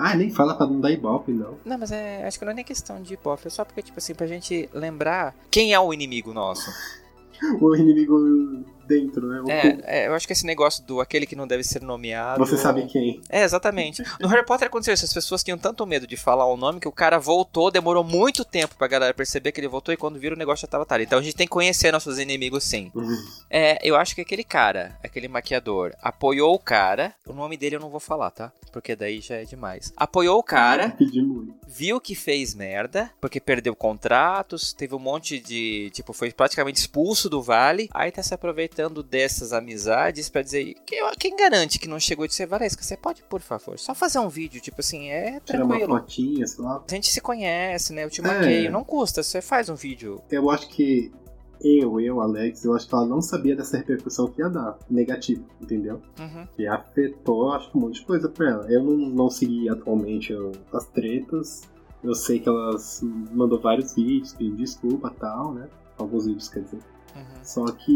Ah, 0.00 0.14
nem 0.14 0.30
fala 0.30 0.54
pra 0.54 0.66
não 0.66 0.80
dar 0.80 0.92
ibope, 0.92 1.32
não. 1.32 1.58
Não, 1.64 1.76
mas 1.76 1.90
é, 1.90 2.24
acho 2.24 2.38
que 2.38 2.44
não 2.44 2.52
é 2.52 2.54
nem 2.54 2.64
questão 2.64 3.02
de 3.02 3.14
ibope, 3.14 3.48
é 3.48 3.50
só 3.50 3.64
porque, 3.64 3.82
tipo 3.82 3.98
assim, 3.98 4.14
pra 4.14 4.28
gente 4.28 4.68
lembrar 4.72 5.34
quem 5.50 5.74
é 5.74 5.80
o 5.80 5.92
inimigo 5.92 6.32
nosso. 6.32 6.70
o 7.60 7.74
inimigo 7.74 8.64
dentro, 8.88 9.26
né? 9.26 9.42
É, 9.52 10.00
é, 10.00 10.06
eu 10.08 10.14
acho 10.14 10.26
que 10.26 10.32
esse 10.32 10.46
negócio 10.46 10.82
do 10.84 11.00
aquele 11.00 11.26
que 11.26 11.36
não 11.36 11.46
deve 11.46 11.62
ser 11.62 11.82
nomeado. 11.82 12.44
Você 12.44 12.56
sabe 12.56 12.86
quem. 12.86 13.20
É, 13.28 13.44
exatamente. 13.44 14.02
No 14.18 14.28
Harry 14.28 14.44
Potter 14.44 14.66
aconteceu 14.66 14.94
isso. 14.94 15.04
As 15.04 15.12
pessoas 15.12 15.44
tinham 15.44 15.58
tanto 15.58 15.86
medo 15.86 16.06
de 16.06 16.16
falar 16.16 16.46
o 16.46 16.56
nome 16.56 16.80
que 16.80 16.88
o 16.88 16.92
cara 16.92 17.18
voltou, 17.18 17.70
demorou 17.70 18.02
muito 18.02 18.44
tempo 18.44 18.74
pra 18.76 18.88
galera 18.88 19.12
perceber 19.12 19.52
que 19.52 19.60
ele 19.60 19.68
voltou 19.68 19.92
e 19.92 19.96
quando 19.96 20.18
viram 20.18 20.34
o 20.34 20.38
negócio 20.38 20.62
já 20.62 20.68
tava 20.68 20.86
tarde. 20.86 21.04
Então 21.04 21.18
a 21.18 21.22
gente 21.22 21.36
tem 21.36 21.46
que 21.46 21.52
conhecer 21.52 21.92
nossos 21.92 22.18
inimigos 22.18 22.64
sim. 22.64 22.90
Uhum. 22.94 23.16
É, 23.50 23.78
eu 23.82 23.94
acho 23.96 24.14
que 24.14 24.22
aquele 24.22 24.42
cara, 24.42 24.98
aquele 25.04 25.28
maquiador, 25.28 25.92
apoiou 26.00 26.54
o 26.54 26.58
cara. 26.58 27.12
O 27.26 27.34
nome 27.34 27.56
dele 27.56 27.76
eu 27.76 27.80
não 27.80 27.90
vou 27.90 28.00
falar, 28.00 28.30
tá? 28.30 28.50
Porque 28.72 28.96
daí 28.96 29.20
já 29.20 29.36
é 29.36 29.44
demais. 29.44 29.92
Apoiou 29.96 30.38
o 30.38 30.42
cara. 30.42 30.90
Pedi 30.90 31.20
muito. 31.20 31.57
Viu 31.70 32.00
que 32.00 32.14
fez 32.14 32.54
merda, 32.54 33.10
porque 33.20 33.38
perdeu 33.38 33.76
contratos, 33.76 34.72
teve 34.72 34.94
um 34.94 34.98
monte 34.98 35.38
de. 35.38 35.90
Tipo, 35.90 36.14
foi 36.14 36.32
praticamente 36.32 36.80
expulso 36.80 37.28
do 37.28 37.42
vale. 37.42 37.90
Aí 37.92 38.10
tá 38.10 38.22
se 38.22 38.32
aproveitando 38.32 39.02
dessas 39.02 39.52
amizades 39.52 40.30
para 40.30 40.40
dizer 40.40 40.74
quem, 40.86 40.98
quem, 41.18 41.36
garante 41.36 41.78
que 41.78 41.86
não 41.86 42.00
chegou 42.00 42.24
e 42.24 42.28
disse 42.28 42.46
Valesca, 42.46 42.82
você 42.82 42.96
pode, 42.96 43.22
por 43.24 43.42
favor, 43.42 43.78
só 43.78 43.94
fazer 43.94 44.18
um 44.18 44.30
vídeo, 44.30 44.62
tipo 44.62 44.80
assim, 44.80 45.10
é 45.10 45.40
tranquilo. 45.40 45.92
Uma 45.92 46.00
fotinha, 46.00 46.46
sei 46.46 46.64
lá. 46.64 46.82
A 46.88 46.94
gente 46.94 47.08
se 47.08 47.20
conhece, 47.20 47.92
né? 47.92 48.04
Eu 48.04 48.10
te 48.10 48.22
é. 48.22 48.70
não 48.70 48.82
custa, 48.82 49.22
você 49.22 49.42
faz 49.42 49.68
um 49.68 49.74
vídeo. 49.74 50.22
Eu 50.30 50.50
acho 50.50 50.68
que 50.68 51.12
eu, 51.62 52.00
eu, 52.00 52.20
Alex, 52.20 52.64
eu 52.64 52.74
acho 52.74 52.88
que 52.88 52.94
ela 52.94 53.06
não 53.06 53.20
sabia 53.20 53.56
dessa 53.56 53.76
repercussão 53.76 54.28
que 54.28 54.40
ia 54.40 54.48
dar, 54.48 54.78
negativa, 54.88 55.42
entendeu? 55.60 56.00
Uhum. 56.18 56.46
E 56.58 56.66
afetou, 56.66 57.52
acho 57.52 57.70
que 57.70 57.78
um 57.78 57.80
monte 57.82 58.00
de 58.00 58.06
coisa 58.06 58.28
pra 58.28 58.50
ela. 58.50 58.72
Eu 58.72 58.82
não, 58.82 58.96
não 58.96 59.30
segui 59.30 59.68
atualmente 59.68 60.34
as 60.72 60.86
tretas, 60.86 61.62
eu 62.02 62.14
sei 62.14 62.38
que 62.38 62.48
elas 62.48 63.02
mandou 63.32 63.58
vários 63.58 63.94
vídeos 63.94 64.32
pedindo 64.32 64.56
desculpa 64.56 65.12
e 65.14 65.18
tal, 65.18 65.52
né? 65.52 65.68
Alguns 65.96 66.26
vídeos, 66.26 66.48
quer 66.48 66.60
dizer. 66.60 66.80
Uhum. 67.18 67.44
Só 67.44 67.66
que 67.72 67.92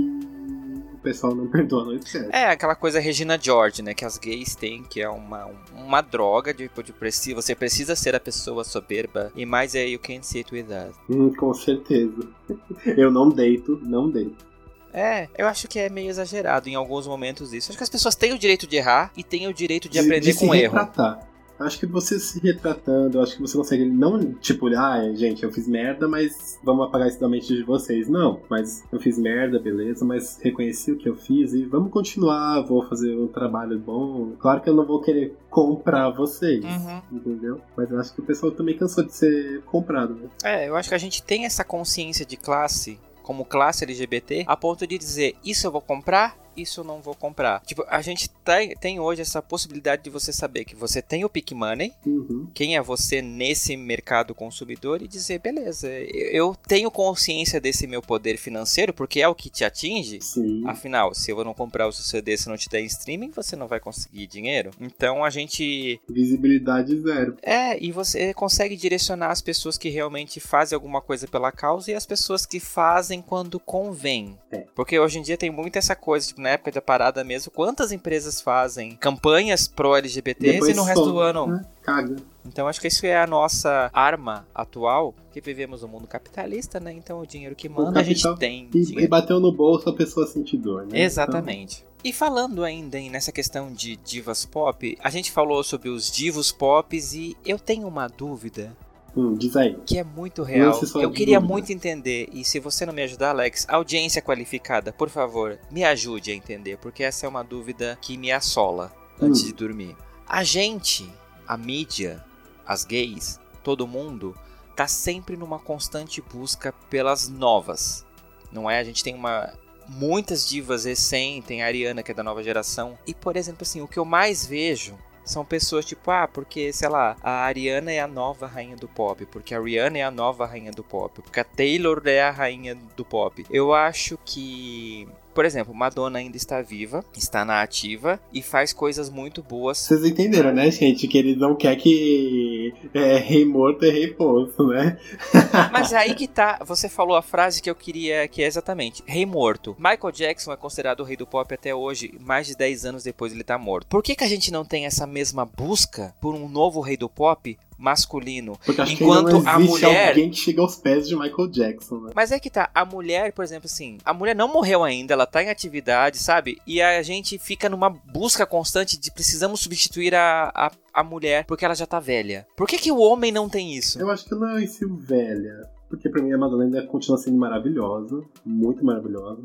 o 0.94 0.98
pessoal 1.02 1.34
não 1.34 1.46
perdoa, 1.50 1.84
não 1.84 1.94
esquece. 1.94 2.28
É, 2.32 2.46
aquela 2.46 2.74
coisa 2.74 3.00
Regina 3.00 3.38
George, 3.40 3.82
né? 3.82 3.94
Que 3.94 4.04
as 4.04 4.18
gays 4.18 4.54
têm, 4.54 4.82
que 4.82 5.00
é 5.00 5.08
uma, 5.08 5.50
uma 5.74 6.00
droga 6.00 6.52
de, 6.52 6.68
de 6.68 6.92
preciso. 6.92 7.36
Você 7.36 7.54
precisa 7.54 7.94
ser 7.94 8.14
a 8.14 8.20
pessoa 8.20 8.64
soberba. 8.64 9.32
E 9.34 9.46
mais 9.46 9.74
é 9.74 9.86
you 9.86 9.98
can't 9.98 10.26
sit 10.26 10.50
with 10.52 10.66
us. 10.66 10.96
Hum, 11.08 11.32
com 11.34 11.52
certeza. 11.54 12.28
Eu 12.96 13.10
não 13.10 13.28
deito, 13.28 13.78
não 13.82 14.10
deito. 14.10 14.52
É, 14.94 15.26
eu 15.38 15.46
acho 15.46 15.68
que 15.68 15.78
é 15.78 15.88
meio 15.88 16.10
exagerado 16.10 16.68
em 16.68 16.74
alguns 16.74 17.06
momentos 17.06 17.54
isso. 17.54 17.70
Acho 17.70 17.78
que 17.78 17.82
as 17.82 17.88
pessoas 17.88 18.14
têm 18.14 18.34
o 18.34 18.38
direito 18.38 18.66
de 18.66 18.76
errar 18.76 19.10
e 19.16 19.24
têm 19.24 19.48
o 19.48 19.54
direito 19.54 19.88
de, 19.88 19.98
de 19.98 19.98
aprender 19.98 20.32
de 20.32 20.38
com 20.38 20.54
erro. 20.54 20.76
Retratar 20.76 21.31
acho 21.62 21.78
que 21.78 21.86
você 21.86 22.18
se 22.18 22.40
retratando, 22.40 23.20
acho 23.20 23.36
que 23.36 23.42
você 23.42 23.56
consegue 23.56 23.84
não, 23.84 24.32
tipo, 24.34 24.68
ah, 24.68 25.12
gente, 25.14 25.42
eu 25.42 25.52
fiz 25.52 25.66
merda, 25.68 26.08
mas 26.08 26.58
vamos 26.62 26.86
apagar 26.86 27.08
isso 27.08 27.20
da 27.20 27.28
mente 27.28 27.54
de 27.54 27.62
vocês. 27.62 28.08
Não, 28.08 28.40
mas 28.48 28.84
eu 28.92 29.00
fiz 29.00 29.18
merda, 29.18 29.58
beleza, 29.58 30.04
mas 30.04 30.38
reconheci 30.42 30.92
o 30.92 30.98
que 30.98 31.08
eu 31.08 31.16
fiz 31.16 31.52
e 31.52 31.64
vamos 31.64 31.90
continuar, 31.90 32.62
vou 32.62 32.84
fazer 32.86 33.16
um 33.16 33.28
trabalho 33.28 33.78
bom. 33.78 34.32
Claro 34.38 34.60
que 34.60 34.68
eu 34.68 34.74
não 34.74 34.86
vou 34.86 35.00
querer 35.00 35.36
comprar 35.50 36.10
vocês, 36.10 36.64
uhum. 36.64 37.02
entendeu? 37.12 37.60
Mas 37.76 37.90
eu 37.90 37.98
acho 37.98 38.14
que 38.14 38.20
o 38.20 38.24
pessoal 38.24 38.52
também 38.52 38.76
cansou 38.76 39.04
de 39.04 39.14
ser 39.14 39.62
comprado, 39.62 40.14
né? 40.14 40.28
É, 40.44 40.68
eu 40.68 40.76
acho 40.76 40.88
que 40.88 40.94
a 40.94 40.98
gente 40.98 41.22
tem 41.22 41.44
essa 41.44 41.64
consciência 41.64 42.24
de 42.24 42.36
classe 42.36 42.98
como 43.22 43.44
classe 43.44 43.84
LGBT, 43.84 44.44
a 44.46 44.56
ponto 44.56 44.86
de 44.86 44.98
dizer 44.98 45.36
isso 45.44 45.66
eu 45.66 45.70
vou 45.70 45.80
comprar, 45.80 46.36
isso 46.56 46.80
eu 46.80 46.84
não 46.84 47.00
vou 47.00 47.14
comprar. 47.14 47.60
Tipo, 47.64 47.84
a 47.88 48.02
gente 48.02 48.28
tem, 48.44 48.74
tem 48.76 49.00
hoje 49.00 49.22
essa 49.22 49.40
possibilidade 49.40 50.02
de 50.02 50.10
você 50.10 50.32
saber 50.32 50.64
que 50.64 50.74
você 50.74 51.00
tem 51.00 51.24
o 51.24 51.28
Pick 51.28 51.52
Money, 51.52 51.92
uhum. 52.04 52.48
quem 52.52 52.76
é 52.76 52.82
você 52.82 53.22
nesse 53.22 53.76
mercado 53.76 54.34
consumidor 54.34 55.02
e 55.02 55.08
dizer, 55.08 55.40
beleza, 55.40 55.88
eu 55.88 56.56
tenho 56.66 56.90
consciência 56.90 57.60
desse 57.60 57.86
meu 57.86 58.02
poder 58.02 58.36
financeiro, 58.36 58.92
porque 58.92 59.20
é 59.20 59.28
o 59.28 59.34
que 59.34 59.50
te 59.50 59.64
atinge. 59.64 60.20
Sim. 60.20 60.62
Afinal, 60.66 61.14
se 61.14 61.30
eu 61.30 61.44
não 61.44 61.54
comprar 61.54 61.86
o 61.86 61.92
seu 61.92 62.04
CD 62.04 62.36
se 62.36 62.48
não 62.48 62.56
te 62.56 62.68
der 62.68 62.80
em 62.80 62.86
streaming, 62.86 63.30
você 63.30 63.56
não 63.56 63.66
vai 63.66 63.80
conseguir 63.80 64.26
dinheiro. 64.26 64.70
Então 64.80 65.24
a 65.24 65.30
gente. 65.30 66.00
Visibilidade 66.08 66.98
zero. 67.00 67.36
É, 67.42 67.82
e 67.82 67.92
você 67.92 68.34
consegue 68.34 68.76
direcionar 68.76 69.30
as 69.30 69.40
pessoas 69.40 69.78
que 69.78 69.88
realmente 69.88 70.40
fazem 70.40 70.76
alguma 70.76 71.00
coisa 71.00 71.26
pela 71.26 71.52
causa 71.52 71.90
e 71.90 71.94
as 71.94 72.06
pessoas 72.06 72.44
que 72.44 72.60
fazem 72.60 73.22
quando 73.22 73.58
convém. 73.58 74.38
É. 74.50 74.66
Porque 74.74 74.98
hoje 74.98 75.18
em 75.18 75.22
dia 75.22 75.36
tem 75.36 75.50
muito 75.50 75.76
essa 75.76 75.94
coisa, 75.94 76.26
tipo, 76.26 76.40
na 76.42 76.50
época 76.50 76.72
da 76.72 76.82
parada 76.82 77.24
mesmo, 77.24 77.50
quantas 77.50 77.92
empresas 77.92 78.40
fazem 78.40 78.96
campanhas 78.96 79.66
pro-LGBTs 79.66 80.70
e 80.70 80.74
no 80.74 80.82
resto 80.82 81.04
do 81.04 81.18
ano. 81.18 81.46
Né? 81.46 81.64
Caga. 81.82 82.16
Então 82.44 82.66
acho 82.68 82.80
que 82.80 82.88
isso 82.88 83.06
é 83.06 83.16
a 83.16 83.26
nossa 83.26 83.90
arma 83.92 84.46
atual, 84.54 85.14
que 85.32 85.40
vivemos 85.40 85.82
no 85.82 85.88
mundo 85.88 86.06
capitalista, 86.06 86.80
né? 86.80 86.92
Então 86.92 87.20
o 87.20 87.26
dinheiro 87.26 87.54
que 87.54 87.68
manda 87.68 88.00
a 88.00 88.02
gente 88.02 88.22
tem. 88.36 88.68
E, 88.74 89.00
e, 89.00 89.06
bateu 89.06 89.38
no 89.38 89.52
bolso 89.52 89.88
a 89.88 89.92
pessoa 89.92 90.26
sentir 90.26 90.56
dor, 90.56 90.86
né? 90.86 91.00
Exatamente. 91.00 91.78
Então... 91.78 91.92
E 92.04 92.12
falando 92.12 92.64
ainda 92.64 92.98
hein, 92.98 93.10
nessa 93.10 93.30
questão 93.30 93.72
de 93.72 93.94
divas 93.94 94.44
pop, 94.44 94.98
a 95.00 95.08
gente 95.08 95.30
falou 95.30 95.62
sobre 95.62 95.88
os 95.88 96.10
divos 96.10 96.50
pop 96.50 96.98
e 97.14 97.36
eu 97.44 97.60
tenho 97.60 97.86
uma 97.86 98.08
dúvida 98.08 98.76
Hum, 99.16 99.34
diz 99.34 99.56
aí. 99.56 99.76
Que 99.86 99.98
é 99.98 100.04
muito 100.04 100.42
real. 100.42 100.80
Eu 100.94 101.10
queria 101.10 101.38
dúvida. 101.38 101.52
muito 101.52 101.72
entender, 101.72 102.28
e 102.32 102.44
se 102.44 102.58
você 102.58 102.86
não 102.86 102.92
me 102.92 103.02
ajudar, 103.02 103.30
Alex, 103.30 103.66
audiência 103.68 104.22
qualificada, 104.22 104.92
por 104.92 105.10
favor, 105.10 105.58
me 105.70 105.84
ajude 105.84 106.30
a 106.30 106.34
entender, 106.34 106.78
porque 106.78 107.02
essa 107.02 107.26
é 107.26 107.28
uma 107.28 107.42
dúvida 107.42 107.98
que 108.00 108.16
me 108.16 108.32
assola 108.32 108.92
hum. 109.20 109.26
antes 109.26 109.44
de 109.44 109.52
dormir. 109.52 109.94
A 110.26 110.42
gente, 110.42 111.08
a 111.46 111.56
mídia, 111.56 112.24
as 112.66 112.84
gays, 112.84 113.38
todo 113.62 113.86
mundo, 113.86 114.34
tá 114.74 114.88
sempre 114.88 115.36
numa 115.36 115.58
constante 115.58 116.22
busca 116.22 116.72
pelas 116.88 117.28
novas. 117.28 118.06
Não 118.50 118.70
é? 118.70 118.78
A 118.78 118.84
gente 118.84 119.04
tem 119.04 119.14
uma 119.14 119.52
muitas 119.88 120.48
divas 120.48 120.84
recém, 120.84 121.42
tem 121.42 121.62
a 121.62 121.66
Ariana 121.66 122.02
que 122.02 122.10
é 122.10 122.14
da 122.14 122.22
nova 122.22 122.42
geração. 122.42 122.98
E 123.06 123.14
por 123.14 123.36
exemplo, 123.36 123.62
assim, 123.62 123.80
o 123.80 123.88
que 123.88 123.98
eu 123.98 124.04
mais 124.04 124.46
vejo 124.46 124.96
são 125.24 125.44
pessoas 125.44 125.84
tipo, 125.84 126.10
ah, 126.10 126.28
porque, 126.28 126.72
sei 126.72 126.88
lá, 126.88 127.16
a 127.22 127.44
Ariana 127.44 127.92
é 127.92 128.00
a 128.00 128.06
nova 128.06 128.46
rainha 128.46 128.76
do 128.76 128.88
pop, 128.88 129.24
porque 129.26 129.54
a 129.54 129.60
Rihanna 129.60 129.98
é 129.98 130.02
a 130.02 130.10
nova 130.10 130.46
rainha 130.46 130.72
do 130.72 130.82
pop, 130.82 131.20
porque 131.22 131.40
a 131.40 131.44
Taylor 131.44 132.02
é 132.06 132.22
a 132.22 132.30
rainha 132.30 132.74
do 132.96 133.04
pop. 133.04 133.44
Eu 133.50 133.72
acho 133.72 134.18
que 134.24 135.08
por 135.34 135.44
exemplo, 135.44 135.74
Madonna 135.74 136.18
ainda 136.18 136.36
está 136.36 136.60
viva, 136.62 137.04
está 137.16 137.44
na 137.44 137.62
ativa 137.62 138.20
e 138.32 138.42
faz 138.42 138.72
coisas 138.72 139.10
muito 139.10 139.42
boas. 139.42 139.78
Vocês 139.78 140.04
entenderam, 140.04 140.52
né, 140.52 140.70
gente? 140.70 141.08
Que 141.08 141.18
ele 141.18 141.36
não 141.36 141.54
quer 141.54 141.76
que 141.76 142.72
é, 142.94 143.16
rei 143.18 143.44
morto 143.44 143.84
é 143.84 143.90
rei 143.90 144.08
posto, 144.08 144.66
né? 144.68 144.98
Mas 145.72 145.92
aí 145.92 146.14
que 146.14 146.28
tá. 146.28 146.58
Você 146.64 146.88
falou 146.88 147.16
a 147.16 147.22
frase 147.22 147.62
que 147.62 147.70
eu 147.70 147.74
queria, 147.74 148.28
que 148.28 148.42
é 148.42 148.46
exatamente: 148.46 149.02
rei 149.06 149.26
morto. 149.26 149.76
Michael 149.78 150.12
Jackson 150.12 150.52
é 150.52 150.56
considerado 150.56 151.00
o 151.00 151.04
rei 151.04 151.16
do 151.16 151.26
pop 151.26 151.52
até 151.52 151.74
hoje, 151.74 152.14
mais 152.20 152.46
de 152.46 152.56
10 152.56 152.84
anos 152.86 153.02
depois 153.02 153.32
ele 153.32 153.44
tá 153.44 153.58
morto. 153.58 153.86
Por 153.88 154.02
que, 154.02 154.14
que 154.14 154.24
a 154.24 154.28
gente 154.28 154.52
não 154.52 154.64
tem 154.64 154.86
essa 154.86 155.06
mesma 155.06 155.44
busca 155.44 156.14
por 156.20 156.34
um 156.34 156.48
novo 156.48 156.80
rei 156.80 156.96
do 156.96 157.08
pop 157.08 157.58
masculino. 157.82 158.56
Porque 158.64 158.80
acho 158.80 158.92
enquanto 158.92 159.26
que 159.26 159.32
não 159.32 159.48
a 159.48 159.58
mulher 159.58 160.08
alguém 160.10 160.30
que 160.30 160.36
chega 160.36 160.62
aos 160.62 160.76
pés 160.76 161.08
de 161.08 161.16
Michael 161.16 161.48
Jackson, 161.48 161.96
né? 161.96 162.12
Mas 162.14 162.30
é 162.30 162.38
que 162.38 162.48
tá, 162.48 162.70
a 162.72 162.84
mulher, 162.84 163.32
por 163.32 163.44
exemplo, 163.44 163.66
assim, 163.66 163.98
a 164.04 164.14
mulher 164.14 164.36
não 164.36 164.46
morreu 164.46 164.84
ainda, 164.84 165.12
ela 165.12 165.26
tá 165.26 165.42
em 165.42 165.50
atividade, 165.50 166.18
sabe? 166.18 166.58
E 166.66 166.80
a 166.80 167.02
gente 167.02 167.38
fica 167.38 167.68
numa 167.68 167.90
busca 167.90 168.46
constante 168.46 168.98
de 168.98 169.10
precisamos 169.10 169.60
substituir 169.60 170.14
a, 170.14 170.52
a, 170.54 170.70
a 170.94 171.02
mulher 171.02 171.44
porque 171.44 171.64
ela 171.64 171.74
já 171.74 171.86
tá 171.86 171.98
velha. 171.98 172.46
Por 172.56 172.68
que, 172.68 172.78
que 172.78 172.92
o 172.92 172.98
homem 172.98 173.32
não 173.32 173.48
tem 173.48 173.74
isso? 173.74 173.98
Eu 173.98 174.10
acho 174.10 174.24
que 174.24 174.34
não 174.34 174.56
é 174.56 174.64
isso 174.64 174.88
velha. 174.96 175.68
Porque 175.88 176.08
pra 176.08 176.22
mim 176.22 176.32
a 176.32 176.38
Madonna 176.38 176.64
ainda 176.64 176.86
continua 176.86 177.18
sendo 177.18 177.36
maravilhosa, 177.36 178.22
muito 178.46 178.82
maravilhosa. 178.82 179.42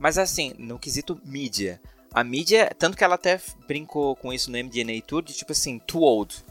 Mas 0.00 0.18
assim, 0.18 0.52
no 0.58 0.80
quesito 0.80 1.20
mídia, 1.24 1.80
a 2.12 2.24
mídia, 2.24 2.74
tanto 2.76 2.96
que 2.96 3.04
ela 3.04 3.14
até 3.14 3.38
brincou 3.68 4.16
com 4.16 4.32
isso 4.32 4.50
no 4.50 4.58
MDNA 4.58 5.00
Tour, 5.06 5.22
de 5.22 5.34
tipo 5.34 5.52
assim, 5.52 5.78
too 5.86 6.00
old 6.00 6.44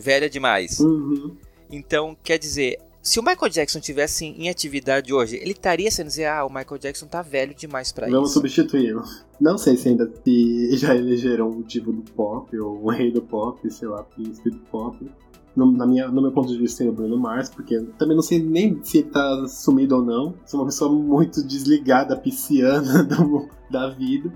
velha 0.00 0.28
demais. 0.28 0.80
Uhum. 0.80 1.36
Então, 1.70 2.16
quer 2.24 2.38
dizer, 2.38 2.78
Se 3.02 3.18
o 3.18 3.22
Michael 3.22 3.50
Jackson 3.50 3.80
tivesse 3.80 4.26
em 4.26 4.50
atividade 4.50 5.12
hoje, 5.12 5.36
ele 5.36 5.52
estaria 5.52 5.90
sendo 5.90 6.08
dizer, 6.08 6.26
ah, 6.26 6.44
o 6.44 6.50
Michael 6.50 6.78
Jackson 6.78 7.06
tá 7.06 7.22
velho 7.22 7.54
demais 7.54 7.90
para 7.92 8.06
isso. 8.06 8.14
Vamos 8.14 8.32
substituí-lo. 8.32 9.02
Não 9.40 9.56
sei 9.56 9.74
se 9.76 9.88
ainda 9.88 10.10
se 10.22 10.76
já 10.76 10.94
elegeram 10.94 11.48
o 11.48 11.62
divo 11.64 11.92
do 11.92 12.02
pop, 12.12 12.54
ou 12.58 12.84
o 12.84 12.90
rei 12.90 13.10
do 13.10 13.22
pop, 13.22 13.70
sei 13.70 13.88
lá, 13.88 14.02
príncipe 14.02 14.50
do 14.50 14.58
pop. 14.70 15.10
No, 15.56 15.72
na 15.72 15.86
minha, 15.86 16.08
no 16.08 16.20
meu 16.20 16.30
ponto 16.30 16.52
de 16.52 16.58
vista, 16.58 16.78
tem 16.78 16.88
o 16.88 16.92
Bruno 16.92 17.16
Mars, 17.16 17.48
porque 17.48 17.80
também 17.98 18.14
não 18.14 18.22
sei 18.22 18.38
nem 18.38 18.78
se 18.84 18.98
ele 18.98 19.08
tá 19.08 19.48
sumido 19.48 19.96
ou 19.96 20.02
não. 20.02 20.34
Sou 20.44 20.60
uma 20.60 20.66
pessoa 20.66 20.92
muito 20.92 21.42
desligada, 21.42 22.16
pisciana 22.16 23.02
do, 23.02 23.48
da 23.70 23.88
vida. 23.88 24.30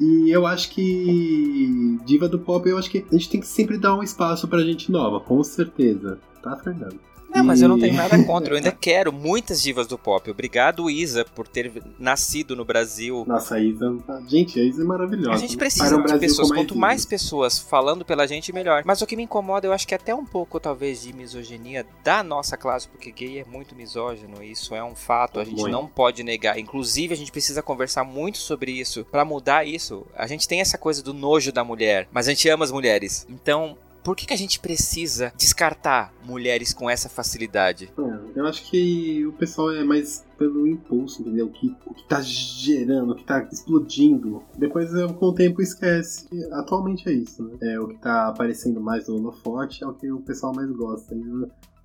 E 0.00 0.30
eu 0.30 0.46
acho 0.46 0.70
que 0.70 1.98
diva 2.06 2.26
do 2.26 2.38
pop, 2.38 2.66
eu 2.66 2.78
acho 2.78 2.90
que 2.90 3.04
a 3.06 3.12
gente 3.12 3.28
tem 3.28 3.40
que 3.40 3.46
sempre 3.46 3.76
dar 3.76 3.94
um 3.94 4.02
espaço 4.02 4.48
pra 4.48 4.64
gente 4.64 4.90
nova, 4.90 5.20
com 5.20 5.42
certeza. 5.44 6.18
Tá, 6.42 6.56
Fernando? 6.56 6.98
Não, 7.30 7.44
mas 7.44 7.62
eu 7.62 7.68
não 7.68 7.78
tenho 7.78 7.94
nada 7.94 8.22
contra. 8.24 8.52
Eu 8.52 8.56
ainda 8.56 8.72
quero 8.78 9.12
muitas 9.12 9.62
divas 9.62 9.86
do 9.86 9.96
pop. 9.96 10.30
Obrigado, 10.30 10.90
Isa, 10.90 11.24
por 11.24 11.46
ter 11.46 11.72
nascido 11.98 12.56
no 12.56 12.64
Brasil. 12.64 13.24
Nossa, 13.26 13.56
a 13.56 13.60
Isa. 13.60 13.96
Gente, 14.26 14.58
a 14.58 14.64
Isa 14.64 14.82
é 14.82 14.84
maravilhosa. 14.84 15.36
A 15.36 15.38
gente 15.38 15.56
precisa 15.56 15.96
de 15.96 16.18
pessoas. 16.18 16.48
Mais 16.48 16.60
Quanto 16.60 16.76
mais 16.76 17.04
pessoas 17.04 17.58
falando 17.58 18.04
pela 18.04 18.26
gente, 18.26 18.52
melhor. 18.52 18.82
Mas 18.84 19.00
o 19.00 19.06
que 19.06 19.16
me 19.16 19.22
incomoda, 19.22 19.66
eu 19.66 19.72
acho 19.72 19.86
que 19.86 19.94
é 19.94 19.96
até 19.96 20.14
um 20.14 20.24
pouco, 20.24 20.58
talvez, 20.58 21.02
de 21.02 21.12
misoginia 21.12 21.86
da 22.04 22.22
nossa 22.22 22.56
classe, 22.56 22.88
porque 22.88 23.10
gay 23.10 23.40
é 23.40 23.44
muito 23.44 23.74
misógino. 23.74 24.42
Isso 24.42 24.74
é 24.74 24.82
um 24.82 24.94
fato. 24.94 25.40
A 25.40 25.44
gente 25.44 25.60
muito. 25.60 25.72
não 25.72 25.86
pode 25.86 26.22
negar. 26.22 26.58
Inclusive, 26.58 27.14
a 27.14 27.16
gente 27.16 27.32
precisa 27.32 27.62
conversar 27.62 28.04
muito 28.04 28.38
sobre 28.38 28.72
isso 28.72 29.04
para 29.04 29.24
mudar 29.24 29.66
isso. 29.66 30.06
A 30.14 30.26
gente 30.26 30.46
tem 30.48 30.60
essa 30.60 30.76
coisa 30.76 31.02
do 31.02 31.14
nojo 31.14 31.52
da 31.52 31.64
mulher, 31.64 32.08
mas 32.12 32.28
a 32.28 32.30
gente 32.30 32.48
ama 32.48 32.64
as 32.64 32.72
mulheres. 32.72 33.26
Então, 33.28 33.76
por 34.02 34.16
que, 34.16 34.26
que 34.26 34.34
a 34.34 34.38
gente 34.38 34.58
precisa 34.60 35.32
descartar 35.36 36.12
mulheres 36.24 36.72
com 36.72 36.88
essa 36.88 37.08
facilidade? 37.08 37.92
É, 37.98 38.38
eu 38.38 38.46
acho 38.46 38.68
que 38.70 39.26
o 39.26 39.32
pessoal 39.32 39.72
é 39.72 39.84
mais 39.84 40.24
pelo 40.38 40.66
impulso, 40.66 41.20
entendeu? 41.20 41.46
O 41.46 41.50
que, 41.50 41.76
o 41.86 41.92
que 41.92 42.08
tá 42.08 42.20
gerando, 42.22 43.12
o 43.12 43.14
que 43.14 43.24
tá 43.24 43.46
explodindo. 43.52 44.42
Depois, 44.56 44.90
com 45.18 45.26
o 45.26 45.34
tempo, 45.34 45.60
esquece. 45.60 46.26
Atualmente 46.52 47.08
é 47.08 47.12
isso, 47.12 47.42
né? 47.42 47.56
É 47.60 47.78
o 47.78 47.88
que 47.88 47.98
tá 47.98 48.28
aparecendo 48.28 48.80
mais 48.80 49.06
no 49.08 49.32
forte, 49.32 49.84
é 49.84 49.86
o 49.86 49.92
que 49.92 50.10
o 50.10 50.20
pessoal 50.20 50.54
mais 50.54 50.70
gosta. 50.70 51.14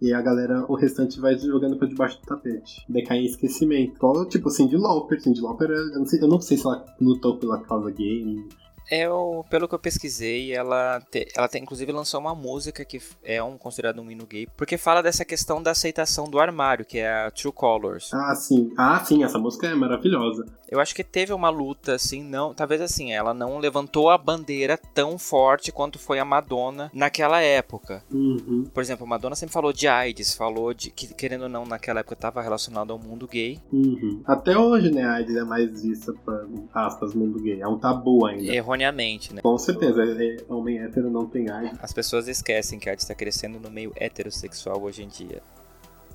E 0.02 0.14
a 0.14 0.22
galera, 0.22 0.66
o 0.70 0.76
restante 0.76 1.20
vai 1.20 1.38
jogando 1.38 1.78
pra 1.78 1.88
debaixo 1.88 2.20
do 2.22 2.28
tapete. 2.28 2.86
Decai 2.88 3.20
em 3.20 3.26
esquecimento. 3.26 4.26
Tipo, 4.30 4.50
Cindy 4.50 4.78
Lauper. 4.78 5.22
Cindy 5.22 5.42
Lauper, 5.42 5.70
eu 5.70 6.00
não 6.00 6.06
sei, 6.06 6.22
eu 6.22 6.28
não 6.28 6.40
sei 6.40 6.58
se 6.58 6.66
ela 6.66 6.86
lutou 7.00 7.38
pela 7.38 7.62
causa 7.62 7.92
gay, 7.92 8.24
eu, 8.90 9.46
pelo 9.50 9.68
que 9.68 9.76
eu 9.76 9.80
pesquisei, 9.80 10.54
ela, 10.54 11.02
te, 11.12 11.28
ela 11.36 11.48
tem, 11.48 11.64
inclusive 11.64 11.92
lançou 11.92 12.20
uma 12.20 12.36
música 12.36 12.86
que 12.86 13.02
é 13.24 13.42
um 13.42 13.58
considerado 13.58 14.02
um 14.02 14.10
hino 14.10 14.26
gay, 14.26 14.48
porque 14.56 14.78
fala 14.78 15.02
dessa 15.02 15.26
questão 15.26 15.62
da 15.62 15.72
aceitação 15.72 16.30
do 16.30 16.40
armário, 16.40 16.86
que 16.86 17.00
é 17.00 17.26
a 17.26 17.32
True 17.32 17.52
Colors. 17.54 18.14
Ah, 18.14 18.36
sim. 18.36 18.72
Ah, 18.78 19.04
sim, 19.04 19.24
essa 19.24 19.38
música 19.38 19.68
é 19.68 19.76
maravilhosa. 19.76 20.46
Eu 20.70 20.80
acho 20.80 20.96
que 20.96 21.04
teve 21.04 21.32
uma 21.32 21.50
luta, 21.50 21.94
assim, 21.94 22.24
não. 22.24 22.54
Talvez 22.54 22.82
assim, 22.82 23.14
ela 23.14 23.34
não 23.34 23.60
levantou 23.60 24.10
a 24.10 24.18
bandeira 24.18 24.80
tão 24.94 25.18
forte 25.18 25.72
quanto 25.72 26.00
foi 26.00 26.20
a 26.20 26.26
Madonna 26.26 26.90
naquela 26.94 27.42
época. 27.42 28.04
Uhum. 28.12 28.66
Por 28.74 28.82
exemplo, 28.82 29.06
a 29.06 29.10
Madonna 29.10 29.36
sempre 29.36 29.54
falou 29.54 29.72
de 29.72 29.88
AIDS, 29.88 30.34
falou 30.34 30.74
de 30.74 30.90
que, 30.90 31.14
querendo 31.14 31.44
ou 31.44 31.50
não, 31.50 31.66
naquela 31.66 32.00
época 32.00 32.16
estava 32.16 32.42
relacionado 32.42 32.92
ao 32.92 33.00
mundo 33.00 33.28
gay. 33.28 33.60
Uhum. 33.72 34.22
Até 34.26 34.58
hoje, 34.58 34.92
né, 34.92 35.04
a 35.04 35.14
AIDS 35.14 35.36
é 35.36 35.44
mais 35.44 35.82
vista 35.82 36.14
para 36.26 36.46
aspas, 36.74 37.14
mundo 37.14 37.40
gay. 37.40 37.62
É 37.62 37.68
um 37.68 37.78
tabu 37.78 38.26
ainda. 38.26 38.52
Erroneamente, 38.76 39.34
né? 39.34 39.42
Com 39.42 39.58
certeza, 39.58 40.04
é, 40.04 40.36
é, 40.36 40.38
homem 40.50 40.80
hétero 40.80 41.10
não 41.10 41.26
tem 41.26 41.50
AIDS. 41.50 41.80
As 41.82 41.94
pessoas 41.94 42.28
esquecem 42.28 42.78
que 42.78 42.90
a 42.90 42.92
AIDS 42.92 43.04
está 43.04 43.16
crescendo 43.16 43.60
no 43.60 43.72
meio 43.72 43.94
heterossexual 43.96 44.82
hoje 44.84 45.04
em 45.04 45.08
dia 45.08 45.42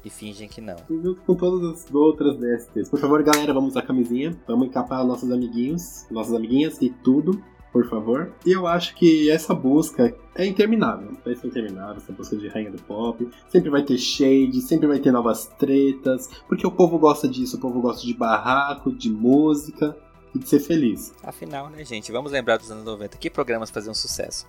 e 0.05 0.11
fingem 0.11 0.47
que 0.47 0.61
não. 0.61 0.77
Junto 0.89 1.23
com 1.23 1.35
todas 1.35 1.85
as 1.85 1.95
outras 1.95 2.37
DSTs. 2.39 2.91
Por 2.91 3.01
favor, 3.01 3.23
galera, 3.23 3.53
vamos 3.55 3.71
usar 3.71 3.83
camisinha. 3.83 4.37
Vamos 4.47 4.69
encapar 4.69 5.05
nossos 5.05 5.31
amiguinhos, 5.31 6.07
nossas 6.11 6.35
amiguinhas 6.35 6.81
e 6.83 6.91
tudo, 6.91 7.43
por 7.73 7.89
favor. 7.89 8.33
E 8.45 8.53
eu 8.53 8.67
acho 8.67 8.95
que 8.95 9.31
essa 9.31 9.55
busca 9.55 10.15
é 10.35 10.47
interminável. 10.47 11.17
Vai 11.25 11.35
ser 11.35 11.47
interminável, 11.47 11.97
essa 11.97 12.13
busca 12.13 12.37
de 12.37 12.49
rainha 12.49 12.71
do 12.71 12.83
pop. 12.83 13.27
Sempre 13.49 13.71
vai 13.71 13.83
ter 13.83 13.97
shade, 13.97 14.61
sempre 14.61 14.87
vai 14.87 14.99
ter 14.99 15.13
novas 15.13 15.47
tretas. 15.59 16.29
Porque 16.47 16.67
o 16.67 16.71
povo 16.71 16.99
gosta 16.99 17.27
disso, 17.27 17.57
o 17.57 17.61
povo 17.61 17.81
gosta 17.81 18.07
de 18.07 18.15
barraco, 18.15 18.93
de 18.93 19.11
música 19.11 19.97
e 20.35 20.39
de 20.39 20.49
ser 20.49 20.61
feliz. 20.61 21.12
Afinal, 21.22 21.68
né, 21.70 21.85
gente? 21.85 22.12
Vamos 22.12 22.33
lembrar 22.33 22.57
dos 22.57 22.70
anos 22.70 22.85
90. 22.85 23.16
Que 23.18 23.31
programas 23.31 23.70
faziam 23.70 23.95
sucesso? 23.95 24.47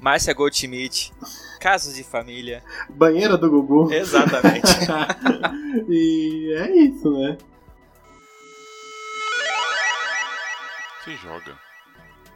Márcia 0.00 0.32
Goldschmidt, 0.32 1.12
Casos 1.58 1.94
de 1.94 2.04
Família. 2.04 2.62
Banheira 2.88 3.36
do 3.36 3.50
Gugu. 3.50 3.92
Exatamente. 3.92 4.68
e 5.88 6.54
é 6.56 6.76
isso, 6.76 7.10
né? 7.10 7.36
Se 11.04 11.16
joga. 11.16 11.67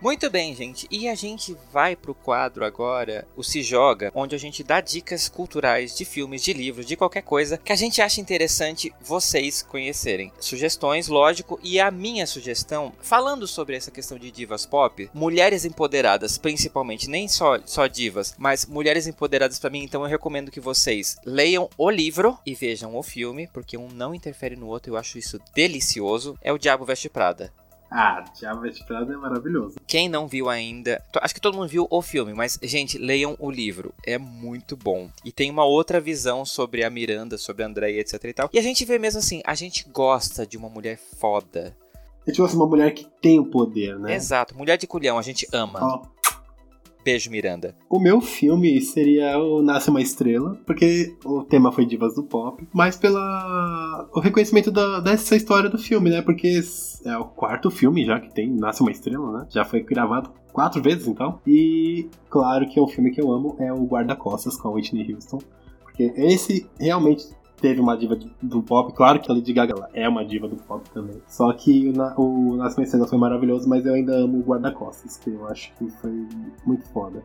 Muito 0.02 0.28
bem, 0.28 0.52
gente. 0.52 0.88
E 0.90 1.08
a 1.08 1.14
gente 1.14 1.56
vai 1.72 1.94
pro 1.94 2.12
quadro 2.12 2.64
agora, 2.64 3.24
o 3.36 3.44
Se 3.44 3.62
Joga, 3.62 4.10
onde 4.16 4.34
a 4.34 4.38
gente 4.38 4.64
dá 4.64 4.80
dicas 4.80 5.28
culturais 5.28 5.96
de 5.96 6.04
filmes, 6.04 6.42
de 6.42 6.52
livros, 6.52 6.86
de 6.86 6.96
qualquer 6.96 7.22
coisa 7.22 7.56
que 7.56 7.70
a 7.70 7.76
gente 7.76 8.02
acha 8.02 8.20
interessante 8.20 8.92
vocês 9.00 9.62
conhecerem. 9.62 10.32
Sugestões, 10.40 11.06
lógico, 11.06 11.56
e 11.62 11.78
a 11.78 11.88
minha 11.88 12.26
sugestão, 12.26 12.92
falando 13.00 13.46
sobre 13.46 13.76
essa 13.76 13.92
questão 13.92 14.18
de 14.18 14.32
divas 14.32 14.66
pop, 14.66 15.08
mulheres 15.14 15.64
empoderadas, 15.64 16.36
principalmente, 16.36 17.08
nem 17.08 17.28
só, 17.28 17.60
só 17.64 17.86
divas, 17.86 18.34
mas 18.36 18.66
mulheres 18.66 19.06
empoderadas 19.06 19.60
para 19.60 19.70
mim, 19.70 19.84
então 19.84 20.02
eu 20.02 20.08
recomendo 20.08 20.50
que 20.50 20.58
vocês 20.58 21.16
leiam 21.24 21.70
o 21.78 21.88
livro 21.88 22.36
e 22.44 22.56
vejam 22.56 22.96
o 22.96 23.04
filme, 23.04 23.48
porque 23.52 23.78
um 23.78 23.86
não 23.86 24.12
interfere 24.12 24.56
no 24.56 24.66
outro, 24.66 24.94
eu 24.94 24.96
acho 24.96 25.16
isso 25.16 25.38
delicioso. 25.54 26.36
É 26.42 26.52
o 26.52 26.58
Diabo 26.58 26.84
Veste 26.84 27.08
Prada. 27.08 27.52
Ah, 27.94 28.24
Diabo 28.38 28.62
Veste 28.62 28.84
Prada 28.86 29.12
é 29.12 29.16
maravilhoso. 29.16 29.76
Quem 29.86 30.08
não 30.08 30.26
viu 30.26 30.48
ainda, 30.48 31.04
acho 31.20 31.34
que 31.34 31.40
todo 31.40 31.56
mundo 31.56 31.68
viu 31.68 31.86
o 31.90 32.00
filme, 32.00 32.32
mas 32.32 32.58
gente, 32.62 32.96
leiam 32.96 33.36
o 33.38 33.50
livro, 33.50 33.92
é 34.06 34.16
muito 34.16 34.76
bom. 34.76 35.10
E 35.22 35.30
tem 35.30 35.50
uma 35.50 35.64
outra 35.64 36.00
visão 36.00 36.44
sobre 36.44 36.84
a 36.84 36.88
Miranda, 36.88 37.36
sobre 37.36 37.62
a 37.62 37.66
Andréia, 37.66 38.00
etc 38.00 38.24
e 38.24 38.32
tal. 38.32 38.50
E 38.50 38.58
a 38.58 38.62
gente 38.62 38.84
vê 38.86 38.98
mesmo 38.98 39.18
assim, 39.18 39.42
a 39.44 39.54
gente 39.54 39.86
gosta 39.90 40.46
de 40.46 40.56
uma 40.56 40.70
mulher 40.70 40.98
foda. 41.18 41.76
A 42.26 42.30
gente 42.30 42.40
gosta 42.40 42.56
de 42.56 42.62
uma 42.62 42.68
mulher 42.68 42.92
que 42.92 43.06
tem 43.20 43.38
o 43.38 43.44
poder, 43.44 43.98
né? 43.98 44.14
Exato, 44.14 44.56
mulher 44.56 44.78
de 44.78 44.86
culhão, 44.86 45.18
a 45.18 45.22
gente 45.22 45.46
ama. 45.52 45.80
Oh. 45.84 46.22
Beijo, 47.04 47.30
Miranda. 47.30 47.74
O 47.90 47.98
meu 47.98 48.20
filme 48.20 48.80
seria 48.80 49.36
o 49.36 49.60
Nasce 49.60 49.90
uma 49.90 50.00
Estrela, 50.00 50.56
porque 50.64 51.16
o 51.24 51.42
tema 51.42 51.72
foi 51.72 51.84
Divas 51.84 52.14
do 52.14 52.22
Pop, 52.22 52.66
mas 52.72 52.96
pela 52.96 54.08
o 54.14 54.20
reconhecimento 54.20 54.70
da, 54.70 55.00
dessa 55.00 55.34
história 55.34 55.68
do 55.68 55.78
filme, 55.78 56.10
né? 56.10 56.22
Porque 56.22 56.60
é 57.04 57.16
o 57.16 57.24
quarto 57.24 57.70
filme 57.70 58.04
já 58.04 58.20
que 58.20 58.32
tem 58.32 58.50
Nasce 58.50 58.82
uma 58.82 58.92
Estrela, 58.92 59.32
né? 59.32 59.46
Já 59.50 59.64
foi 59.64 59.82
gravado 59.82 60.30
quatro 60.52 60.80
vezes 60.80 61.08
então. 61.08 61.40
E 61.44 62.08
claro 62.30 62.68
que 62.68 62.78
é 62.78 62.82
um 62.82 62.88
filme 62.88 63.10
que 63.10 63.20
eu 63.20 63.32
amo, 63.32 63.56
é 63.58 63.72
o 63.72 63.84
Guarda-Costas 63.84 64.56
com 64.56 64.68
a 64.68 64.72
Whitney 64.72 65.12
Houston. 65.12 65.40
Porque 65.82 66.12
esse 66.16 66.70
realmente 66.78 67.26
teve 67.62 67.80
uma 67.80 67.96
diva 67.96 68.18
do 68.42 68.60
pop. 68.60 68.92
Claro 68.92 69.20
que 69.20 69.30
a 69.30 69.34
Lady 69.34 69.52
Gaga 69.52 69.88
é 69.94 70.08
uma 70.08 70.24
diva 70.24 70.48
do 70.48 70.56
pop 70.56 70.90
também. 70.90 71.22
Só 71.28 71.50
que 71.52 71.92
o, 72.16 72.50
o 72.50 72.56
Nascimento 72.56 73.06
foi 73.06 73.16
maravilhoso, 73.16 73.68
mas 73.68 73.86
eu 73.86 73.94
ainda 73.94 74.16
amo 74.16 74.40
o 74.40 74.42
Guarda-Costas, 74.42 75.16
que 75.16 75.30
eu 75.30 75.46
acho 75.46 75.72
que 75.76 75.88
foi 75.88 76.10
muito 76.66 76.84
foda. 76.88 77.22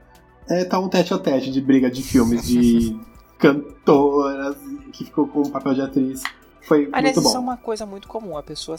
É, 0.47 0.63
tá 0.63 0.79
um 0.79 0.87
tete 0.87 1.13
a 1.13 1.17
tete 1.17 1.51
de 1.51 1.59
briga 1.59 1.89
de 1.89 2.03
filmes 2.03 2.45
de 2.45 2.97
cantoras 3.39 4.55
que 4.93 5.03
ficou 5.03 5.27
com 5.27 5.41
o 5.41 5.49
papel 5.49 5.73
de 5.73 5.81
atriz. 5.81 6.23
Foi 6.61 6.87
Aliás, 6.93 7.15
muito 7.15 7.23
bom. 7.23 7.29
isso 7.29 7.37
é 7.37 7.39
uma 7.39 7.57
coisa 7.57 7.85
muito 7.85 8.07
comum. 8.07 8.37
A 8.37 8.43
pessoa 8.43 8.77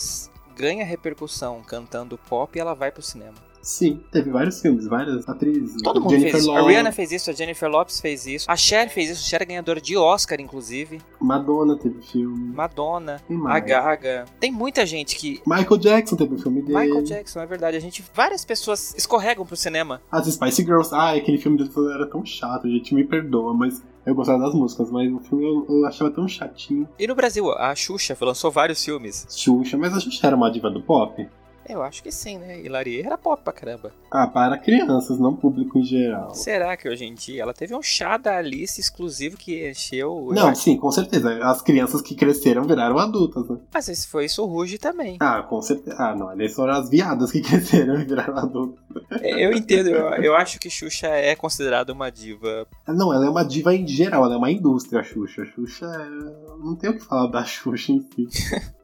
ganha 0.56 0.84
repercussão 0.84 1.60
cantando 1.66 2.16
pop 2.16 2.56
e 2.56 2.60
ela 2.60 2.74
vai 2.74 2.92
pro 2.92 3.02
cinema. 3.02 3.47
Sim, 3.68 4.00
teve 4.10 4.30
vários 4.30 4.62
filmes, 4.62 4.86
várias 4.86 5.28
atrizes. 5.28 5.82
Todo 5.82 6.00
mundo 6.00 6.12
Jennifer 6.12 6.32
fez 6.32 6.44
isso. 6.44 6.52
A 6.52 6.66
Rihanna 6.66 6.90
fez 6.90 7.12
isso, 7.12 7.30
a 7.30 7.34
Jennifer 7.34 7.70
Lopes 7.70 8.00
fez 8.00 8.26
isso. 8.26 8.50
A 8.50 8.56
Cher 8.56 8.88
fez 8.88 9.10
isso, 9.10 9.22
a 9.22 9.28
Cher 9.28 9.42
é 9.42 9.44
ganhadora 9.44 9.78
de 9.78 9.94
Oscar, 9.94 10.40
inclusive. 10.40 11.02
Madonna 11.20 11.76
teve 11.76 12.00
filme. 12.00 12.54
Madonna, 12.54 13.20
a 13.46 13.60
Gaga. 13.60 14.24
Tem 14.40 14.50
muita 14.50 14.86
gente 14.86 15.16
que. 15.16 15.42
Michael 15.46 15.76
Jackson 15.76 16.16
teve 16.16 16.34
o 16.34 16.38
filme 16.38 16.62
dele. 16.62 16.78
Michael 16.78 17.02
Jackson, 17.02 17.40
é 17.40 17.46
verdade. 17.46 17.76
A 17.76 17.80
gente. 17.80 18.02
Várias 18.14 18.42
pessoas 18.42 18.94
escorregam 18.96 19.44
pro 19.44 19.54
cinema. 19.54 20.00
As 20.10 20.26
Spice 20.26 20.62
Girls. 20.62 20.88
Ah, 20.94 21.12
aquele 21.12 21.36
filme 21.36 21.58
deles 21.58 21.70
era 21.94 22.06
tão 22.06 22.24
chato, 22.24 22.66
a 22.66 22.70
gente 22.70 22.94
me 22.94 23.04
perdoa, 23.04 23.52
mas 23.52 23.82
eu 24.06 24.14
gostava 24.14 24.38
das 24.38 24.54
músicas, 24.54 24.90
mas 24.90 25.12
o 25.12 25.20
filme 25.20 25.44
eu, 25.44 25.66
eu, 25.68 25.84
achava 25.84 26.10
tão 26.10 26.26
chatinho. 26.26 26.88
E 26.98 27.06
no 27.06 27.14
Brasil, 27.14 27.52
a 27.52 27.74
Xuxa 27.74 28.16
lançou 28.18 28.50
vários 28.50 28.82
filmes. 28.82 29.26
Xuxa, 29.28 29.76
mas 29.76 29.92
a 29.92 30.00
Xuxa 30.00 30.26
era 30.26 30.34
uma 30.34 30.50
diva 30.50 30.70
do 30.70 30.80
pop? 30.80 31.28
Eu 31.68 31.82
acho 31.82 32.02
que 32.02 32.10
sim, 32.10 32.38
né? 32.38 32.60
Hilarie 32.60 33.02
era 33.02 33.18
pop 33.18 33.42
pra 33.42 33.52
caramba. 33.52 33.92
Ah, 34.10 34.26
para 34.26 34.56
crianças, 34.56 35.18
não 35.18 35.36
público 35.36 35.78
em 35.78 35.84
geral. 35.84 36.34
Será 36.34 36.76
que 36.76 36.88
hoje 36.88 37.04
em 37.04 37.14
dia 37.14 37.42
ela 37.42 37.52
teve 37.52 37.74
um 37.74 37.82
chá 37.82 38.16
da 38.16 38.36
Alice 38.38 38.80
exclusivo 38.80 39.36
que 39.36 39.68
encheu. 39.68 40.30
Não, 40.32 40.54
sim, 40.54 40.76
com 40.76 40.90
certeza. 40.90 41.38
As 41.44 41.60
crianças 41.60 42.00
que 42.00 42.14
cresceram 42.14 42.64
viraram 42.64 42.98
adultas, 42.98 43.46
né? 43.48 43.58
Mas 43.72 43.88
esse 43.88 44.08
foi 44.08 44.24
isso 44.24 44.44
Ruge 44.46 44.78
também. 44.78 45.18
Ah, 45.20 45.42
com 45.42 45.60
certeza. 45.60 45.96
Ah, 45.98 46.16
não, 46.16 46.32
eles 46.32 46.54
foram 46.54 46.72
as 46.72 46.88
viadas 46.88 47.30
que 47.30 47.40
cresceram 47.42 48.00
e 48.00 48.04
viraram 48.04 48.38
adultas. 48.38 48.82
Eu 49.20 49.52
entendo, 49.52 49.88
eu, 49.90 50.08
eu 50.22 50.36
acho 50.36 50.58
que 50.58 50.70
Xuxa 50.70 51.08
é 51.08 51.36
considerada 51.36 51.92
uma 51.92 52.10
diva. 52.10 52.66
Não, 52.86 53.12
ela 53.12 53.26
é 53.26 53.30
uma 53.30 53.44
diva 53.44 53.74
em 53.74 53.86
geral, 53.86 54.24
ela 54.24 54.34
é 54.34 54.38
uma 54.38 54.50
indústria, 54.50 55.00
a 55.00 55.04
Xuxa. 55.04 55.42
A 55.42 55.46
Xuxa 55.46 55.86
é... 55.86 56.58
Não 56.64 56.74
tem 56.76 56.90
o 56.90 56.94
que 56.94 57.04
falar 57.04 57.26
da 57.26 57.44
Xuxa 57.44 57.92
em 57.92 58.00
si. 58.00 58.28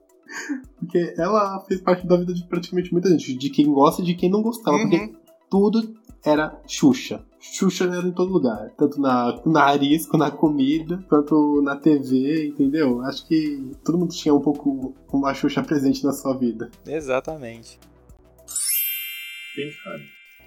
Porque 0.79 1.15
ela 1.17 1.61
fez 1.61 1.81
parte 1.81 2.07
da 2.07 2.17
vida 2.17 2.35
de 2.35 2.45
praticamente 2.47 2.93
muita 2.93 3.09
gente, 3.11 3.35
de 3.35 3.51
quem 3.51 3.73
gosta 3.73 4.03
e 4.03 4.05
de 4.05 4.15
quem 4.15 4.31
não 4.31 4.43
gostava. 4.43 4.77
Uhum. 4.77 4.91
Porque 4.91 5.15
tudo 5.51 5.95
era 6.25 6.59
Xuxa. 6.67 7.25
Xuxa 7.39 7.85
era 7.85 8.07
em 8.07 8.13
todo 8.13 8.33
lugar. 8.33 8.71
Tanto 8.77 9.01
na, 9.01 9.41
nariz, 9.45 10.07
quanto 10.07 10.23
na 10.23 10.31
comida, 10.31 11.05
quanto 11.09 11.61
na 11.63 11.77
TV, 11.77 12.49
entendeu? 12.49 13.03
Acho 13.03 13.27
que 13.27 13.71
todo 13.85 13.99
mundo 13.99 14.15
tinha 14.15 14.35
um 14.35 14.41
pouco 14.41 14.95
uma 15.13 15.35
Xuxa 15.35 15.63
presente 15.63 16.03
na 16.03 16.13
sua 16.13 16.37
vida. 16.37 16.71
Exatamente. 16.87 17.79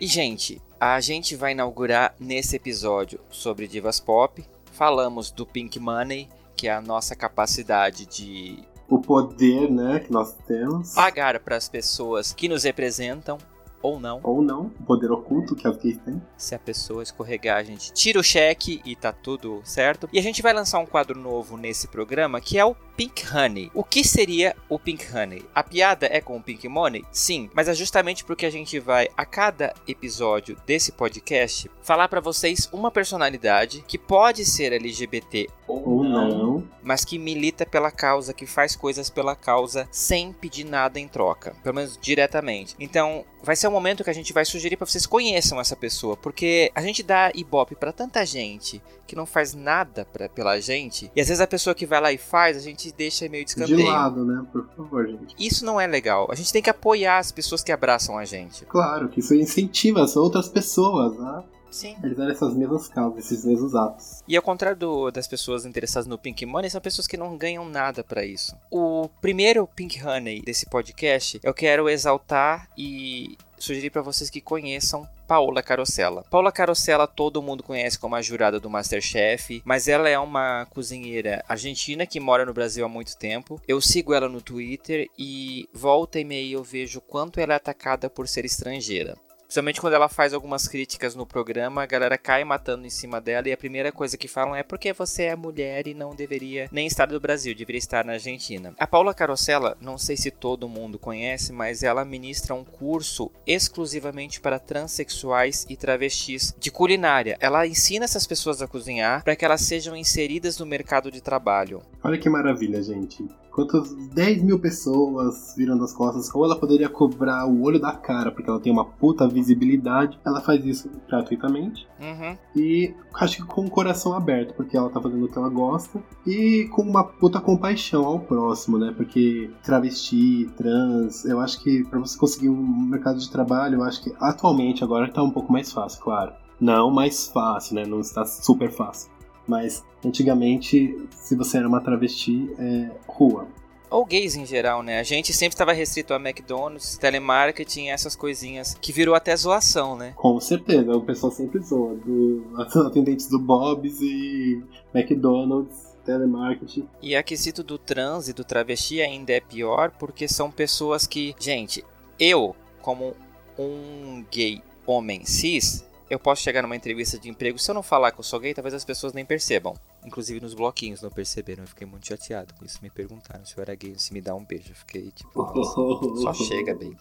E, 0.02 0.08
gente, 0.08 0.62
a 0.80 1.00
gente 1.00 1.36
vai 1.36 1.54
inaugurar 1.54 2.16
nesse 2.20 2.56
episódio 2.56 3.20
sobre 3.30 3.68
divas 3.68 4.00
pop. 4.00 4.44
Falamos 4.72 5.32
do 5.32 5.46
Pink 5.46 5.80
Money, 5.80 6.28
que 6.56 6.68
é 6.68 6.74
a 6.74 6.82
nossa 6.82 7.16
capacidade 7.16 8.06
de 8.06 8.60
O 8.90 9.00
poder, 9.00 9.70
né, 9.70 10.00
que 10.00 10.12
nós 10.12 10.34
temos. 10.48 10.94
pagar 10.94 11.40
para 11.40 11.58
as 11.58 11.68
pessoas 11.68 12.32
que 12.32 12.48
nos 12.48 12.64
representam 12.64 13.38
ou 13.82 14.00
não. 14.00 14.20
Ou 14.24 14.42
não, 14.42 14.72
o 14.80 14.84
poder 14.84 15.12
oculto 15.12 15.56
que 15.56 15.68
as 15.68 15.78
gays 15.78 15.98
têm. 16.06 16.22
Se 16.38 16.56
a 16.56 16.60
pessoa 16.60 17.04
escorregar, 17.04 17.58
a 17.58 17.64
gente 17.64 17.92
tira 17.94 18.20
o 18.20 18.24
cheque 18.24 18.82
e 18.86 18.96
tá 18.96 19.12
tudo 19.12 19.62
certo. 19.64 20.10
E 20.12 20.20
a 20.20 20.24
gente 20.24 20.42
vai 20.42 20.54
lançar 20.54 20.80
um 20.80 20.86
quadro 20.86 21.20
novo 21.20 21.58
nesse 21.58 21.88
programa 21.88 22.42
que 22.42 22.58
é 22.58 22.66
o 22.66 22.76
Pink 22.96 23.24
Honey. 23.36 23.72
O 23.76 23.84
que 23.84 24.04
seria 24.04 24.56
o 24.68 24.80
Pink 24.80 25.06
Honey? 25.16 25.46
A 25.54 25.64
piada 25.64 26.08
é 26.12 26.20
com 26.20 26.36
o 26.38 26.42
Pink 26.42 26.68
Money? 26.68 27.06
Sim, 27.12 27.50
mas 27.54 27.68
é 27.68 27.74
justamente 27.76 28.24
porque 28.26 28.46
a 28.46 28.50
gente 28.50 28.80
vai 28.80 29.08
a 29.16 29.26
cada 29.26 29.74
episódio 29.88 30.58
desse 30.66 30.92
podcast 30.92 31.70
falar 31.82 32.08
pra 32.08 32.20
vocês 32.20 32.68
uma 32.74 32.90
personalidade 32.90 33.84
que 33.88 33.98
pode 33.98 34.46
ser 34.46 34.74
LGBT 34.74 35.48
Ou 35.68 36.04
não. 36.04 36.68
mas 36.82 37.06
que 37.06 37.20
milita 37.20 37.66
pela 37.66 37.92
causa, 37.92 38.34
que 38.34 38.48
faz 38.48 38.76
coisas 38.76 39.10
pela 39.10 39.36
causa 39.36 39.88
sem 39.92 40.34
pedir 40.34 40.64
nada 40.64 41.00
em 41.00 41.08
troca, 41.08 41.56
pelo 41.62 41.76
menos 41.76 41.98
diretamente. 42.02 42.76
Então, 42.80 43.24
vai 43.48 43.56
ser 43.56 43.70
um 43.70 43.72
momento 43.72 44.04
que 44.04 44.10
a 44.10 44.14
gente 44.14 44.34
vai 44.34 44.44
sugerir 44.44 44.76
para 44.76 44.86
vocês 44.86 45.06
conheçam 45.06 45.58
essa 45.58 45.74
pessoa, 45.74 46.18
porque 46.18 46.70
a 46.76 46.82
gente 46.82 47.02
dá 47.02 47.32
ibope 47.34 47.76
para 47.76 47.94
tanta 47.94 48.26
gente 48.26 48.84
que 49.08 49.16
não 49.16 49.26
faz 49.26 49.54
nada 49.54 50.06
pra, 50.12 50.28
pela 50.28 50.60
gente, 50.60 51.10
e 51.16 51.22
às 51.22 51.30
vezes 51.30 51.40
a 51.40 51.48
pessoa 51.48 51.74
que 51.74 51.86
vai 51.86 52.02
lá 52.02 52.12
e 52.12 52.18
faz, 52.18 52.58
a 52.58 52.60
gente 52.60 52.92
deixa 52.92 53.30
meio 53.30 53.46
de 53.46 53.56
De 53.56 53.84
lado, 53.84 54.26
né? 54.26 54.46
Por 54.52 54.68
favor, 54.76 55.08
gente. 55.08 55.34
Isso 55.40 55.64
não 55.64 55.80
é 55.80 55.88
legal. 55.88 56.28
A 56.30 56.36
gente 56.36 56.52
tem 56.52 56.62
que 56.62 56.70
apoiar 56.70 57.20
as 57.20 57.32
pessoas 57.32 57.64
que 57.64 57.72
abraçam 57.72 58.18
a 58.18 58.26
gente. 58.26 58.66
Claro 58.66 59.08
que 59.08 59.22
isso 59.22 59.34
incentiva 59.34 60.04
as 60.04 60.18
outras 60.18 60.50
pessoas 60.50 61.18
a 61.22 61.44
Sim. 61.70 61.96
realizar 62.02 62.30
essas 62.32 62.54
mesmas 62.56 62.88
causas, 62.88 63.26
esses 63.26 63.46
mesmos 63.46 63.76
atos. 63.76 64.22
E 64.28 64.36
ao 64.36 64.42
contrário 64.44 64.78
do- 64.78 65.12
das 65.12 65.28
pessoas 65.28 65.66
interessadas 65.66 66.08
no 66.08 66.18
Pink 66.18 66.46
Money, 66.46 66.70
são 66.70 66.82
pessoas 66.82 67.08
que 67.08 67.18
não 67.18 67.38
ganham 67.38 67.66
nada 67.68 68.04
pra 68.04 68.26
isso. 68.26 68.56
O 68.72 69.10
primeiro 69.22 69.68
Pink 69.68 70.04
Honey 70.04 70.42
desse 70.42 70.66
podcast, 70.68 71.40
eu 71.44 71.54
quero 71.54 71.90
exaltar 71.90 72.68
e 72.78 73.38
sugerir 73.60 73.90
pra 73.90 74.02
vocês 74.04 74.30
que 74.30 74.40
conheçam 74.40 75.08
Paola 75.28 75.62
Carosella. 75.64 76.24
Paola 76.30 76.52
Carosella 76.52 77.08
todo 77.08 77.42
mundo 77.42 77.64
conhece 77.64 77.98
como 78.00 78.16
a 78.16 78.22
jurada 78.22 78.60
do 78.60 78.70
Masterchef, 78.70 79.62
mas 79.66 79.88
ela 79.88 80.08
é 80.08 80.18
uma 80.18 80.66
cozinheira 80.70 81.44
argentina 81.50 82.06
que 82.06 82.20
mora 82.20 82.46
no 82.46 82.54
Brasil 82.54 82.86
há 82.86 82.90
muito 82.90 83.18
tempo. 83.18 83.60
Eu 83.68 83.82
sigo 83.82 84.14
ela 84.14 84.30
no 84.30 84.42
Twitter 84.42 85.08
e 85.18 85.68
volta 85.74 86.20
e 86.20 86.24
meia 86.24 86.54
eu 86.54 86.64
vejo 86.64 87.02
quanto 87.02 87.40
ela 87.40 87.54
é 87.54 87.56
atacada 87.58 88.10
por 88.10 88.28
ser 88.28 88.46
estrangeira. 88.46 89.16
Principalmente 89.48 89.80
quando 89.80 89.94
ela 89.94 90.10
faz 90.10 90.34
algumas 90.34 90.68
críticas 90.68 91.16
no 91.16 91.26
programa, 91.26 91.82
a 91.82 91.86
galera 91.86 92.18
cai 92.18 92.44
matando 92.44 92.86
em 92.86 92.90
cima 92.90 93.22
dela 93.22 93.48
e 93.48 93.54
a 93.54 93.58
primeira 93.58 93.94
coisa 93.94 94.18
que 94.18 94.28
falam 94.28 94.54
é 94.54 94.62
porque 94.62 94.92
você 94.92 95.24
é 95.24 95.38
mulher 95.38 95.88
e 95.88 95.94
não 95.94 96.14
deveria 96.14 96.68
nem 96.70 96.86
estar 96.86 97.08
no 97.08 97.18
Brasil, 97.18 97.56
deveria 97.56 97.80
estar 97.80 98.04
na 98.04 98.14
Argentina. 98.14 98.74
A 98.78 98.86
Paula 98.86 99.14
Carosella, 99.14 99.78
não 99.80 99.98
sei 99.98 100.18
se 100.18 100.32
todo 100.32 100.68
mundo 100.68 101.00
conhece, 101.00 101.54
mas 101.54 101.82
ela 101.82 102.04
ministra 102.04 102.54
um 102.54 102.66
curso 102.66 103.32
exclusivamente 103.48 104.42
para 104.42 104.60
transexuais 104.60 105.66
e 105.70 105.78
travestis 105.78 106.54
de 106.60 106.70
culinária. 106.70 107.38
Ela 107.40 107.66
ensina 107.66 108.04
essas 108.04 108.28
pessoas 108.28 108.62
a 108.62 108.68
cozinhar 108.68 109.24
para 109.24 109.36
que 109.38 109.46
elas 109.46 109.62
sejam 109.62 109.96
inseridas 109.96 110.60
no 110.60 110.66
mercado 110.66 111.10
de 111.10 111.22
trabalho. 111.22 111.82
Olha 112.04 112.18
que 112.18 112.30
maravilha, 112.30 112.84
gente. 112.84 113.26
Quantas 113.58 113.92
10 114.14 114.44
mil 114.44 114.60
pessoas 114.60 115.56
viram 115.58 115.76
das 115.80 115.92
costas, 115.92 116.30
ou 116.32 116.46
ela 116.46 116.60
poderia 116.60 116.88
cobrar 116.88 117.48
o 117.48 117.64
olho 117.64 117.80
da 117.80 117.92
cara, 117.92 118.32
porque 118.32 118.48
ela 118.48 118.60
tem 118.60 118.72
uma 118.72 118.86
puta 118.86 119.28
visibilidade, 119.28 120.20
ela 120.24 120.42
faz 120.42 120.64
isso 120.64 120.92
gratuitamente. 121.10 121.88
Uhum. 122.00 122.38
E 122.56 122.94
acho 123.16 123.38
que 123.38 123.44
com 123.44 123.66
o 123.66 123.70
coração 123.70 124.14
aberto, 124.14 124.54
porque 124.54 124.78
ela 124.78 124.92
tá 124.92 125.02
fazendo 125.02 125.26
o 125.26 125.28
que 125.28 125.40
ela 125.40 125.50
gosta. 125.50 126.00
E 126.24 126.70
com 126.72 126.84
uma 126.84 127.04
puta 127.04 127.42
compaixão 127.42 128.06
ao 128.06 128.20
próximo, 128.20 128.78
né? 128.78 128.94
Porque 128.96 129.50
travesti, 129.64 130.48
trans, 130.56 131.26
eu 131.26 131.40
acho 131.40 131.60
que 131.64 131.84
pra 131.86 131.98
você 131.98 132.16
conseguir 132.16 132.50
um 132.50 132.62
mercado 132.62 133.18
de 133.18 133.28
trabalho, 133.28 133.78
eu 133.80 133.84
acho 133.84 134.04
que 134.04 134.14
atualmente 134.20 134.84
agora 134.84 135.12
tá 135.12 135.24
um 135.24 135.32
pouco 135.32 135.52
mais 135.52 135.72
fácil, 135.72 136.00
claro. 136.04 136.32
Não 136.62 136.92
mais 136.92 137.28
fácil, 137.28 137.74
né? 137.74 137.88
Não 137.88 138.02
está 138.02 138.24
super 138.24 138.72
fácil. 138.72 139.17
Mas 139.48 139.84
antigamente, 140.04 140.98
se 141.12 141.36
você 141.36 141.58
era 141.58 141.68
uma 141.68 141.82
travesti, 141.82 142.50
é 142.60 142.92
rua. 143.08 143.48
Ou 143.90 144.06
gays 144.06 144.36
em 144.36 144.46
geral, 144.46 144.84
né? 144.84 145.00
A 145.00 145.04
gente 145.04 145.32
sempre 145.32 145.54
estava 145.54 145.72
restrito 145.72 146.14
a 146.14 146.18
McDonald's, 146.18 146.98
telemarketing, 146.98 147.88
essas 147.88 148.16
coisinhas 148.16 148.76
que 148.82 148.92
virou 148.92 149.16
até 149.16 149.36
zoação, 149.36 149.96
né? 149.96 150.14
Com 150.18 150.38
certeza, 150.42 150.92
o 150.92 151.02
pessoal 151.02 151.32
sempre 151.32 151.62
zoa. 151.62 151.96
Do, 151.96 152.44
atendentes 152.86 153.28
do 153.28 153.40
Bob's 153.40 154.02
e 154.02 154.62
McDonald's, 154.94 155.96
telemarketing. 156.06 156.88
E 157.02 157.16
a 157.16 157.24
quesito 157.24 157.64
do 157.64 157.78
trans 157.78 158.28
e 158.28 158.34
do 158.34 158.44
travesti 158.44 159.02
ainda 159.02 159.32
é 159.32 159.40
pior 159.40 159.92
porque 159.98 160.28
são 160.28 160.52
pessoas 160.52 161.08
que, 161.08 161.34
gente, 161.40 161.84
eu, 162.20 162.54
como 162.82 163.16
um 163.58 164.24
gay 164.30 164.62
homem 164.86 165.26
cis, 165.26 165.87
eu 166.10 166.20
posso 166.20 166.42
chegar 166.42 166.62
numa 166.62 166.76
entrevista 166.76 167.18
de 167.18 167.30
emprego, 167.30 167.60
se 167.60 167.70
eu 167.70 167.76
não 167.76 167.84
falar 167.84 168.12
que 168.12 168.20
eu 168.20 168.24
sou 168.24 168.40
gay, 168.40 168.54
talvez 168.54 168.74
as 168.74 168.86
pessoas 168.86 169.14
nem 169.14 169.26
percebam. 169.26 169.76
Inclusive 170.06 170.40
nos 170.40 170.54
bloquinhos 170.54 171.02
não 171.02 171.10
perceberam, 171.10 171.64
eu 171.64 171.68
fiquei 171.68 171.86
muito 171.86 172.08
chateado 172.08 172.54
com 172.54 172.64
isso. 172.64 172.80
Me 172.82 172.90
perguntaram 172.90 173.44
se 173.46 173.58
eu 173.58 173.62
era 173.62 173.76
gay, 173.76 173.94
se 173.98 174.14
me 174.14 174.22
dá 174.22 174.34
um 174.34 174.46
beijo. 174.46 174.70
Eu 174.70 174.76
fiquei 174.76 175.12
tipo, 175.12 175.32
só 176.22 176.34
chega, 176.34 176.74
bem. 176.76 176.96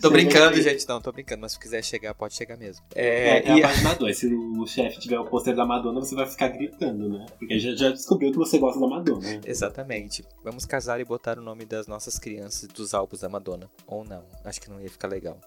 tô 0.00 0.10
brincando, 0.10 0.60
gente, 0.60 0.86
não, 0.88 1.00
tô 1.00 1.10
brincando, 1.10 1.40
mas 1.40 1.52
se 1.52 1.58
quiser 1.58 1.82
chegar, 1.82 2.14
pode 2.14 2.34
chegar 2.34 2.56
mesmo. 2.56 2.84
É, 2.94 3.10
É, 3.10 3.48
é 3.48 3.56
e 3.56 3.64
a 3.64 3.68
página 3.68 3.94
2. 3.94 4.16
Se 4.16 4.26
o 4.34 4.66
chefe 4.66 5.00
tiver 5.00 5.18
o 5.18 5.24
pôster 5.24 5.54
da 5.54 5.66
Madonna, 5.66 6.00
você 6.00 6.14
vai 6.14 6.26
ficar 6.26 6.48
gritando, 6.48 7.08
né? 7.08 7.26
Porque 7.38 7.58
já, 7.58 7.74
já 7.74 7.90
descobriu 7.90 8.30
que 8.30 8.38
você 8.38 8.58
gosta 8.58 8.78
da 8.78 8.86
Madonna. 8.86 9.20
né? 9.20 9.40
Exatamente. 9.44 10.24
Vamos 10.44 10.64
casar 10.64 11.00
e 11.00 11.04
botar 11.04 11.38
o 11.38 11.42
nome 11.42 11.64
das 11.64 11.86
nossas 11.86 12.18
crianças 12.18 12.68
dos 12.68 12.94
álbuns 12.94 13.20
da 13.20 13.28
Madonna. 13.28 13.68
Ou 13.86 14.04
não. 14.04 14.24
Acho 14.44 14.60
que 14.60 14.70
não 14.70 14.80
ia 14.80 14.90
ficar 14.90 15.08
legal. 15.08 15.38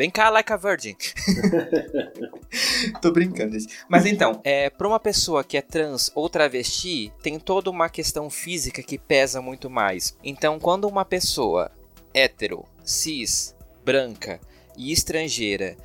Vem 0.00 0.08
cá, 0.08 0.30
like 0.30 0.50
a 0.50 0.56
virgin. 0.56 0.96
Tô 3.02 3.12
brincando, 3.12 3.60
gente. 3.60 3.80
Mas 3.86 4.06
então, 4.06 4.40
é, 4.42 4.70
pra 4.70 4.88
uma 4.88 4.98
pessoa 4.98 5.44
que 5.44 5.58
é 5.58 5.60
trans 5.60 6.10
ou 6.14 6.26
travesti, 6.26 7.12
tem 7.22 7.38
toda 7.38 7.68
uma 7.68 7.86
questão 7.90 8.30
física 8.30 8.82
que 8.82 8.96
pesa 8.96 9.42
muito 9.42 9.68
mais. 9.68 10.16
Então, 10.24 10.58
quando 10.58 10.88
uma 10.88 11.04
pessoa 11.04 11.70
hétero, 12.14 12.64
cis, 12.82 13.54
branca 13.84 14.40
e 14.74 14.90
estrangeira 14.90 15.76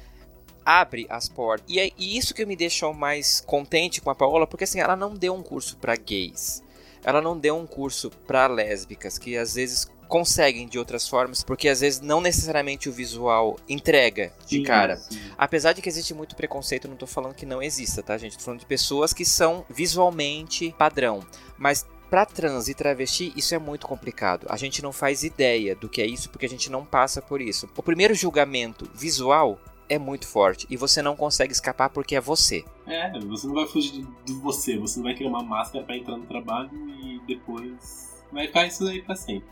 abre 0.64 1.06
as 1.10 1.28
portas. 1.28 1.66
E 1.68 1.78
é 1.78 1.92
isso 2.00 2.34
que 2.34 2.46
me 2.46 2.56
deixou 2.56 2.94
mais 2.94 3.42
contente 3.42 4.00
com 4.00 4.10
a 4.10 4.16
Paola, 4.16 4.48
porque 4.48 4.64
assim, 4.64 4.80
ela 4.80 4.96
não 4.96 5.14
deu 5.14 5.34
um 5.34 5.44
curso 5.44 5.76
pra 5.76 5.98
gays. 5.98 6.64
Ela 7.04 7.22
não 7.22 7.38
deu 7.38 7.58
um 7.58 7.68
curso 7.68 8.10
pra 8.26 8.48
lésbicas, 8.48 9.18
que 9.18 9.36
às 9.36 9.56
vezes 9.56 9.92
conseguem 10.08 10.68
de 10.68 10.80
outras 10.80 11.08
formas, 11.08 11.44
porque 11.44 11.68
às 11.68 11.82
vezes 11.82 12.02
não 12.02 12.22
necessariamente 12.22 12.88
o 12.90 12.92
visual 12.92 13.58
entrega 13.68 14.32
de 14.48 14.58
Sim, 14.58 14.64
cara. 14.64 14.98
sim. 14.98 15.20
Apesar 15.38 15.74
de 15.74 15.82
que 15.82 15.90
existe 15.90 16.14
muito 16.14 16.36
preconceito, 16.36 16.88
não 16.88 16.96
tô 16.96 17.08
falando 17.08 17.36
que 17.36 17.46
não 17.46 17.62
exista, 17.62 18.02
tá, 18.04 18.18
gente? 18.18 18.38
Tô 18.38 18.44
falando 18.44 18.60
de 18.62 18.66
pessoas 18.66 19.14
que 19.14 19.26
são 19.26 19.66
visualmente 19.70 20.74
padrão. 20.78 21.22
Mas 21.58 21.86
pra 22.10 22.26
trans 22.26 22.68
e 22.68 22.74
travesti, 22.74 23.34
isso 23.36 23.56
é 23.56 23.60
muito 23.60 23.88
complicado. 23.88 24.46
A 24.50 24.58
gente 24.58 24.82
não 24.82 24.94
faz 24.94 25.24
ideia 25.24 25.76
do 25.76 25.90
que 25.90 26.02
é 26.02 26.06
isso 26.06 26.30
porque 26.30 26.46
a 26.46 26.50
gente 26.50 26.70
não 26.70 26.86
passa 26.86 27.22
por 27.22 27.42
isso. 27.42 27.68
O 27.76 27.84
primeiro 27.84 28.14
julgamento 28.14 28.90
visual 28.94 29.60
é 29.88 30.00
muito 30.00 30.28
forte 30.28 30.66
e 30.70 30.78
você 30.78 31.02
não 31.02 31.16
consegue 31.16 31.52
escapar 31.52 31.90
porque 31.90 32.16
é 32.16 32.22
você. 32.22 32.64
É, 32.88 33.12
você 33.20 33.48
não 33.48 33.54
vai 33.54 33.68
fugir 33.68 33.92
de, 33.92 34.08
de 34.26 34.34
você, 34.42 34.78
você 34.78 34.98
não 34.98 35.04
vai 35.04 35.14
criar 35.14 35.30
uma 35.30 35.44
máscara 35.44 35.84
pra 35.86 35.96
entrar 35.98 36.18
no 36.18 36.26
trabalho 36.26 36.70
e 36.74 37.20
depois 37.28 38.15
vai 38.32 38.48
ficar 38.48 38.66
isso 38.66 38.88
aí 38.88 39.02
pra 39.02 39.16
sempre. 39.16 39.48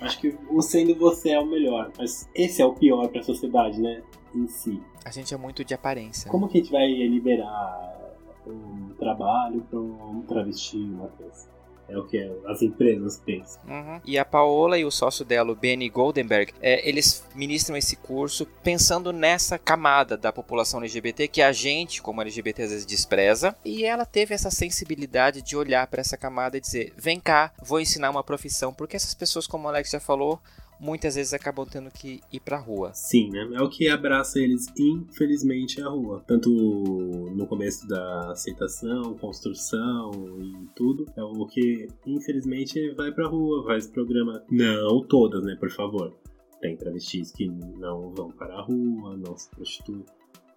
Acho 0.00 0.20
que 0.20 0.36
o 0.50 0.60
sendo 0.62 0.94
você 0.94 1.30
é 1.30 1.40
o 1.40 1.46
melhor, 1.46 1.90
mas 1.96 2.28
esse 2.34 2.60
é 2.60 2.66
o 2.66 2.74
pior 2.74 3.08
pra 3.08 3.22
sociedade, 3.22 3.80
né? 3.80 4.02
Em 4.34 4.46
si. 4.46 4.82
A 5.04 5.10
gente 5.10 5.32
é 5.32 5.36
muito 5.36 5.64
de 5.64 5.72
aparência. 5.72 6.30
Como 6.30 6.48
que 6.48 6.58
a 6.58 6.60
gente 6.60 6.72
vai 6.72 6.86
liberar 6.86 8.16
um 8.46 8.90
trabalho 8.98 9.62
pra 9.70 9.78
um 9.78 10.22
travesti, 10.22 10.78
Matheus? 10.78 11.48
É 11.88 11.96
o 11.96 12.04
que 12.04 12.18
as 12.46 12.62
empresas 12.62 13.20
pensam. 13.24 13.60
Uhum. 13.66 14.00
E 14.04 14.18
a 14.18 14.24
Paola 14.24 14.78
e 14.78 14.84
o 14.84 14.90
sócio 14.90 15.24
dela, 15.24 15.52
o 15.52 15.56
Benny 15.56 15.88
Goldenberg, 15.88 16.52
é, 16.60 16.86
eles 16.88 17.24
ministram 17.34 17.76
esse 17.76 17.96
curso 17.96 18.46
pensando 18.62 19.12
nessa 19.12 19.58
camada 19.58 20.16
da 20.16 20.32
população 20.32 20.80
LGBT 20.80 21.28
que 21.28 21.42
a 21.42 21.52
gente, 21.52 22.02
como 22.02 22.20
LGBT, 22.20 22.62
às 22.64 22.70
vezes 22.70 22.86
despreza. 22.86 23.56
E 23.64 23.84
ela 23.84 24.04
teve 24.04 24.34
essa 24.34 24.50
sensibilidade 24.50 25.42
de 25.42 25.56
olhar 25.56 25.86
para 25.86 26.00
essa 26.00 26.16
camada 26.16 26.56
e 26.56 26.60
dizer: 26.60 26.92
vem 26.96 27.20
cá, 27.20 27.52
vou 27.62 27.80
ensinar 27.80 28.10
uma 28.10 28.24
profissão. 28.24 28.74
Porque 28.74 28.96
essas 28.96 29.14
pessoas, 29.14 29.46
como 29.46 29.66
o 29.66 29.68
Alex 29.68 29.90
já 29.90 30.00
falou, 30.00 30.40
muitas 30.80 31.14
vezes 31.14 31.32
acabam 31.32 31.66
tendo 31.66 31.90
que 31.90 32.20
ir 32.32 32.40
pra 32.40 32.58
rua. 32.58 32.92
Sim, 32.94 33.30
né? 33.30 33.48
É 33.54 33.62
o 33.62 33.68
que 33.68 33.88
abraça 33.88 34.38
eles, 34.38 34.66
infelizmente, 34.78 35.80
a 35.80 35.88
rua. 35.88 36.22
Tanto 36.26 36.50
no 36.50 37.46
começo 37.46 37.86
da 37.88 38.32
aceitação, 38.32 39.14
construção 39.14 40.10
e 40.40 40.68
tudo. 40.74 41.06
É 41.16 41.22
o 41.22 41.46
que, 41.46 41.88
infelizmente, 42.06 42.90
vai 42.94 43.12
pra 43.12 43.28
rua, 43.28 43.64
faz 43.64 43.86
programa. 43.86 44.42
Não 44.50 45.02
todas, 45.06 45.42
né? 45.42 45.56
Por 45.58 45.70
favor. 45.70 46.14
Tem 46.60 46.76
travestis 46.76 47.32
que 47.32 47.46
não 47.48 48.12
vão 48.14 48.30
para 48.30 48.54
a 48.54 48.62
rua, 48.62 49.16
não 49.16 49.36
se 49.36 49.50
prostituem. 49.50 50.04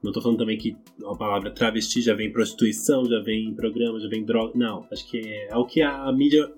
Não 0.02 0.14
tô 0.14 0.22
falando 0.22 0.38
também 0.38 0.58
que 0.58 0.78
a 1.06 1.16
palavra 1.16 1.52
travesti 1.52 2.02
já 2.02 2.14
vem 2.14 2.32
prostituição, 2.32 3.04
já 3.04 3.20
vem 3.20 3.54
programa, 3.54 4.00
já 4.00 4.08
vem 4.08 4.24
droga. 4.24 4.54
Não, 4.56 4.88
acho 4.90 5.06
que 5.10 5.18
é, 5.18 5.50
é 5.50 5.58
o 5.58 5.66
que 5.66 5.82
a 5.82 6.10
mídia 6.14 6.50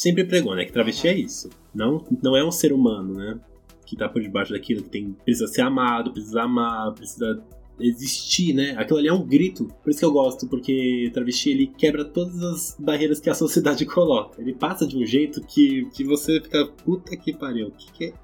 sempre 0.00 0.24
pregou, 0.24 0.54
né? 0.54 0.64
Que 0.64 0.72
travesti 0.72 1.08
é 1.08 1.14
isso. 1.14 1.50
Não, 1.74 2.02
não 2.22 2.34
é 2.34 2.42
um 2.44 2.50
ser 2.50 2.72
humano, 2.72 3.14
né? 3.14 3.38
Que 3.84 3.96
tá 3.96 4.08
por 4.08 4.22
debaixo 4.22 4.52
daquilo, 4.52 4.82
que 4.82 4.88
tem, 4.88 5.12
precisa 5.24 5.46
ser 5.46 5.60
amado, 5.60 6.10
precisa 6.10 6.42
amar, 6.42 6.94
precisa 6.94 7.42
existir, 7.78 8.54
né? 8.54 8.74
Aquilo 8.78 8.98
ali 8.98 9.08
é 9.08 9.12
um 9.12 9.26
grito. 9.26 9.66
Por 9.82 9.90
isso 9.90 9.98
que 9.98 10.04
eu 10.04 10.12
gosto, 10.12 10.46
porque 10.48 11.10
travesti 11.12 11.50
ele 11.50 11.66
quebra 11.66 12.04
todas 12.04 12.42
as 12.42 12.76
barreiras 12.78 13.20
que 13.20 13.28
a 13.28 13.34
sociedade 13.34 13.84
coloca. 13.86 14.40
Ele 14.40 14.54
passa 14.54 14.86
de 14.86 14.96
um 14.96 15.04
jeito 15.04 15.42
que, 15.42 15.84
que 15.90 16.02
você 16.02 16.40
fica, 16.40 16.66
puta 16.66 17.14
que 17.16 17.34
pariu, 17.34 17.68
o 17.68 17.72
que, 17.72 17.92
que 17.92 18.14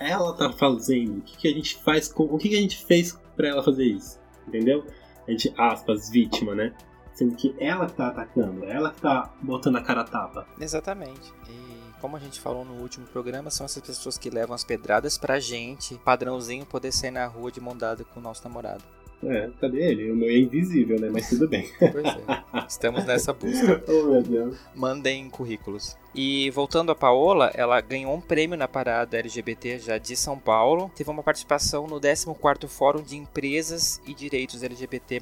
ela 0.00 0.32
tá 0.32 0.50
fazendo? 0.50 1.18
O 1.18 1.20
que, 1.20 1.36
que 1.36 1.48
a 1.48 1.52
gente 1.52 1.76
faz 1.82 2.08
com. 2.08 2.24
O 2.24 2.38
que, 2.38 2.48
que 2.48 2.56
a 2.56 2.60
gente 2.60 2.82
fez 2.86 3.18
para 3.36 3.48
ela 3.48 3.62
fazer 3.62 3.84
isso? 3.84 4.18
Entendeu? 4.46 4.82
A 5.26 5.30
gente, 5.30 5.52
aspas, 5.58 6.08
vítima, 6.08 6.54
né? 6.54 6.72
Sendo 7.18 7.34
que 7.34 7.52
ela 7.58 7.86
que 7.86 7.94
tá 7.94 8.06
atacando, 8.06 8.64
ela 8.64 8.92
que 8.92 9.00
tá 9.00 9.28
botando 9.42 9.74
a 9.74 9.82
cara 9.82 10.02
a 10.02 10.04
tapa. 10.04 10.46
Exatamente. 10.60 11.34
E 11.48 12.00
como 12.00 12.16
a 12.16 12.20
gente 12.20 12.38
falou 12.38 12.64
no 12.64 12.74
último 12.74 13.08
programa, 13.08 13.50
são 13.50 13.66
essas 13.66 13.82
pessoas 13.82 14.16
que 14.16 14.30
levam 14.30 14.54
as 14.54 14.62
pedradas 14.62 15.18
pra 15.18 15.40
gente, 15.40 15.98
padrãozinho, 16.04 16.64
poder 16.64 16.92
sair 16.92 17.10
na 17.10 17.26
rua 17.26 17.50
de 17.50 17.60
mão 17.60 17.76
dada 17.76 18.04
com 18.04 18.20
o 18.20 18.22
nosso 18.22 18.44
namorado. 18.44 18.84
É, 19.24 19.50
cadê 19.60 19.82
ele? 19.82 20.10
O 20.10 20.16
meu 20.16 20.28
é 20.28 20.38
invisível, 20.38 20.98
né? 21.00 21.08
Mas 21.10 21.28
tudo 21.28 21.48
bem. 21.48 21.68
Pois 21.78 22.04
é. 22.04 22.66
Estamos 22.68 23.04
nessa 23.04 23.32
busca. 23.32 23.82
oh, 23.88 24.10
meu 24.10 24.22
Deus. 24.22 24.56
Mandem 24.74 25.28
currículos. 25.28 25.96
E 26.14 26.50
voltando 26.50 26.92
a 26.92 26.94
Paola, 26.94 27.50
ela 27.54 27.80
ganhou 27.80 28.14
um 28.14 28.20
prêmio 28.20 28.56
na 28.56 28.68
parada 28.68 29.18
LGBT 29.18 29.78
já 29.78 29.98
de 29.98 30.16
São 30.16 30.38
Paulo. 30.38 30.90
Teve 30.94 31.10
uma 31.10 31.22
participação 31.22 31.86
no 31.86 32.00
14º 32.00 32.68
Fórum 32.68 33.02
de 33.02 33.16
Empresas 33.16 34.00
e 34.06 34.14
Direitos 34.14 34.62
LGBT+. 34.62 35.20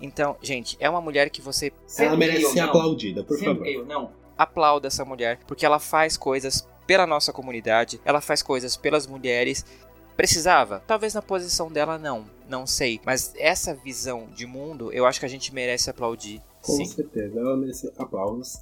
Então, 0.00 0.36
gente, 0.42 0.76
é 0.78 0.88
uma 0.88 1.00
mulher 1.00 1.30
que 1.30 1.40
você... 1.40 1.72
Ela 1.98 2.16
merece 2.16 2.52
ser 2.52 2.60
aplaudida, 2.60 3.22
por 3.22 3.38
favor. 3.38 3.66
Eu 3.66 3.84
não. 3.86 4.10
Aplauda 4.36 4.86
essa 4.86 5.04
mulher, 5.04 5.40
porque 5.46 5.66
ela 5.66 5.78
faz 5.78 6.16
coisas 6.16 6.66
pela 6.88 7.06
nossa 7.06 7.34
comunidade, 7.34 8.00
ela 8.02 8.18
faz 8.18 8.42
coisas 8.42 8.74
pelas 8.74 9.06
mulheres 9.06 9.66
Precisava? 10.18 10.82
Talvez 10.84 11.14
na 11.14 11.22
posição 11.22 11.70
dela 11.70 11.96
não, 11.96 12.24
não 12.48 12.66
sei. 12.66 13.00
Mas 13.06 13.32
essa 13.36 13.72
visão 13.72 14.26
de 14.34 14.46
mundo, 14.46 14.92
eu 14.92 15.06
acho 15.06 15.20
que 15.20 15.26
a 15.26 15.28
gente 15.28 15.54
merece 15.54 15.88
aplaudir. 15.88 16.42
Com 16.60 16.72
sim. 16.72 16.86
certeza, 16.86 17.38
ela 17.38 17.56
merece 17.56 17.92
aplausos. 17.96 18.60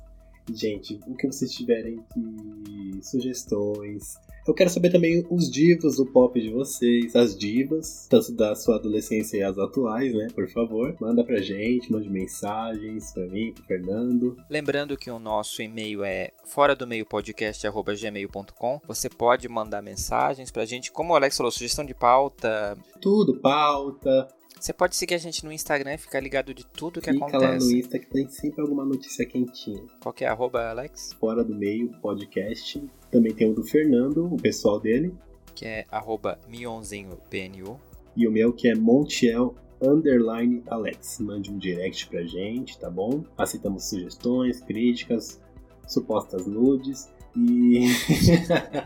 Gente, 0.53 1.01
o 1.07 1.15
que 1.15 1.27
vocês 1.27 1.53
tiverem 1.53 2.01
de 2.15 3.05
sugestões, 3.05 4.17
eu 4.47 4.55
quero 4.55 4.71
saber 4.71 4.91
também 4.91 5.27
os 5.29 5.51
divos 5.51 5.97
do 5.97 6.07
pop 6.07 6.41
de 6.41 6.51
vocês, 6.51 7.17
as 7.17 7.37
divas, 7.37 8.07
tanto 8.09 8.31
da 8.33 8.55
sua 8.55 8.77
adolescência 8.77 9.39
e 9.39 9.43
as 9.43 9.59
atuais, 9.59 10.15
né? 10.15 10.29
Por 10.33 10.49
favor, 10.49 10.97
manda 11.01 11.25
pra 11.25 11.41
gente, 11.41 11.91
mande 11.91 12.09
mensagens 12.09 13.13
pra 13.13 13.27
mim, 13.27 13.53
pro 13.53 13.65
Fernando. 13.65 14.37
Lembrando 14.49 14.97
que 14.97 15.11
o 15.11 15.19
nosso 15.19 15.61
e-mail 15.63 16.05
é 16.05 16.31
fora 16.45 16.77
do 16.77 16.87
meio 16.87 17.05
podcast@gmail.com. 17.05 18.81
Você 18.87 19.11
pode 19.11 19.49
mandar 19.49 19.83
mensagens 19.83 20.53
pra 20.53 20.65
gente, 20.65 20.93
como 20.93 21.13
o 21.13 21.17
Alex 21.17 21.37
falou, 21.37 21.51
sugestão 21.51 21.85
de 21.85 21.95
pauta, 21.95 22.79
tudo, 23.01 23.41
pauta, 23.41 24.29
você 24.59 24.73
pode 24.73 24.97
seguir 24.97 25.15
a 25.15 25.19
gente 25.19 25.45
no 25.45 25.53
Instagram 25.53 25.95
e 25.95 25.99
ficar 25.99 26.21
ligado 26.21 26.55
de 26.55 26.65
tudo 26.67 27.01
que 27.01 27.13
Fica 27.13 27.27
acontece. 27.27 27.45
Fica 27.45 27.53
lá 27.53 27.59
no 27.59 27.79
Insta 27.79 27.99
que 27.99 28.07
tem 28.07 28.29
sempre 28.29 28.63
alguma 28.63 28.85
notícia 28.85 29.27
quentinha. 29.27 29.85
Qual 30.01 30.13
que 30.13 30.25
é? 30.25 30.29
Arroba 30.29 30.71
Alex? 30.71 31.13
Fora 31.21 31.45
do 31.45 31.55
meio 31.55 31.91
podcast. 32.01 32.83
Também 33.11 33.35
tem 33.35 33.51
o 33.51 33.55
do 33.55 33.63
Fernando, 33.63 34.27
o 34.27 34.37
pessoal 34.37 34.81
dele. 34.81 35.15
Que 35.55 35.67
é 35.67 35.87
arroba 35.91 36.39
mionzinhopnu. 36.49 37.79
E 38.17 38.27
o 38.27 38.33
meu 38.33 38.53
que 38.53 38.69
é 38.69 38.75
Montiel 38.75 39.55
underline 39.81 40.63
Alex. 40.67 41.19
Mande 41.21 41.51
um 41.51 41.59
direct 41.59 42.09
pra 42.09 42.23
gente, 42.23 42.79
tá 42.79 42.91
bom? 42.91 43.25
Aceitamos 43.37 43.89
sugestões, 43.89 44.61
críticas, 44.61 45.41
supostas 45.87 46.47
nudes. 46.47 47.11
E. 47.37 47.87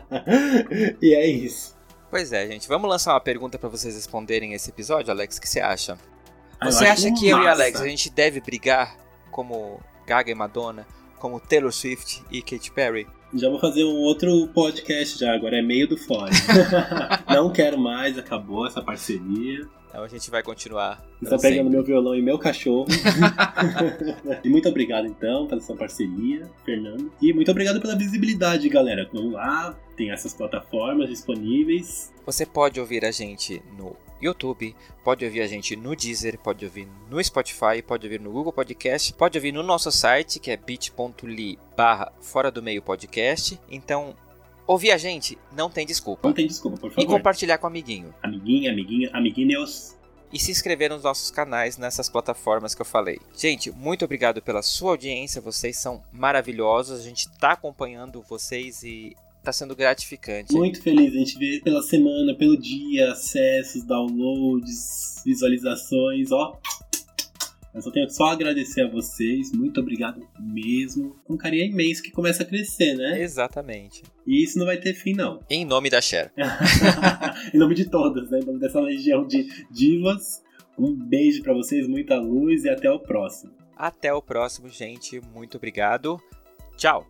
e 1.01 1.13
é 1.13 1.25
isso. 1.25 1.75
Pois 2.11 2.33
é, 2.33 2.45
gente. 2.45 2.67
Vamos 2.67 2.89
lançar 2.89 3.13
uma 3.13 3.21
pergunta 3.21 3.57
para 3.57 3.69
vocês 3.69 3.95
responderem 3.95 4.53
esse 4.53 4.69
episódio, 4.69 5.09
Alex. 5.09 5.37
O 5.37 5.41
que 5.41 5.47
você 5.47 5.61
acha? 5.61 5.97
Ah, 6.59 6.69
você 6.69 6.85
acha 6.85 7.09
que 7.13 7.29
eu 7.29 7.41
e 7.41 7.47
Alex 7.47 7.79
a 7.79 7.87
gente 7.87 8.09
deve 8.09 8.41
brigar 8.41 8.97
como 9.31 9.79
Gaga 10.05 10.29
e 10.29 10.35
Madonna, 10.35 10.85
como 11.17 11.39
Taylor 11.39 11.71
Swift 11.71 12.21
e 12.29 12.41
Katy 12.41 12.69
Perry? 12.73 13.07
Já 13.33 13.49
vou 13.49 13.59
fazer 13.59 13.85
um 13.85 13.95
outro 13.95 14.49
podcast 14.49 15.17
já, 15.17 15.33
agora 15.33 15.57
é 15.57 15.61
meio 15.61 15.87
do 15.87 15.97
fone. 15.97 16.31
Não 17.33 17.49
quero 17.49 17.79
mais, 17.79 18.17
acabou 18.17 18.67
essa 18.67 18.81
parceria. 18.81 19.65
Então 19.91 20.05
a 20.05 20.07
gente 20.07 20.31
vai 20.31 20.41
continuar. 20.41 21.05
Está 21.21 21.37
pegando 21.37 21.69
meu 21.69 21.83
violão 21.83 22.15
e 22.15 22.21
meu 22.21 22.39
cachorro. 22.39 22.87
e 24.41 24.49
muito 24.49 24.69
obrigado 24.69 25.05
então 25.05 25.47
pela 25.47 25.59
sua 25.59 25.75
parceria, 25.75 26.49
Fernando. 26.63 27.11
E 27.21 27.33
muito 27.33 27.51
obrigado 27.51 27.81
pela 27.81 27.93
visibilidade, 27.93 28.69
galera. 28.69 29.07
Vamos 29.11 29.33
lá, 29.33 29.77
tem 29.97 30.09
essas 30.09 30.33
plataformas 30.33 31.09
disponíveis. 31.09 32.11
Você 32.25 32.45
pode 32.45 32.79
ouvir 32.79 33.03
a 33.03 33.11
gente 33.11 33.61
no 33.77 33.93
YouTube, 34.21 34.73
pode 35.03 35.25
ouvir 35.25 35.41
a 35.41 35.47
gente 35.47 35.75
no 35.75 35.93
Deezer, 35.93 36.39
pode 36.39 36.63
ouvir 36.63 36.87
no 37.09 37.21
Spotify, 37.21 37.81
pode 37.85 38.05
ouvir 38.05 38.21
no 38.21 38.31
Google 38.31 38.53
Podcast, 38.53 39.13
pode 39.13 39.37
ouvir 39.37 39.51
no 39.51 39.61
nosso 39.61 39.91
site 39.91 40.39
que 40.39 40.51
é 40.51 40.55
bit.ly 40.55 41.59
barra 41.75 42.13
fora 42.21 42.49
do 42.49 42.63
meio 42.63 42.81
podcast. 42.81 43.59
Então 43.69 44.15
Ouvir 44.71 44.91
a 44.91 44.97
gente 44.97 45.37
não 45.51 45.69
tem 45.69 45.85
desculpa. 45.85 46.25
Não 46.25 46.33
tem 46.33 46.47
desculpa, 46.47 46.77
por 46.77 46.91
favor. 46.91 47.03
E 47.03 47.05
compartilhar 47.05 47.57
com 47.57 47.65
o 47.65 47.69
amiguinho. 47.69 48.15
Amiguinha, 48.23 48.71
amiguinha, 48.71 49.09
amiguinhos. 49.11 49.97
E 50.31 50.39
se 50.39 50.49
inscrever 50.49 50.89
nos 50.89 51.03
nossos 51.03 51.29
canais 51.29 51.77
nessas 51.77 52.07
plataformas 52.07 52.73
que 52.73 52.81
eu 52.81 52.85
falei. 52.85 53.19
Gente, 53.35 53.69
muito 53.69 54.05
obrigado 54.05 54.41
pela 54.41 54.61
sua 54.61 54.91
audiência. 54.91 55.41
Vocês 55.41 55.77
são 55.77 56.01
maravilhosos. 56.09 57.01
A 57.01 57.03
gente 57.03 57.27
está 57.27 57.51
acompanhando 57.51 58.21
vocês 58.21 58.81
e 58.81 59.13
tá 59.43 59.51
sendo 59.51 59.75
gratificante. 59.75 60.53
Muito 60.53 60.81
feliz. 60.81 61.13
A 61.13 61.17
gente 61.17 61.37
vê 61.37 61.59
pela 61.61 61.81
semana, 61.81 62.33
pelo 62.33 62.57
dia, 62.57 63.11
acessos, 63.11 63.83
downloads, 63.83 65.21
visualizações. 65.25 66.31
Ó, 66.31 66.57
eu 67.73 67.81
só 67.81 67.91
tenho 67.91 68.09
só 68.09 68.25
agradecer 68.25 68.81
a 68.81 68.89
vocês, 68.89 69.51
muito 69.51 69.79
obrigado 69.79 70.27
mesmo. 70.39 71.15
Um 71.29 71.37
carinho 71.37 71.65
imenso 71.65 72.03
que 72.03 72.11
começa 72.11 72.43
a 72.43 72.45
crescer, 72.45 72.95
né? 72.95 73.21
Exatamente. 73.21 74.03
E 74.27 74.43
isso 74.43 74.59
não 74.59 74.65
vai 74.65 74.77
ter 74.77 74.93
fim, 74.93 75.13
não. 75.13 75.39
Em 75.49 75.65
nome 75.65 75.89
da 75.89 76.01
Cher. 76.01 76.31
em 77.53 77.57
nome 77.57 77.75
de 77.75 77.89
todas, 77.89 78.29
né? 78.29 78.39
Em 78.39 78.45
nome 78.45 78.59
dessa 78.59 78.79
legião 78.79 79.25
de 79.25 79.47
divas. 79.71 80.43
Um 80.77 80.93
beijo 80.93 81.43
para 81.43 81.53
vocês, 81.53 81.87
muita 81.87 82.17
luz 82.19 82.63
e 82.65 82.69
até 82.69 82.89
o 82.89 82.99
próximo. 82.99 83.53
Até 83.75 84.13
o 84.13 84.21
próximo, 84.21 84.69
gente. 84.69 85.21
Muito 85.33 85.57
obrigado. 85.57 86.19
Tchau. 86.77 87.07